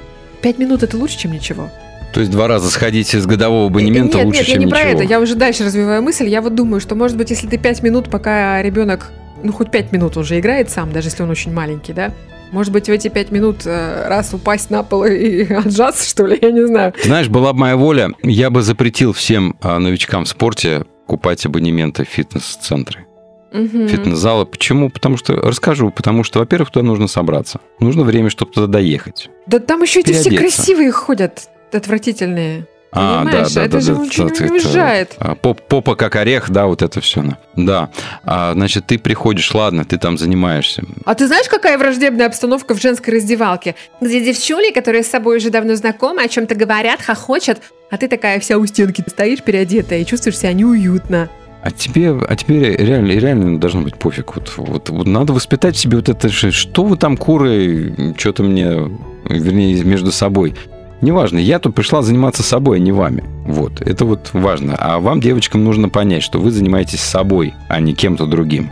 Пять 0.42 0.58
минут 0.58 0.82
это 0.82 0.96
лучше, 0.96 1.18
чем 1.18 1.32
ничего. 1.32 1.70
То 2.12 2.20
есть 2.20 2.32
два 2.32 2.48
раза 2.48 2.70
сходить 2.70 3.14
с 3.14 3.26
годового 3.26 3.66
абонемента 3.66 4.18
нет, 4.18 4.26
лучше, 4.26 4.38
нет, 4.38 4.46
чем 4.46 4.54
я 4.54 4.58
не 4.60 4.64
ничего. 4.66 4.80
про 4.80 4.88
это. 4.88 5.02
Я 5.02 5.20
уже 5.20 5.34
дальше 5.34 5.64
развиваю 5.64 6.02
мысль. 6.02 6.26
Я 6.26 6.40
вот 6.40 6.54
думаю, 6.54 6.80
что, 6.80 6.94
может 6.94 7.16
быть, 7.16 7.30
если 7.30 7.46
ты 7.46 7.58
пять 7.58 7.82
минут, 7.82 8.08
пока 8.10 8.62
ребенок, 8.62 9.12
ну, 9.42 9.52
хоть 9.52 9.70
пять 9.70 9.92
минут 9.92 10.16
он 10.16 10.24
же 10.24 10.38
играет 10.38 10.70
сам, 10.70 10.92
даже 10.92 11.08
если 11.08 11.22
он 11.22 11.30
очень 11.30 11.52
маленький, 11.52 11.92
да? 11.92 12.12
Может 12.50 12.72
быть, 12.72 12.86
в 12.86 12.90
эти 12.90 13.08
пять 13.08 13.30
минут 13.30 13.66
э, 13.66 14.08
раз 14.08 14.32
упасть 14.32 14.70
на 14.70 14.82
пол 14.82 15.04
и 15.04 15.44
отжаться, 15.52 16.08
что 16.08 16.26
ли, 16.26 16.38
я 16.40 16.50
не 16.50 16.66
знаю. 16.66 16.94
Знаешь, 17.04 17.28
была 17.28 17.52
бы 17.52 17.60
моя 17.60 17.76
воля, 17.76 18.10
я 18.22 18.48
бы 18.48 18.62
запретил 18.62 19.12
всем 19.12 19.56
а, 19.60 19.78
новичкам 19.78 20.24
в 20.24 20.28
спорте 20.28 20.84
купать 21.06 21.44
абонементы 21.44 22.04
в 22.04 22.08
фитнес-центры, 22.08 23.06
Мгм. 23.52 23.88
фитнес-залы. 23.88 24.46
Почему? 24.46 24.90
Потому 24.90 25.16
что, 25.16 25.34
расскажу, 25.34 25.90
потому 25.90 26.24
что, 26.24 26.38
во-первых, 26.40 26.70
туда 26.70 26.84
нужно 26.84 27.08
собраться. 27.08 27.60
Нужно 27.80 28.02
время, 28.02 28.30
чтобы 28.30 28.52
туда 28.52 28.66
доехать. 28.66 29.30
Да 29.46 29.58
там 29.58 29.82
еще 29.82 30.00
эти 30.00 30.12
все 30.12 30.30
красивые 30.36 30.90
ходят, 30.92 31.48
отвратительные. 31.72 32.66
А, 32.90 33.22
Понимаешь, 33.22 33.54
это 33.54 33.80
же 33.82 33.94
очень 33.96 34.28
это- 34.28 34.44
уезжает. 34.50 35.14
а, 35.18 35.34
поп- 35.34 35.60
Попа 35.68 35.94
как 35.94 36.16
орех, 36.16 36.48
да, 36.50 36.66
вот 36.66 36.80
это 36.80 37.02
все. 37.02 37.22
Да. 37.54 37.90
А, 38.24 38.54
значит, 38.54 38.86
ты 38.86 38.98
приходишь, 38.98 39.54
ладно, 39.54 39.84
ты 39.84 39.98
там 39.98 40.16
занимаешься. 40.16 40.82
А 41.04 41.14
ты 41.14 41.26
знаешь, 41.26 41.48
какая 41.48 41.76
враждебная 41.76 42.26
обстановка 42.26 42.74
в 42.74 42.80
женской 42.80 43.12
раздевалке? 43.14 43.74
Где 44.00 44.24
девчули, 44.24 44.72
которые 44.72 45.02
с 45.02 45.08
собой 45.08 45.36
уже 45.36 45.50
давно 45.50 45.74
знакомы, 45.74 46.22
о 46.22 46.28
чем-то 46.28 46.54
говорят, 46.54 47.02
хохочут, 47.02 47.58
а 47.90 47.98
ты 47.98 48.08
такая 48.08 48.40
вся 48.40 48.56
у 48.56 48.64
стенки 48.64 49.04
стоишь 49.06 49.42
переодетая 49.42 50.00
и 50.00 50.06
чувствуешь 50.06 50.38
себя 50.38 50.54
неуютно. 50.54 51.28
А 51.68 51.70
тебе, 51.70 52.12
а 52.12 52.34
тебе 52.34 52.76
реально, 52.76 53.12
реально 53.12 53.60
должно 53.60 53.82
быть 53.82 53.94
пофиг. 53.94 54.36
Вот, 54.36 54.54
вот, 54.56 54.88
вот 54.88 55.06
надо 55.06 55.34
воспитать 55.34 55.76
в 55.76 55.78
себе 55.78 55.98
вот 55.98 56.08
это, 56.08 56.30
что- 56.30 56.82
вы 56.82 56.96
там, 56.96 57.18
куры, 57.18 58.14
что-то 58.16 58.42
мне, 58.42 58.90
вернее, 59.28 59.84
между 59.84 60.10
собой. 60.10 60.54
Неважно, 61.02 61.36
я 61.36 61.58
тут 61.58 61.74
пришла 61.74 62.00
заниматься 62.00 62.42
собой, 62.42 62.78
а 62.78 62.80
не 62.80 62.90
вами. 62.90 63.22
Вот, 63.44 63.82
это 63.82 64.06
вот 64.06 64.30
важно. 64.32 64.76
А 64.78 64.98
вам, 64.98 65.20
девочкам, 65.20 65.62
нужно 65.62 65.90
понять, 65.90 66.22
что 66.22 66.38
вы 66.38 66.52
занимаетесь 66.52 67.00
собой, 67.00 67.52
а 67.68 67.80
не 67.80 67.92
кем-то 67.92 68.24
другим. 68.24 68.70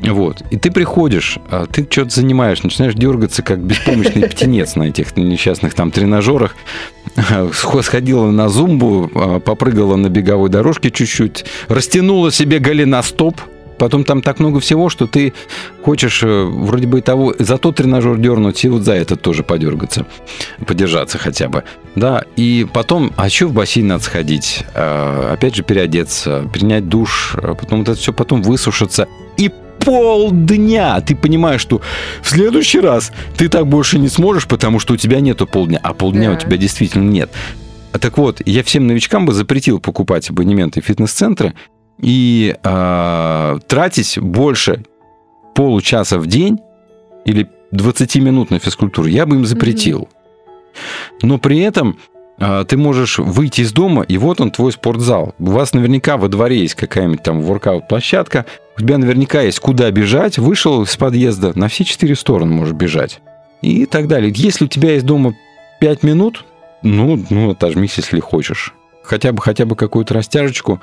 Вот. 0.00 0.42
И 0.50 0.56
ты 0.56 0.70
приходишь, 0.70 1.38
а 1.50 1.66
ты 1.66 1.86
что-то 1.88 2.10
занимаешь, 2.10 2.62
начинаешь 2.62 2.94
дергаться, 2.94 3.42
как 3.42 3.60
беспомощный 3.60 4.28
птенец 4.28 4.76
на 4.76 4.84
этих 4.84 5.16
несчастных 5.16 5.74
там 5.74 5.90
тренажерах. 5.90 6.56
Сходила 7.82 8.30
на 8.30 8.48
зумбу, 8.48 9.10
а, 9.14 9.40
попрыгала 9.40 9.96
на 9.96 10.08
беговой 10.08 10.48
дорожке 10.48 10.90
чуть-чуть, 10.90 11.44
растянула 11.68 12.30
себе 12.32 12.58
голеностоп, 12.58 13.40
Потом 13.80 14.04
там 14.04 14.20
так 14.20 14.40
много 14.40 14.60
всего, 14.60 14.90
что 14.90 15.06
ты 15.06 15.32
хочешь 15.82 16.22
э, 16.22 16.44
вроде 16.44 16.86
бы 16.86 16.98
и 16.98 17.00
того, 17.00 17.34
за 17.38 17.56
тот 17.56 17.76
тренажер 17.76 18.18
дернуть, 18.18 18.62
и 18.62 18.68
вот 18.68 18.82
за 18.82 18.92
этот 18.92 19.22
тоже 19.22 19.42
подергаться, 19.42 20.04
подержаться 20.66 21.16
хотя 21.16 21.48
бы. 21.48 21.64
Да, 21.94 22.24
и 22.36 22.66
потом, 22.70 23.10
а 23.16 23.24
еще 23.24 23.46
в 23.46 23.54
бассейн 23.54 23.86
надо 23.86 24.04
сходить, 24.04 24.64
э, 24.74 25.30
опять 25.32 25.56
же 25.56 25.62
переодеться, 25.62 26.46
принять 26.52 26.90
душ, 26.90 27.34
э, 27.42 27.54
потом 27.58 27.78
вот 27.78 27.88
это 27.88 27.98
все 27.98 28.12
потом 28.12 28.42
высушиться. 28.42 29.08
И 29.38 29.50
полдня 29.82 31.00
ты 31.00 31.16
понимаешь, 31.16 31.62
что 31.62 31.80
в 32.20 32.28
следующий 32.28 32.80
раз 32.80 33.12
ты 33.38 33.48
так 33.48 33.66
больше 33.66 33.98
не 33.98 34.08
сможешь, 34.08 34.46
потому 34.46 34.78
что 34.78 34.92
у 34.92 34.96
тебя 34.98 35.20
нету 35.20 35.46
полдня, 35.46 35.80
а 35.82 35.94
полдня 35.94 36.28
Да. 36.28 36.36
у 36.36 36.38
тебя 36.38 36.58
действительно 36.58 37.08
нет. 37.10 37.30
А 37.92 37.98
Так 37.98 38.18
вот, 38.18 38.42
я 38.44 38.62
всем 38.62 38.86
новичкам 38.86 39.24
бы 39.24 39.32
запретил 39.32 39.80
покупать 39.80 40.28
абонементы 40.28 40.82
в 40.82 40.84
фитнес-центры 40.84 41.54
и 42.00 42.56
а, 42.62 43.58
тратить 43.66 44.18
больше 44.18 44.84
получаса 45.54 46.18
в 46.18 46.26
день 46.26 46.60
или 47.24 47.48
20 47.72 48.16
минут 48.16 48.50
на 48.50 48.58
физкультуру. 48.58 49.08
Я 49.08 49.26
бы 49.26 49.36
им 49.36 49.46
запретил. 49.46 50.08
Но 51.22 51.38
при 51.38 51.58
этом 51.60 51.98
а, 52.38 52.64
ты 52.64 52.76
можешь 52.76 53.18
выйти 53.18 53.60
из 53.60 53.72
дома, 53.72 54.02
и 54.02 54.16
вот 54.16 54.40
он 54.40 54.50
твой 54.50 54.72
спортзал. 54.72 55.34
У 55.38 55.50
вас 55.50 55.74
наверняка 55.74 56.16
во 56.16 56.28
дворе 56.28 56.60
есть 56.60 56.74
какая-нибудь 56.74 57.22
там 57.22 57.42
воркаут-площадка, 57.42 58.46
у 58.76 58.80
тебя 58.80 58.98
наверняка 58.98 59.42
есть 59.42 59.60
куда 59.60 59.90
бежать, 59.90 60.38
вышел 60.38 60.82
из 60.82 60.96
подъезда, 60.96 61.56
на 61.58 61.68
все 61.68 61.84
четыре 61.84 62.16
стороны 62.16 62.52
можешь 62.52 62.74
бежать. 62.74 63.20
И 63.60 63.84
так 63.84 64.08
далее. 64.08 64.32
Если 64.34 64.64
у 64.64 64.68
тебя 64.68 64.92
есть 64.92 65.04
дома 65.04 65.34
5 65.80 66.02
минут, 66.02 66.46
ну, 66.82 67.22
ну, 67.28 67.50
отожмись, 67.50 67.98
если 67.98 68.20
хочешь. 68.20 68.74
Хотя 69.02 69.32
бы, 69.32 69.42
хотя 69.42 69.66
бы 69.66 69.76
какую-то 69.76 70.14
растяжечку. 70.14 70.80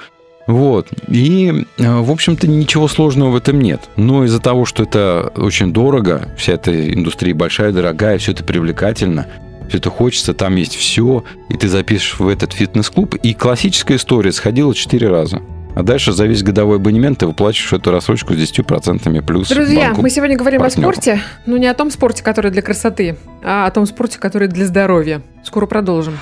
Вот. 0.47 0.87
И, 1.07 1.65
э, 1.77 1.99
в 1.99 2.09
общем-то, 2.09 2.47
ничего 2.47 2.87
сложного 2.87 3.31
в 3.31 3.35
этом 3.35 3.59
нет. 3.59 3.81
Но 3.97 4.23
из-за 4.23 4.39
того, 4.39 4.65
что 4.65 4.83
это 4.83 5.31
очень 5.35 5.73
дорого, 5.73 6.29
вся 6.37 6.53
эта 6.53 6.93
индустрия 6.93 7.35
большая, 7.35 7.71
дорогая, 7.71 8.17
все 8.17 8.31
это 8.31 8.43
привлекательно, 8.43 9.27
все 9.67 9.77
это 9.77 9.89
хочется, 9.89 10.33
там 10.33 10.55
есть 10.55 10.75
все, 10.75 11.25
и 11.49 11.57
ты 11.57 11.67
запишешь 11.67 12.17
в 12.17 12.27
этот 12.27 12.53
фитнес-клуб. 12.53 13.15
И 13.15 13.33
классическая 13.33 13.97
история 13.97 14.31
сходила 14.31 14.73
4 14.73 15.09
раза. 15.09 15.41
А 15.75 15.83
дальше 15.83 16.11
за 16.11 16.25
весь 16.25 16.41
годовой 16.41 16.77
абонемент 16.77 17.19
ты 17.19 17.27
выплачиваешь 17.27 17.73
эту 17.73 17.91
рассрочку 17.91 18.33
с 18.33 18.37
10% 18.37 19.21
плюс 19.21 19.49
Друзья, 19.49 19.93
мы 19.95 20.09
сегодня 20.09 20.35
говорим 20.35 20.59
партнеру. 20.59 20.89
о 20.89 20.93
спорте, 20.93 21.21
но 21.45 21.57
не 21.57 21.67
о 21.67 21.75
том 21.75 21.91
спорте, 21.91 22.23
который 22.23 22.49
для 22.49 22.63
красоты, 22.63 23.15
а 23.43 23.67
о 23.67 23.71
том 23.71 23.85
спорте, 23.85 24.17
который 24.17 24.47
для 24.47 24.65
здоровья. 24.65 25.21
Скоро 25.43 25.67
продолжим. 25.67 26.17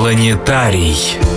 Планетарий. 0.00 1.29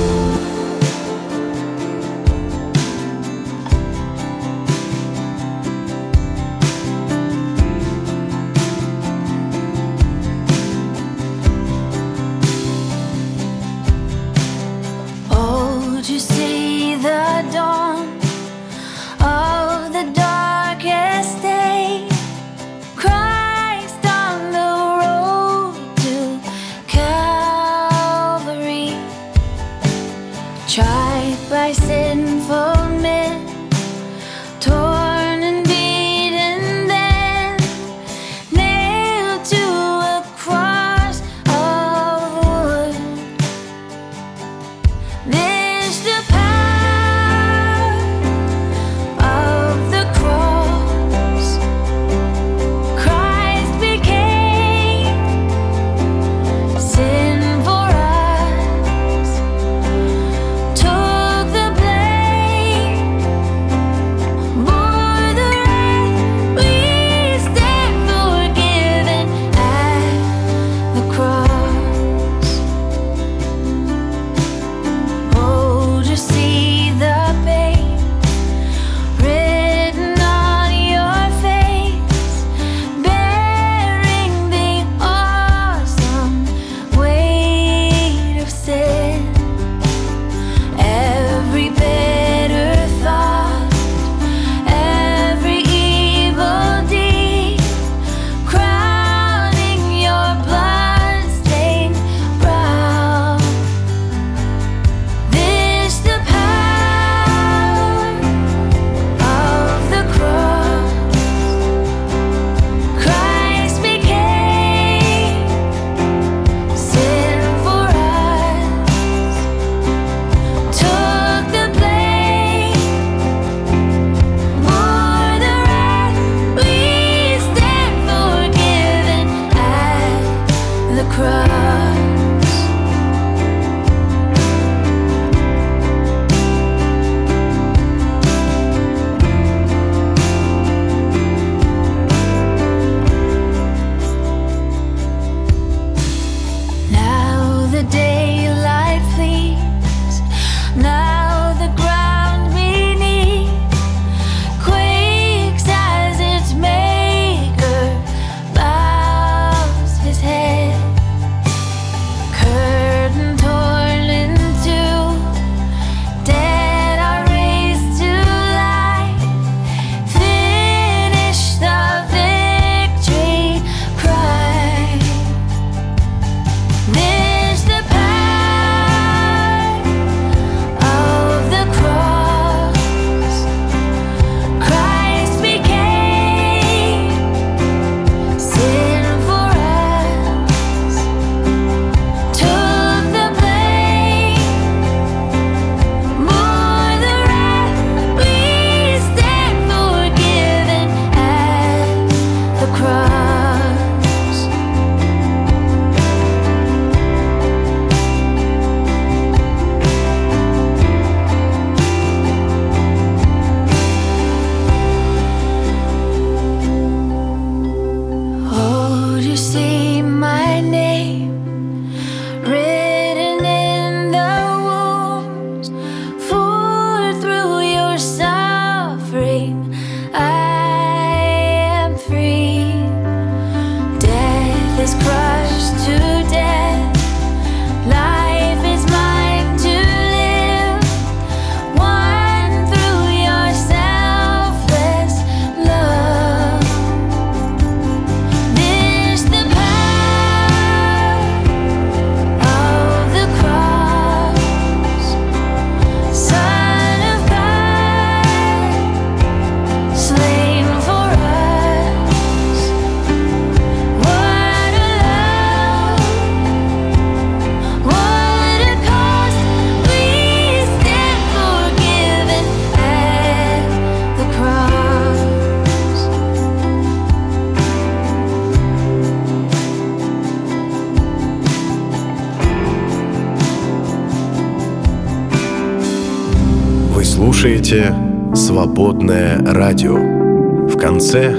Слушаете 287.44 287.94
«Свободное 288.34 289.38
радио». 289.40 289.96
В 289.96 290.78
конце 290.78 291.36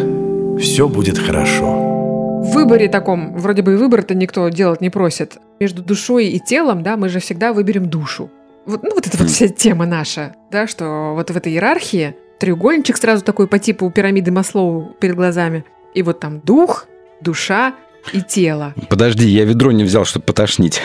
все 0.58 0.86
будет 0.86 1.16
хорошо. 1.16 2.42
В 2.42 2.52
выборе 2.52 2.90
таком, 2.90 3.34
вроде 3.38 3.62
бы 3.62 3.72
и 3.72 3.76
выбор-то 3.76 4.14
никто 4.14 4.46
делать 4.50 4.82
не 4.82 4.90
просит. 4.90 5.38
Между 5.60 5.82
душой 5.82 6.26
и 6.26 6.38
телом, 6.38 6.82
да, 6.82 6.98
мы 6.98 7.08
же 7.08 7.20
всегда 7.20 7.54
выберем 7.54 7.88
душу. 7.88 8.30
Вот, 8.66 8.82
ну, 8.82 8.94
вот 8.94 9.06
эта 9.06 9.16
вот 9.16 9.30
вся 9.30 9.48
тема 9.48 9.86
наша, 9.86 10.34
да, 10.52 10.66
что 10.66 11.14
вот 11.14 11.30
в 11.30 11.36
этой 11.38 11.54
иерархии 11.54 12.14
треугольничек 12.38 12.98
сразу 12.98 13.24
такой 13.24 13.48
по 13.48 13.58
типу 13.58 13.90
пирамиды 13.90 14.30
Маслоу 14.30 14.94
перед 15.00 15.16
глазами. 15.16 15.64
И 15.94 16.02
вот 16.02 16.20
там 16.20 16.40
дух, 16.40 16.86
душа 17.22 17.72
и 18.12 18.20
тело. 18.20 18.74
Подожди, 18.90 19.26
я 19.26 19.46
ведро 19.46 19.72
не 19.72 19.84
взял, 19.84 20.04
чтобы 20.04 20.26
потошнить 20.26 20.82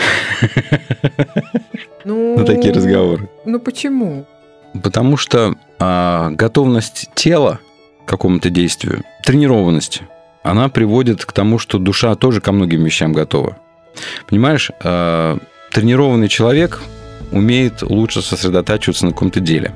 Ну, 2.05 2.37
на 2.37 2.45
такие 2.45 2.73
разговоры. 2.73 3.29
Ну 3.43 3.59
почему? 3.59 4.25
Потому 4.83 5.17
что 5.17 5.55
а, 5.79 6.29
готовность 6.31 7.09
тела 7.15 7.59
к 8.05 8.09
какому-то 8.09 8.49
действию, 8.49 9.03
тренированность, 9.23 10.01
она 10.43 10.69
приводит 10.69 11.25
к 11.25 11.31
тому, 11.31 11.59
что 11.59 11.79
душа 11.79 12.15
тоже 12.15 12.41
ко 12.41 12.51
многим 12.51 12.83
вещам 12.83 13.13
готова. 13.13 13.57
Понимаешь, 14.27 14.71
а, 14.83 15.37
тренированный 15.71 16.27
человек 16.27 16.81
умеет 17.31 17.81
лучше 17.81 18.21
сосредотачиваться 18.21 19.05
на 19.05 19.11
каком-то 19.11 19.39
деле. 19.39 19.73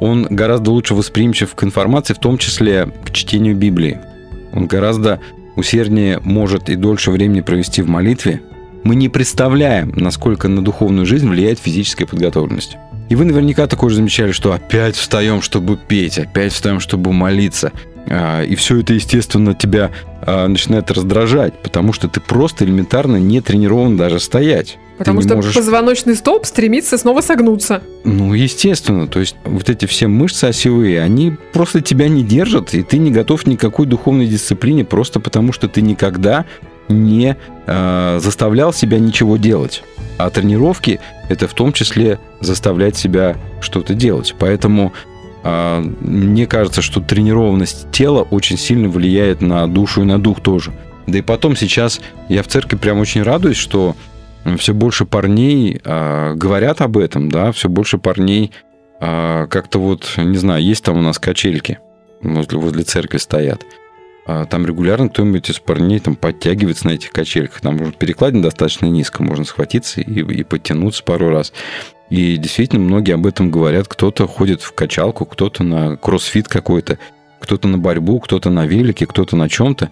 Он 0.00 0.26
гораздо 0.28 0.70
лучше 0.70 0.94
восприимчив 0.94 1.54
к 1.54 1.64
информации, 1.64 2.14
в 2.14 2.18
том 2.18 2.38
числе 2.38 2.92
к 3.04 3.12
чтению 3.12 3.56
Библии. 3.56 4.00
Он 4.52 4.66
гораздо 4.66 5.20
усерднее 5.56 6.20
может 6.22 6.68
и 6.68 6.76
дольше 6.76 7.10
времени 7.10 7.40
провести 7.40 7.82
в 7.82 7.88
молитве. 7.88 8.42
Мы 8.84 8.94
не 8.94 9.08
представляем, 9.08 9.92
насколько 9.96 10.48
на 10.48 10.62
духовную 10.62 11.06
жизнь 11.06 11.28
влияет 11.28 11.58
физическая 11.58 12.06
подготовленность. 12.06 12.76
И 13.08 13.14
вы 13.14 13.24
наверняка 13.24 13.66
такое 13.66 13.90
же 13.90 13.96
замечали, 13.96 14.32
что 14.32 14.52
опять 14.52 14.96
встаем, 14.96 15.42
чтобы 15.42 15.76
петь, 15.76 16.18
опять 16.18 16.52
встаем, 16.52 16.80
чтобы 16.80 17.12
молиться. 17.12 17.72
А, 18.08 18.42
И 18.42 18.54
все 18.54 18.80
это, 18.80 18.94
естественно, 18.94 19.54
тебя 19.54 19.90
а, 20.22 20.46
начинает 20.48 20.90
раздражать, 20.90 21.54
потому 21.62 21.92
что 21.92 22.08
ты 22.08 22.20
просто 22.20 22.64
элементарно 22.64 23.16
не 23.16 23.40
тренирован 23.40 23.96
даже 23.96 24.20
стоять. 24.20 24.78
Потому 24.98 25.20
что 25.20 25.36
можешь... 25.36 25.54
позвоночный 25.54 26.14
столб 26.14 26.46
стремится 26.46 26.96
снова 26.96 27.20
согнуться. 27.20 27.82
Ну, 28.04 28.32
естественно. 28.32 29.06
То 29.06 29.20
есть 29.20 29.36
вот 29.44 29.68
эти 29.68 29.84
все 29.86 30.06
мышцы 30.06 30.46
осевые, 30.46 31.02
они 31.02 31.34
просто 31.52 31.82
тебя 31.82 32.08
не 32.08 32.22
держат, 32.22 32.72
и 32.72 32.82
ты 32.82 32.98
не 32.98 33.10
готов 33.10 33.42
к 33.42 33.46
никакой 33.46 33.86
духовной 33.86 34.26
дисциплине 34.26 34.84
просто 34.84 35.20
потому, 35.20 35.52
что 35.52 35.68
ты 35.68 35.82
никогда 35.82 36.46
не 36.88 37.36
э, 37.66 38.18
заставлял 38.20 38.72
себя 38.72 38.98
ничего 38.98 39.36
делать. 39.36 39.82
А 40.18 40.30
тренировки– 40.30 41.00
это 41.28 41.48
в 41.48 41.54
том 41.54 41.72
числе 41.72 42.18
заставлять 42.40 42.96
себя 42.96 43.36
что-то 43.60 43.94
делать. 43.94 44.34
Поэтому 44.38 44.92
э, 45.42 45.80
мне 46.00 46.46
кажется, 46.46 46.82
что 46.82 47.00
тренированность 47.00 47.90
тела 47.90 48.22
очень 48.22 48.58
сильно 48.58 48.88
влияет 48.88 49.40
на 49.40 49.66
душу 49.66 50.02
и 50.02 50.04
на 50.04 50.18
дух 50.18 50.40
тоже. 50.40 50.72
Да 51.06 51.18
и 51.18 51.22
потом 51.22 51.56
сейчас 51.56 52.00
я 52.28 52.42
в 52.42 52.48
церкви 52.48 52.76
прям 52.76 52.98
очень 52.98 53.22
радуюсь, 53.22 53.56
что 53.56 53.94
все 54.58 54.74
больше 54.74 55.04
парней 55.04 55.80
э, 55.82 56.34
говорят 56.34 56.80
об 56.80 56.96
этом, 56.98 57.30
да, 57.30 57.52
все 57.52 57.68
больше 57.68 57.98
парней 57.98 58.52
э, 59.00 59.46
как-то 59.48 59.78
вот, 59.80 60.14
не 60.16 60.36
знаю, 60.36 60.62
есть 60.62 60.84
там 60.84 60.98
у 60.98 61.02
нас 61.02 61.18
качельки 61.18 61.78
возле, 62.22 62.58
возле 62.58 62.82
церкви 62.84 63.18
стоят. 63.18 63.62
А 64.26 64.44
Там 64.44 64.66
регулярно 64.66 65.08
кто-нибудь 65.08 65.50
из 65.50 65.58
парней 65.58 66.00
там 66.00 66.16
подтягивается 66.16 66.86
на 66.88 66.92
этих 66.92 67.10
качельках. 67.10 67.60
Там 67.60 67.76
может 67.76 67.96
перекладина 67.96 68.42
достаточно 68.42 68.86
низко, 68.86 69.22
можно 69.22 69.44
схватиться 69.44 70.00
и, 70.00 70.20
и 70.20 70.42
подтянуться 70.42 71.04
пару 71.04 71.30
раз. 71.30 71.52
И 72.10 72.36
действительно 72.36 72.80
многие 72.80 73.14
об 73.14 73.26
этом 73.26 73.50
говорят. 73.50 73.88
Кто-то 73.88 74.26
ходит 74.26 74.62
в 74.62 74.72
качалку, 74.72 75.26
кто-то 75.26 75.62
на 75.62 75.96
кроссфит 75.96 76.48
какой-то, 76.48 76.98
кто-то 77.40 77.68
на 77.68 77.78
борьбу, 77.78 78.20
кто-то 78.20 78.50
на 78.50 78.66
велике, 78.66 79.06
кто-то 79.06 79.36
на 79.36 79.48
чем-то. 79.48 79.90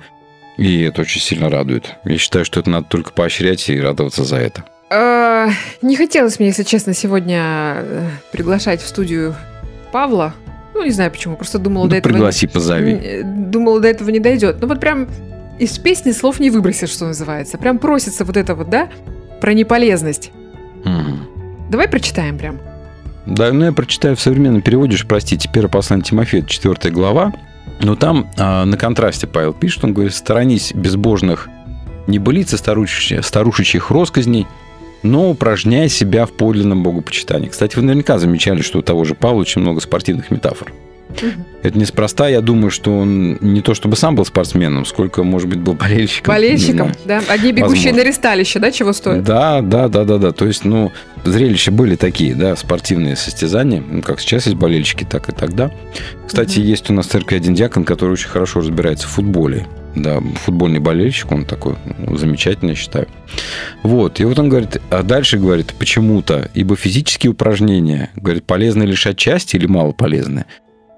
И 0.57 0.83
это 0.83 1.03
очень 1.03 1.21
сильно 1.21 1.51
радует. 1.51 1.95
Я 2.05 2.19
считаю, 2.19 2.45
что 2.45 2.61
это 2.61 2.71
надо 2.71 2.87
только 2.89 3.13
поощрять 3.13 3.69
и 3.69 3.81
радоваться 3.81 4.25
за 4.25 4.37
это. 4.37 4.65
Э, 4.91 5.49
Не 5.83 5.97
хотелось 5.97 6.39
мне, 6.39 6.49
если 6.49 6.63
честно, 6.63 6.95
сегодня 6.95 7.75
э, 7.77 8.09
приглашать 8.33 8.81
в 8.81 8.87
студию 8.87 9.35
Павла. 9.91 10.35
Не 10.85 10.91
знаю 10.91 11.11
почему, 11.11 11.37
просто 11.37 11.59
думала, 11.59 11.85
Ну, 11.85 11.91
до 11.91 11.97
этого... 11.97 12.13
пригласи, 12.13 12.47
позови. 12.47 12.93
Э, 12.93 13.23
Думала, 13.25 13.81
до 13.81 13.89
этого 13.89 14.11
не 14.11 14.21
дойдет. 14.21 14.59
Ну, 14.61 14.69
вот 14.69 14.81
прям 14.81 15.09
из 15.59 15.79
песни 15.79 16.13
слов 16.13 16.41
не 16.41 16.51
выбросишь, 16.51 16.91
что 16.91 17.07
называется. 17.07 17.59
Прям 17.59 17.79
просится 17.79 18.25
вот 18.25 18.37
это 18.37 18.55
вот, 18.55 18.71
да, 18.71 18.89
про 19.41 19.55
неполезность. 19.55 20.31
Мгм. 20.85 21.27
Давай 21.71 21.89
прочитаем 21.89 22.39
прям. 22.39 22.59
Да, 23.27 23.53
ну 23.53 23.65
я 23.65 23.73
прочитаю 23.73 24.17
в 24.17 24.21
современном 24.21 24.61
переводе, 24.61 24.99
простите, 25.09 25.49
первое 25.53 25.71
послание 25.71 26.05
Тимофея, 26.05 26.43
4 26.43 26.93
глава. 26.93 27.33
Но 27.81 27.97
там 27.97 28.31
а, 28.37 28.65
на 28.65 28.77
контрасте 28.77 29.27
Павел 29.27 29.53
пишет, 29.53 29.85
он 29.85 29.95
говорит, 29.95 30.15
сторонись 30.15 30.73
безбожных 30.75 31.49
небылиц 32.07 32.53
и 32.53 32.57
старушечьих, 32.57 33.25
старушечьих 33.25 33.91
росказней, 33.91 34.47
но 35.05 35.31
упражняй 35.31 35.89
себя 35.89 36.27
в 36.27 36.33
подлинном 36.33 36.83
богопочитании. 36.83 37.49
Кстати, 37.49 37.77
вы 37.77 37.83
наверняка 37.83 38.19
замечали, 38.19 38.63
что 38.63 38.81
у 38.81 38.83
того 38.83 39.05
же 39.05 39.15
Павла 39.15 39.41
очень 39.41 39.61
много 39.61 39.81
спортивных 39.81 40.31
метафор. 40.33 40.73
Это 41.63 41.79
неспроста, 41.79 42.29
я 42.29 42.41
думаю, 42.41 42.71
что 42.71 42.99
он 42.99 43.39
не 43.41 43.61
то 43.61 43.75
чтобы 43.75 43.95
сам 43.95 44.17
был 44.17 44.25
спортсменом, 44.25 44.85
сколько, 44.85 45.23
может 45.23 45.49
быть, 45.49 45.61
был 45.61 45.75
болельщиком. 45.75 46.35
Болельщиком, 46.35 46.93
знаю. 47.05 47.23
да? 47.27 47.33
Одни 47.33 47.53
бегущие 47.53 47.93
Возможно. 47.93 48.03
на 48.03 48.09
ресталище, 48.09 48.59
да, 48.59 48.73
чего 48.73 48.93
стоит? 48.93 49.23
Да, 49.23 49.61
да, 49.61 49.89
да, 49.89 50.05
да, 50.05 50.19
да. 50.19 50.33
То 50.33 50.47
есть, 50.47 50.65
ну, 50.65 50.91
зрелища 51.25 51.71
были 51.71 51.95
такие, 51.95 52.35
да, 52.35 52.57
спортивные 52.57 53.15
состязания. 53.15 53.81
Ну, 53.89 54.03
как 54.03 54.19
сейчас 54.19 54.47
есть 54.47 54.57
болельщики, 54.59 55.05
так 55.09 55.29
и 55.29 55.33
тогда. 55.33 55.71
Кстати, 56.27 56.59
Мгм. 56.59 56.69
есть 56.69 56.91
у 56.91 56.95
нас 56.95 57.07
в 57.07 57.11
церкви 57.11 57.37
один 57.37 57.55
диакон, 57.55 57.85
который 57.85 58.13
очень 58.13 58.29
хорошо 58.29 58.61
разбирается 58.61 59.07
в 59.07 59.11
футболе. 59.11 59.67
Да, 59.97 60.21
футбольный 60.21 60.81
болельщик, 60.81 61.31
он 61.31 61.45
такой 61.45 61.77
ну, 61.99 62.17
замечательный, 62.17 62.71
я 62.71 62.75
считаю. 62.75 63.07
Вот, 63.83 64.19
и 64.21 64.25
вот 64.25 64.39
он 64.39 64.49
говорит, 64.49 64.81
а 64.91 65.03
дальше 65.03 65.39
говорит, 65.39 65.75
почему-то, 65.79 66.51
ибо 66.55 66.75
физические 66.75 67.31
упражнения, 67.31 68.11
говорит, 68.17 68.45
полезны 68.45 68.83
лишь 68.83 69.07
отчасти 69.07 69.57
или 69.57 69.67
мало 69.67 69.93
полезны. 69.93 70.47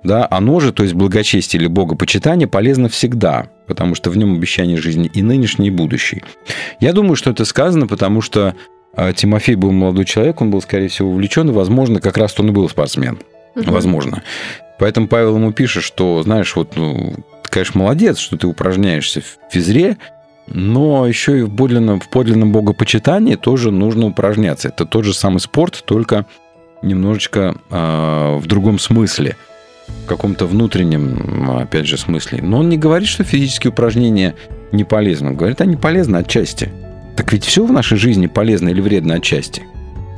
Да, 0.02 0.26
оно 0.30 0.60
же, 0.60 0.72
то 0.72 0.82
есть 0.82 0.94
благочестие 0.94 1.60
или 1.60 1.68
богопочитание, 1.68 2.46
полезно 2.46 2.88
всегда, 2.88 3.50
потому 3.66 3.94
что 3.94 4.10
в 4.10 4.16
нем 4.16 4.34
обещание 4.34 4.76
жизни 4.76 5.10
и 5.12 5.20
нынешней, 5.20 5.68
и 5.68 5.70
будущей. 5.70 6.22
Я 6.80 6.92
думаю, 6.92 7.16
что 7.16 7.30
это 7.30 7.44
сказано, 7.44 7.86
потому 7.86 8.20
что 8.20 8.54
а, 8.94 9.12
Тимофей 9.12 9.56
был 9.56 9.72
молодой 9.72 10.04
человек, 10.04 10.40
он 10.40 10.50
был, 10.50 10.62
скорее 10.62 10.88
всего, 10.88 11.10
увлечен, 11.10 11.48
и, 11.50 11.52
возможно, 11.52 12.00
как 12.00 12.16
раз 12.16 12.38
он 12.38 12.48
и 12.48 12.52
был 12.52 12.68
спортсмен. 12.68 13.18
Возможно. 13.56 14.22
Поэтому 14.78 15.08
Павел 15.08 15.36
ему 15.36 15.52
пишет, 15.52 15.82
что, 15.82 16.22
знаешь, 16.22 16.54
вот, 16.56 16.76
ну, 16.76 17.14
ты, 17.42 17.50
конечно, 17.50 17.80
молодец, 17.80 18.18
что 18.18 18.36
ты 18.36 18.46
упражняешься 18.46 19.20
в 19.20 19.52
физре, 19.52 19.96
но 20.46 21.06
еще 21.06 21.40
и 21.40 21.42
в 21.42 21.54
подлинном, 21.54 22.00
в 22.00 22.08
подлинном 22.08 22.52
богопочитании 22.52 23.34
тоже 23.36 23.70
нужно 23.70 24.06
упражняться. 24.06 24.68
Это 24.68 24.84
тот 24.84 25.04
же 25.04 25.14
самый 25.14 25.40
спорт, 25.40 25.82
только 25.84 26.26
немножечко 26.82 27.56
а, 27.70 28.38
в 28.38 28.46
другом 28.46 28.78
смысле, 28.78 29.36
в 29.88 30.06
каком-то 30.06 30.46
внутреннем, 30.46 31.50
опять 31.58 31.86
же, 31.86 31.96
смысле. 31.96 32.42
Но 32.42 32.58
он 32.58 32.68
не 32.68 32.78
говорит, 32.78 33.08
что 33.08 33.24
физические 33.24 33.70
упражнения 33.70 34.34
не 34.72 34.84
полезны. 34.84 35.30
Он 35.30 35.36
говорит, 35.36 35.60
они 35.60 35.76
полезны 35.76 36.18
отчасти. 36.18 36.70
Так 37.16 37.32
ведь 37.32 37.44
все 37.44 37.64
в 37.64 37.72
нашей 37.72 37.96
жизни 37.96 38.26
полезно 38.26 38.68
или 38.68 38.80
вредно 38.80 39.14
отчасти. 39.14 39.62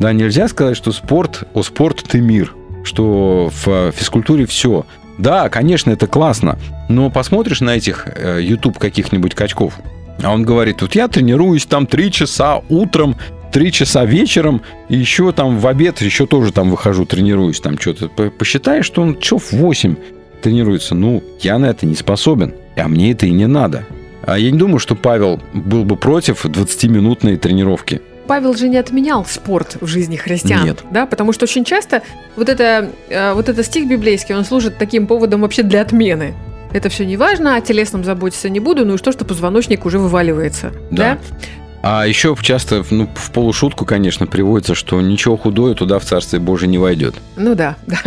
Да, 0.01 0.13
нельзя 0.13 0.49
сказать, 0.49 0.77
что 0.77 0.93
спорт, 0.93 1.45
о, 1.55 1.63
спорт 1.63 2.05
ты 2.07 2.21
мир, 2.21 2.55
что 2.85 3.51
в 3.65 3.93
физкультуре 3.93 4.47
все. 4.47 4.87
Да, 5.19 5.49
конечно, 5.49 5.91
это 5.91 6.07
классно, 6.07 6.59
но 6.89 7.11
посмотришь 7.11 7.61
на 7.61 7.77
этих 7.77 8.07
э, 8.07 8.39
YouTube 8.41 8.79
каких-нибудь 8.79 9.35
качков, 9.35 9.75
а 10.23 10.33
он 10.33 10.43
говорит, 10.43 10.83
вот 10.83 10.95
я 10.95 11.09
тренируюсь 11.09 11.67
там 11.67 11.87
три 11.87 12.11
часа 12.11 12.63
утром, 12.69 13.17
три 13.53 13.73
часа 13.73 14.05
вечером, 14.05 14.63
и 14.89 14.97
еще 14.97 15.33
там 15.33 15.59
в 15.59 15.67
обед, 15.67 16.01
еще 16.01 16.27
тоже 16.27 16.53
там 16.53 16.71
выхожу, 16.71 17.05
тренируюсь, 17.05 17.61
там 17.61 17.79
что-то. 17.79 18.09
Посчитай, 18.09 18.83
что 18.83 19.03
он 19.03 19.19
часов 19.19 19.53
8 19.53 19.97
тренируется. 20.43 20.95
Ну, 20.95 21.23
я 21.41 21.59
на 21.59 21.67
это 21.67 21.87
не 21.87 21.95
способен, 21.95 22.55
а 22.77 22.89
мне 22.89 23.13
это 23.13 23.27
и 23.27 23.31
не 23.31 23.47
надо. 23.47 23.87
А 24.27 24.39
я 24.39 24.51
не 24.51 24.59
думаю, 24.59 24.79
что 24.79 24.95
Павел 24.95 25.41
был 25.55 25.85
бы 25.85 25.97
против 25.97 26.45
20-минутной 26.45 27.37
тренировки. 27.37 28.03
Павел 28.29 28.55
же 28.55 28.69
не 28.69 28.77
отменял 28.77 29.25
спорт 29.25 29.79
в 29.81 29.87
жизни 29.87 30.17
христиан, 30.17 30.65
Нет. 30.65 30.85
да, 30.91 31.07
потому 31.07 31.33
что 31.33 31.45
очень 31.45 31.65
часто 31.65 32.03
вот 32.37 32.49
это, 32.49 32.91
э, 33.09 33.33
вот 33.33 33.49
этот 33.49 33.65
стих 33.67 33.89
библейский, 33.89 34.35
он 34.35 34.45
служит 34.45 34.77
таким 34.79 35.07
поводом 35.07 35.41
вообще 35.41 35.63
для 35.63 35.81
отмены. 35.81 36.35
Это 36.73 36.91
все 36.91 37.07
не 37.07 37.17
важно, 37.17 37.57
о 37.57 37.61
телесном 37.63 38.05
заботиться 38.05 38.51
не 38.51 38.61
буду, 38.61 38.85
ну 38.85 38.95
и 38.95 38.99
что, 38.99 39.11
что 39.13 39.25
позвоночник 39.25 39.87
уже 39.87 39.99
вываливается, 39.99 40.73
да? 40.91 41.17
Да. 41.17 41.37
А 41.81 42.07
еще 42.07 42.37
часто, 42.43 42.85
ну, 42.91 43.09
в 43.15 43.31
полушутку, 43.31 43.87
конечно, 43.87 44.27
приводится, 44.27 44.75
что 44.75 45.01
ничего 45.01 45.37
худое 45.37 45.75
туда 45.75 45.99
в 45.99 46.05
Царствие 46.05 46.41
Божие 46.41 46.69
не 46.69 46.77
войдет. 46.77 47.15
Ну 47.37 47.55
да, 47.55 47.77
да. 47.87 47.99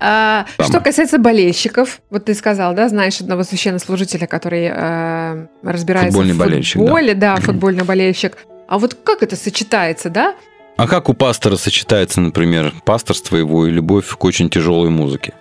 А, 0.00 0.46
что 0.58 0.80
касается 0.80 1.18
болельщиков, 1.18 2.00
вот 2.10 2.24
ты 2.24 2.34
сказал, 2.34 2.74
да, 2.74 2.88
знаешь 2.88 3.20
одного 3.20 3.44
священнослужителя, 3.44 4.26
который 4.26 4.70
э, 4.72 5.46
разбирается 5.62 6.10
Футбольный 6.12 6.34
в 6.34 6.38
болельщик, 6.38 6.80
да. 6.80 6.86
футболе, 6.86 7.14
да, 7.14 7.36
футбольный 7.36 7.84
болельщик. 7.84 8.38
А 8.68 8.78
вот 8.78 8.94
как 8.94 9.22
это 9.22 9.36
сочетается, 9.36 10.10
да? 10.10 10.34
А 10.76 10.86
как 10.86 11.08
у 11.08 11.14
пастора 11.14 11.56
сочетается, 11.56 12.20
например, 12.20 12.72
пасторство 12.84 13.36
его 13.36 13.66
и 13.66 13.70
любовь 13.70 14.08
к 14.08 14.24
очень 14.24 14.50
тяжелой 14.50 14.90
музыке? 14.90 15.32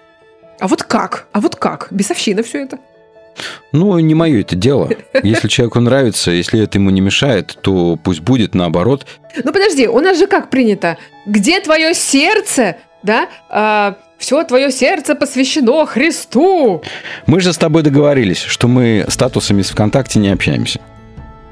А 0.59 0.67
вот 0.67 0.83
как? 0.83 1.27
А 1.33 1.41
вот 1.41 1.55
как? 1.55 1.87
Бесовщина 1.91 2.43
все 2.43 2.63
это. 2.63 2.79
Ну, 3.73 3.99
не 3.99 4.15
мое 4.15 4.41
это 4.41 4.55
дело. 4.55 4.89
Если 5.23 5.49
человеку 5.49 5.81
нравится, 5.81 6.31
если 6.31 6.61
это 6.61 6.77
ему 6.77 6.89
не 6.89 7.01
мешает, 7.01 7.57
то 7.61 7.97
пусть 8.01 8.21
будет 8.21 8.55
наоборот. 8.55 9.05
Ну 9.43 9.51
подожди, 9.51 9.87
у 9.87 9.99
нас 9.99 10.17
же 10.17 10.27
как 10.27 10.49
принято? 10.49 10.97
Где 11.25 11.59
твое 11.59 11.93
сердце? 11.93 12.77
Да? 13.03 13.27
все 14.17 14.43
твое 14.43 14.71
сердце 14.71 15.13
посвящено 15.13 15.85
Христу. 15.85 16.81
Мы 17.27 17.41
же 17.41 17.51
с 17.51 17.57
тобой 17.57 17.83
договорились, 17.83 18.39
что 18.39 18.67
мы 18.67 19.05
статусами 19.09 19.61
с 19.61 19.69
ВКонтакте 19.69 20.19
не 20.19 20.29
общаемся. 20.29 20.79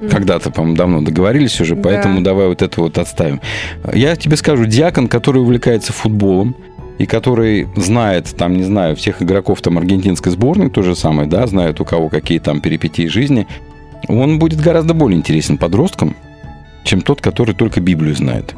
Когда-то, 0.10 0.51
по-моему, 0.51 0.78
давно 0.78 1.01
договорились 1.01 1.60
уже, 1.62 1.76
Да. 1.76 1.82
поэтому 1.84 2.22
давай 2.22 2.47
вот 2.47 2.62
это 2.62 2.82
вот 2.82 2.97
отставим. 2.97 3.41
Я 3.93 4.16
тебе 4.16 4.36
скажу, 4.38 4.66
диакон, 4.66 5.08
который 5.08 5.41
увлекается 5.41 5.93
футболом, 5.93 6.56
и 6.97 7.06
который 7.06 7.68
знает, 7.76 8.34
там, 8.38 8.56
не 8.56 8.64
знаю, 8.64 8.95
всех 8.95 9.22
игроков 9.22 9.62
там 9.62 9.78
аргентинской 9.78 10.32
сборной, 10.32 10.70
то 10.70 10.84
же 10.84 10.95
самое, 10.95 11.28
да, 11.28 11.47
знает 11.47 11.82
у 11.82 11.86
кого 11.86 12.10
какие 12.10 12.39
там 12.39 12.62
перипетии 12.62 13.08
жизни, 13.08 13.47
он 14.08 14.38
будет 14.39 14.62
гораздо 14.62 14.93
более 14.93 15.18
интересен 15.18 15.58
подросткам, 15.58 16.16
чем 16.84 17.01
тот, 17.01 17.22
который 17.22 17.56
только 17.56 17.80
Библию 17.82 18.16
знает. 18.16 18.54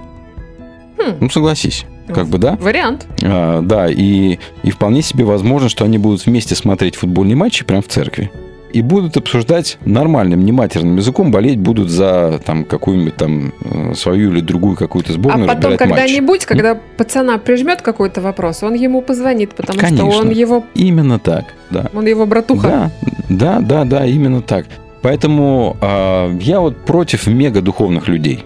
Хм. 0.97 1.13
Ну, 1.21 1.29
согласись. 1.29 1.85
Как 2.07 2.27
бы, 2.27 2.37
да? 2.37 2.55
Вариант. 2.57 3.07
А, 3.23 3.61
да, 3.61 3.87
и, 3.89 4.37
и 4.63 4.71
вполне 4.71 5.01
себе 5.01 5.23
возможно, 5.23 5.69
что 5.69 5.85
они 5.85 5.97
будут 5.97 6.25
вместе 6.25 6.55
смотреть 6.55 6.95
футбольные 6.95 7.35
матчи 7.35 7.65
прямо 7.65 7.81
в 7.81 7.87
церкви. 7.87 8.31
И 8.75 8.81
будут 8.81 9.15
обсуждать 9.15 9.77
нормальным, 9.85 10.43
нематерным 10.43 10.97
языком, 10.97 11.31
болеть 11.31 11.57
будут 11.59 11.89
за 11.89 12.41
там 12.45 12.65
какую-нибудь 12.65 13.15
там 13.15 13.53
э, 13.63 13.93
свою 13.95 14.33
или 14.33 14.41
другую 14.41 14.75
какую-то 14.75 15.11
А 15.11 15.13
сборную, 15.13 15.47
потом 15.47 15.71
разбирать 15.71 15.89
матч. 15.89 15.99
когда-нибудь, 16.01 16.45
когда 16.45 16.77
пацана 16.97 17.37
прижмет 17.37 17.81
какой-то 17.81 18.19
вопрос, 18.19 18.63
он 18.63 18.73
ему 18.73 19.01
позвонит, 19.01 19.55
потому 19.55 19.79
Конечно. 19.79 20.11
что 20.11 20.19
он 20.19 20.29
его, 20.29 20.65
Именно 20.73 21.19
так, 21.19 21.45
да. 21.69 21.89
он 21.93 22.05
его 22.05 22.25
братуха. 22.25 22.67
Да, 22.67 22.91
да, 23.29 23.59
да, 23.61 23.85
да, 23.85 24.05
именно 24.05 24.41
так. 24.41 24.65
Поэтому 25.01 25.77
а, 25.79 26.35
я 26.41 26.59
вот 26.59 26.75
против 26.85 27.27
мега 27.27 27.61
духовных 27.61 28.09
людей. 28.09 28.43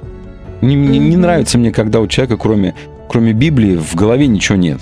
Не, 0.61 0.75
не- 0.75 0.99
не 0.99 1.17
нравится 1.17 1.57
мне, 1.57 1.71
когда 1.71 2.01
у 2.01 2.07
человека, 2.07 2.37
кроме, 2.37 2.75
кроме 3.09 3.33
Библии, 3.33 3.77
в 3.77 3.95
голове 3.95 4.27
ничего 4.27 4.57
нет. 4.59 4.79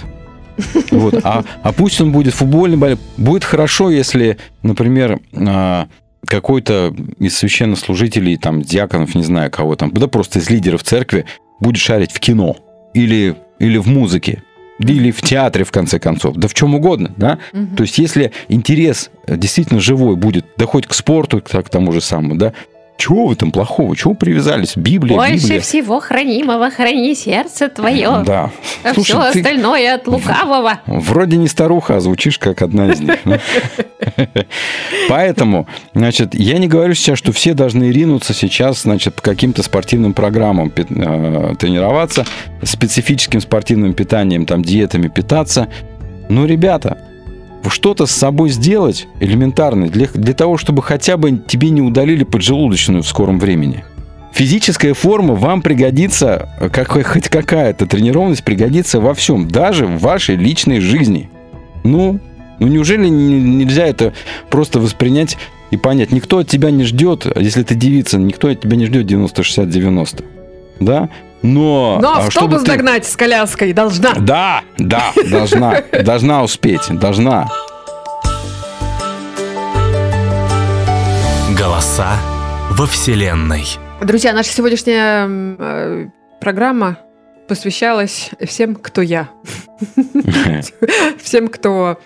Вот. 0.92 1.16
А, 1.24 1.44
а 1.62 1.72
пусть 1.72 2.02
он 2.02 2.12
будет 2.12 2.34
футбольный 2.34 2.78
болельщик. 2.78 3.04
Будет 3.18 3.44
хорошо, 3.44 3.90
если, 3.90 4.38
например, 4.64 5.20
а, 5.34 5.88
какой-то 6.26 6.96
из 7.20 7.38
священнослужителей, 7.38 8.38
там, 8.38 8.62
диаконов, 8.62 9.16
не 9.16 9.24
знаю 9.24 9.52
кого 9.52 9.76
там, 9.76 9.92
да 9.92 10.08
просто 10.08 10.40
из 10.40 10.50
лидеров 10.50 10.84
церкви 10.84 11.26
будет 11.60 11.82
шарить 11.82 12.12
в 12.12 12.20
кино 12.20 12.58
или, 12.94 13.36
или 13.60 13.78
в 13.78 13.88
музыке, 13.88 14.44
или 14.80 15.12
в 15.12 15.22
театре, 15.22 15.64
в 15.64 15.72
конце 15.72 16.00
концов, 16.00 16.36
да 16.36 16.48
в 16.48 16.54
чем 16.54 16.76
угодно, 16.76 17.12
да? 17.18 17.40
Мгм. 17.54 17.76
То 17.76 17.84
есть, 17.84 17.98
если 17.98 18.32
интерес 18.48 19.10
э, 19.26 19.38
действительно 19.38 19.80
живой 19.80 20.16
будет, 20.16 20.46
да 20.58 20.66
хоть 20.66 20.86
к 20.86 20.94
спорту, 20.94 21.42
к 21.42 21.70
тому 21.70 21.92
же 21.92 22.02
самому, 22.02 22.36
да, 22.36 22.54
чего 22.98 23.28
в 23.28 23.32
этом 23.32 23.52
плохого? 23.52 23.96
Чего 23.96 24.14
привязались? 24.14 24.76
Библия, 24.76 25.16
Больше 25.16 25.36
Библия. 25.44 25.62
всего 25.62 26.00
хранимого 26.00 26.70
храни 26.72 27.16
сердце 27.16 27.70
твое, 27.70 28.24
Да. 28.26 28.52
а 28.84 28.94
Слушай, 28.94 29.04
все 29.12 29.32
ты 29.32 29.40
остальное 29.40 29.96
от 29.96 30.08
лукавого. 30.08 30.80
вроде 30.88 31.38
не 31.38 31.48
старуха, 31.48 31.98
а 31.98 32.00
звучишь 32.00 32.38
как 32.40 32.62
одна 32.62 32.92
из 32.92 33.00
них. 33.00 33.16
Поэтому, 35.10 35.68
значит, 35.94 36.34
я 36.36 36.58
не 36.58 36.68
говорю 36.68 36.94
сейчас, 36.94 37.18
что 37.18 37.32
все 37.32 37.54
должны 37.54 37.92
ринуться 37.92 38.34
сейчас, 38.34 38.82
значит, 38.84 39.16
по 39.16 39.22
каким-то 39.22 39.64
спортивным 39.64 40.14
программам 40.14 40.72
э, 40.76 41.54
тренироваться, 41.60 42.26
специфическим 42.64 43.42
спортивным 43.42 43.94
питанием, 43.94 44.46
там, 44.46 44.64
диетами 44.64 45.08
питаться. 45.08 45.68
Но, 46.30 46.46
ребята, 46.46 46.98
что-то 47.70 48.06
с 48.06 48.12
собой 48.12 48.50
сделать 48.50 49.08
элементарно 49.20 49.88
для, 49.88 50.08
для 50.14 50.34
того, 50.34 50.58
чтобы 50.58 50.82
хотя 50.82 51.18
бы 51.18 51.42
тебе 51.48 51.70
не 51.70 51.82
удалили 51.82 52.24
поджелудочную 52.24 53.04
в 53.04 53.08
скором 53.08 53.40
времени. 53.40 53.84
Физическая 54.34 54.94
форма 54.94 55.34
вам 55.34 55.62
пригодится, 55.62 56.50
э, 56.60 56.70
как, 56.70 56.92
хоть 56.92 57.28
какая-то 57.28 57.88
тренированность 57.88 58.44
пригодится 58.44 59.00
во 59.00 59.14
всем, 59.14 59.48
даже 59.48 59.88
в 59.88 60.00
вашей 60.00 60.36
личной 60.36 60.80
жизни. 60.80 61.30
Ну, 61.84 62.20
ну 62.60 62.68
неужели 62.68 63.08
не- 63.08 63.42
нельзя 63.42 63.88
это 63.88 64.14
просто 64.50 64.80
воспринять 64.80 65.38
и 65.72 65.78
понять? 65.78 66.12
Никто 66.12 66.40
от 66.40 66.48
тебя 66.48 66.70
не 66.70 66.84
ждет, 66.84 67.26
если 67.36 67.64
ты 67.64 67.74
девица, 67.74 68.20
никто 68.20 68.50
от 68.50 68.62
тебя 68.62 68.78
не 68.78 68.86
ждет 68.86 69.08
90-60-90. 69.08 70.24
Да? 70.80 71.10
Но... 71.48 71.98
Но 72.02 72.18
а 72.18 72.30
чтобы 72.30 72.56
автобус 72.56 72.64
ты- 72.64 72.72
догнать 72.72 73.08
с 73.08 73.16
коляской 73.16 73.72
должна. 73.72 74.14
Да, 74.16 74.64
да, 74.78 75.14
должна, 75.30 75.82
должна 76.04 76.44
успеть, 76.44 76.90
должна. 76.90 77.48
Голоса 81.58 82.18
во 82.72 82.86
Вселенной. 82.86 83.66
Друзья, 84.02 84.34
наша 84.34 84.52
сегодняшняя 84.52 85.26
э, 85.30 86.08
программа 86.42 87.00
посвящалась 87.48 88.32
всем, 88.46 88.76
кто 88.76 89.02
я. 89.02 89.30
Всем, 91.24 91.48
кто 91.48 91.98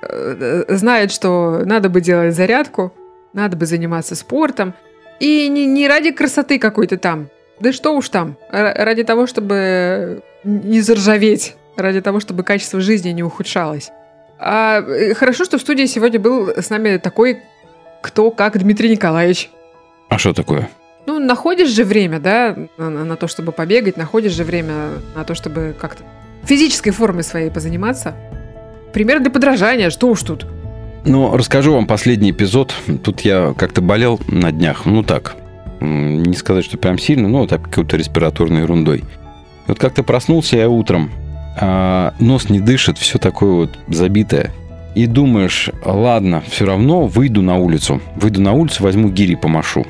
э, 0.00 0.64
знает, 0.68 1.12
что 1.12 1.60
надо 1.66 1.90
бы 1.90 2.00
делать 2.00 2.34
зарядку, 2.34 2.94
надо 3.34 3.56
бы 3.56 3.66
заниматься 3.66 4.14
спортом. 4.16 4.72
И 5.20 5.48
не, 5.48 5.66
не 5.66 5.86
ради 5.88 6.10
красоты 6.10 6.58
какой-то 6.58 6.96
там. 6.96 7.28
Да 7.60 7.72
что 7.72 7.96
уж 7.96 8.08
там. 8.08 8.36
ра- 8.52 8.74
Ради 8.84 9.04
того, 9.04 9.26
чтобы 9.26 10.22
не 10.44 10.80
заржаветь. 10.80 11.56
Ради 11.76 12.00
того, 12.00 12.20
чтобы 12.20 12.42
качество 12.42 12.80
жизни 12.80 13.10
не 13.10 13.22
ухудшалось. 13.22 13.90
А, 14.38 14.80
э, 14.80 15.14
хорошо, 15.14 15.44
что 15.44 15.58
в 15.58 15.60
студии 15.60 15.86
сегодня 15.86 16.18
был 16.20 16.48
с 16.56 16.70
нами 16.70 16.96
такой, 16.98 17.38
кто 18.02 18.30
как 18.30 18.58
Дмитрий 18.58 18.90
Николаевич. 18.90 19.50
А 20.08 20.18
что 20.18 20.32
такое? 20.32 20.68
Ну, 21.06 21.18
находишь 21.18 21.70
же 21.70 21.84
время, 21.84 22.20
да, 22.20 22.54
на, 22.76 22.90
на- 22.90 23.16
то, 23.16 23.28
чтобы 23.28 23.52
побегать, 23.52 23.96
находишь 23.96 24.32
же 24.32 24.44
время 24.44 24.74
на 25.16 25.24
то, 25.24 25.34
чтобы 25.34 25.74
как-то 25.80 26.02
физической 26.44 26.90
формой 26.90 27.24
своей 27.24 27.50
позаниматься. 27.50 28.14
Пример 28.92 29.20
для 29.20 29.30
подражания, 29.30 29.90
что 29.90 30.08
уж 30.08 30.22
тут. 30.22 30.46
Ну, 31.04 31.36
расскажу 31.36 31.72
вам 31.74 31.86
последний 31.86 32.30
эпизод. 32.30 32.74
Тут 33.02 33.20
я 33.22 33.54
как-то 33.56 33.80
болел 33.80 34.20
на 34.28 34.52
днях. 34.52 34.84
Ну 34.84 35.02
так, 35.02 35.34
не 35.80 36.34
сказать, 36.34 36.64
что 36.64 36.78
прям 36.78 36.98
сильно, 36.98 37.28
но 37.28 37.40
вот 37.40 37.50
так 37.50 37.62
какой-то 37.62 37.96
респираторной 37.96 38.62
ерундой. 38.62 39.04
Вот 39.66 39.78
как-то 39.78 40.02
проснулся 40.02 40.56
я 40.56 40.68
утром, 40.68 41.10
а 41.60 42.14
нос 42.18 42.48
не 42.48 42.60
дышит, 42.60 42.98
все 42.98 43.18
такое 43.18 43.52
вот 43.52 43.78
забитое. 43.88 44.52
И 44.94 45.06
думаешь, 45.06 45.70
ладно, 45.84 46.42
все 46.48 46.64
равно 46.64 47.06
выйду 47.06 47.42
на 47.42 47.56
улицу. 47.56 48.00
Выйду 48.16 48.40
на 48.40 48.52
улицу, 48.52 48.82
возьму 48.82 49.08
гири 49.10 49.34
помашу. 49.34 49.86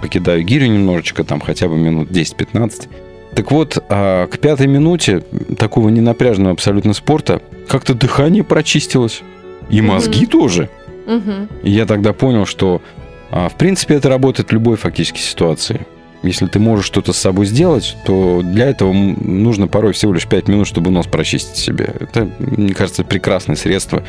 Покидаю 0.00 0.42
гирю 0.42 0.66
немножечко, 0.66 1.24
там 1.24 1.40
хотя 1.40 1.68
бы 1.68 1.76
минут 1.76 2.10
10-15. 2.10 2.88
Так 3.34 3.52
вот, 3.52 3.82
а, 3.88 4.26
к 4.26 4.38
пятой 4.38 4.66
минуте 4.66 5.22
такого 5.56 5.88
ненапряженного 5.88 6.52
абсолютно 6.52 6.92
спорта 6.92 7.40
как-то 7.68 7.94
дыхание 7.94 8.42
прочистилось. 8.42 9.22
И 9.70 9.80
мозги 9.80 10.26
тоже. 10.26 10.68
Мгм. 11.06 11.48
И 11.62 11.70
я 11.70 11.86
тогда 11.86 12.12
понял, 12.12 12.44
что, 12.44 12.82
в 13.30 13.54
принципе, 13.56 13.94
это 13.94 14.08
работает 14.08 14.50
в 14.50 14.52
любой 14.52 14.76
фактически 14.76 15.18
ситуации. 15.20 15.86
Если 16.22 16.46
ты 16.46 16.58
можешь 16.58 16.84
что-то 16.84 17.12
с 17.14 17.16
собой 17.18 17.46
сделать, 17.46 17.96
то 18.04 18.42
для 18.44 18.66
этого 18.68 18.92
нужно 18.92 19.68
порой 19.68 19.92
всего 19.94 20.12
лишь 20.12 20.26
5 20.26 20.48
минут, 20.48 20.66
чтобы 20.66 20.90
нос 20.90 21.06
прочистить 21.06 21.56
себе. 21.56 21.94
Это, 21.98 22.28
мне 22.38 22.74
кажется, 22.74 23.04
прекрасное 23.04 23.56
средство. 23.56 24.02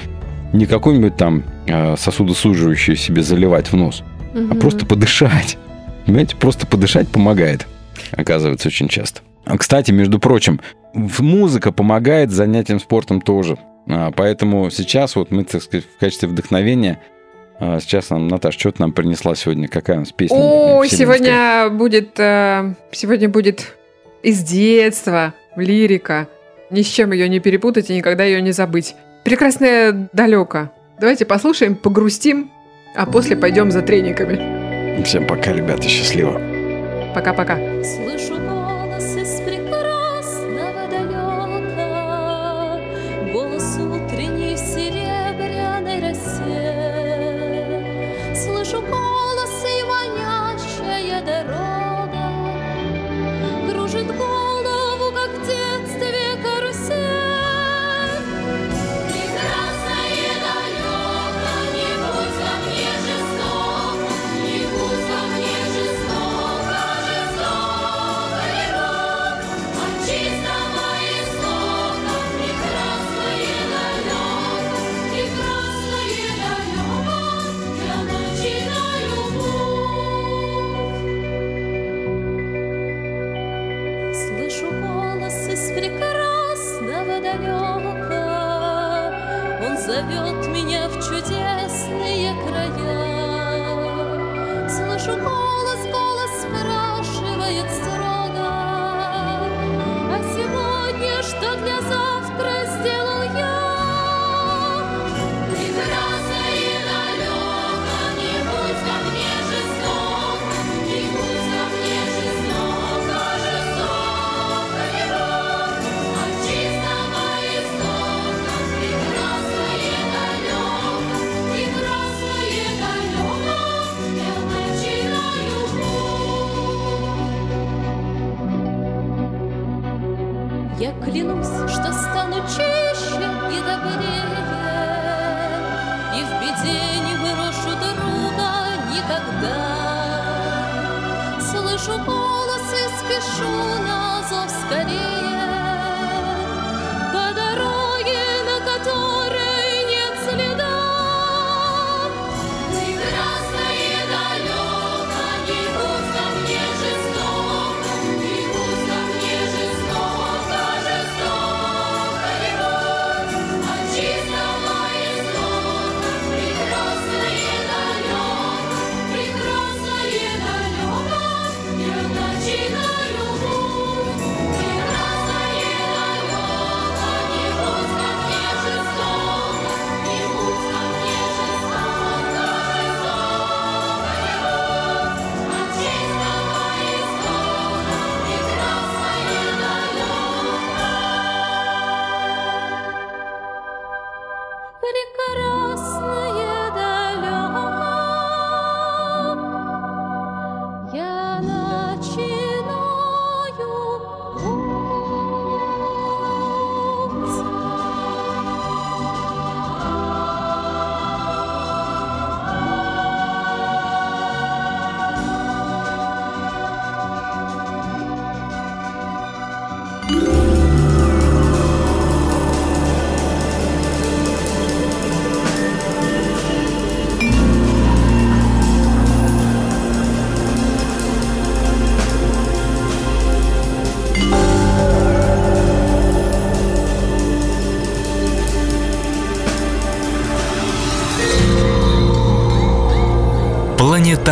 Не 0.51 0.65
какой-нибудь 0.65 1.15
там 1.15 1.43
а, 1.69 1.95
сосудосуживающий 1.97 2.97
себе 2.97 3.23
заливать 3.23 3.71
в 3.71 3.75
нос, 3.77 4.03
а 4.33 4.37
Мгм. 4.37 4.59
просто 4.59 4.85
подышать. 4.85 5.57
Понимаете, 6.05 6.35
просто 6.35 6.67
подышать 6.67 7.07
помогает, 7.07 7.65
оказывается, 8.11 8.67
очень 8.67 8.89
часто. 8.89 9.21
А, 9.45 9.57
Кстати, 9.57 9.91
между 9.91 10.19
прочим, 10.19 10.59
музыка 10.93 11.71
помогает 11.71 12.31
занятиям 12.31 12.81
спортом 12.81 13.21
тоже. 13.21 13.57
А, 13.87 14.11
Поэтому 14.11 14.69
сейчас 14.69 15.15
вот 15.15 15.31
мы, 15.31 15.45
так 15.45 15.63
сказать, 15.63 15.85
в 15.85 15.99
качестве 15.99 16.27
вдохновения 16.27 16.99
а, 16.99 17.10
Сейчас 17.61 18.09
нам, 18.09 18.27
Наташа, 18.27 18.59
что 18.59 18.71
ты 18.71 18.81
нам 18.81 18.91
принесла 18.91 19.35
сегодня? 19.35 19.67
Какая 19.67 19.97
у 19.97 19.99
нас 19.99 20.11
песня? 20.11 20.35
О, 20.35 20.83
сегодня 20.85 21.69
будет, 21.69 22.19
э, 22.19 22.73
сегодня 22.91 23.29
будет 23.29 23.75
из 24.23 24.41
детства 24.41 25.35
лирика. 25.55 26.27
Ни 26.71 26.81
с 26.81 26.87
чем 26.87 27.11
ее 27.11 27.29
не 27.29 27.39
перепутать 27.39 27.91
и 27.91 27.95
никогда 27.95 28.23
ее 28.23 28.41
не 28.41 28.51
забыть. 28.51 28.95
Прекрасная 29.23 30.09
далека. 30.11 30.71
Давайте 30.99 31.25
послушаем, 31.25 31.75
погрустим, 31.75 32.49
а 32.95 33.05
после 33.05 33.35
пойдем 33.35 33.69
за 33.69 33.83
трениками. 33.83 35.03
Всем 35.03 35.27
пока, 35.27 35.53
ребята, 35.53 35.83
счастливо. 35.87 36.41
Пока-пока. 37.13 37.57
Слышу 37.83 38.40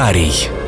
Планетарий. 0.09 0.58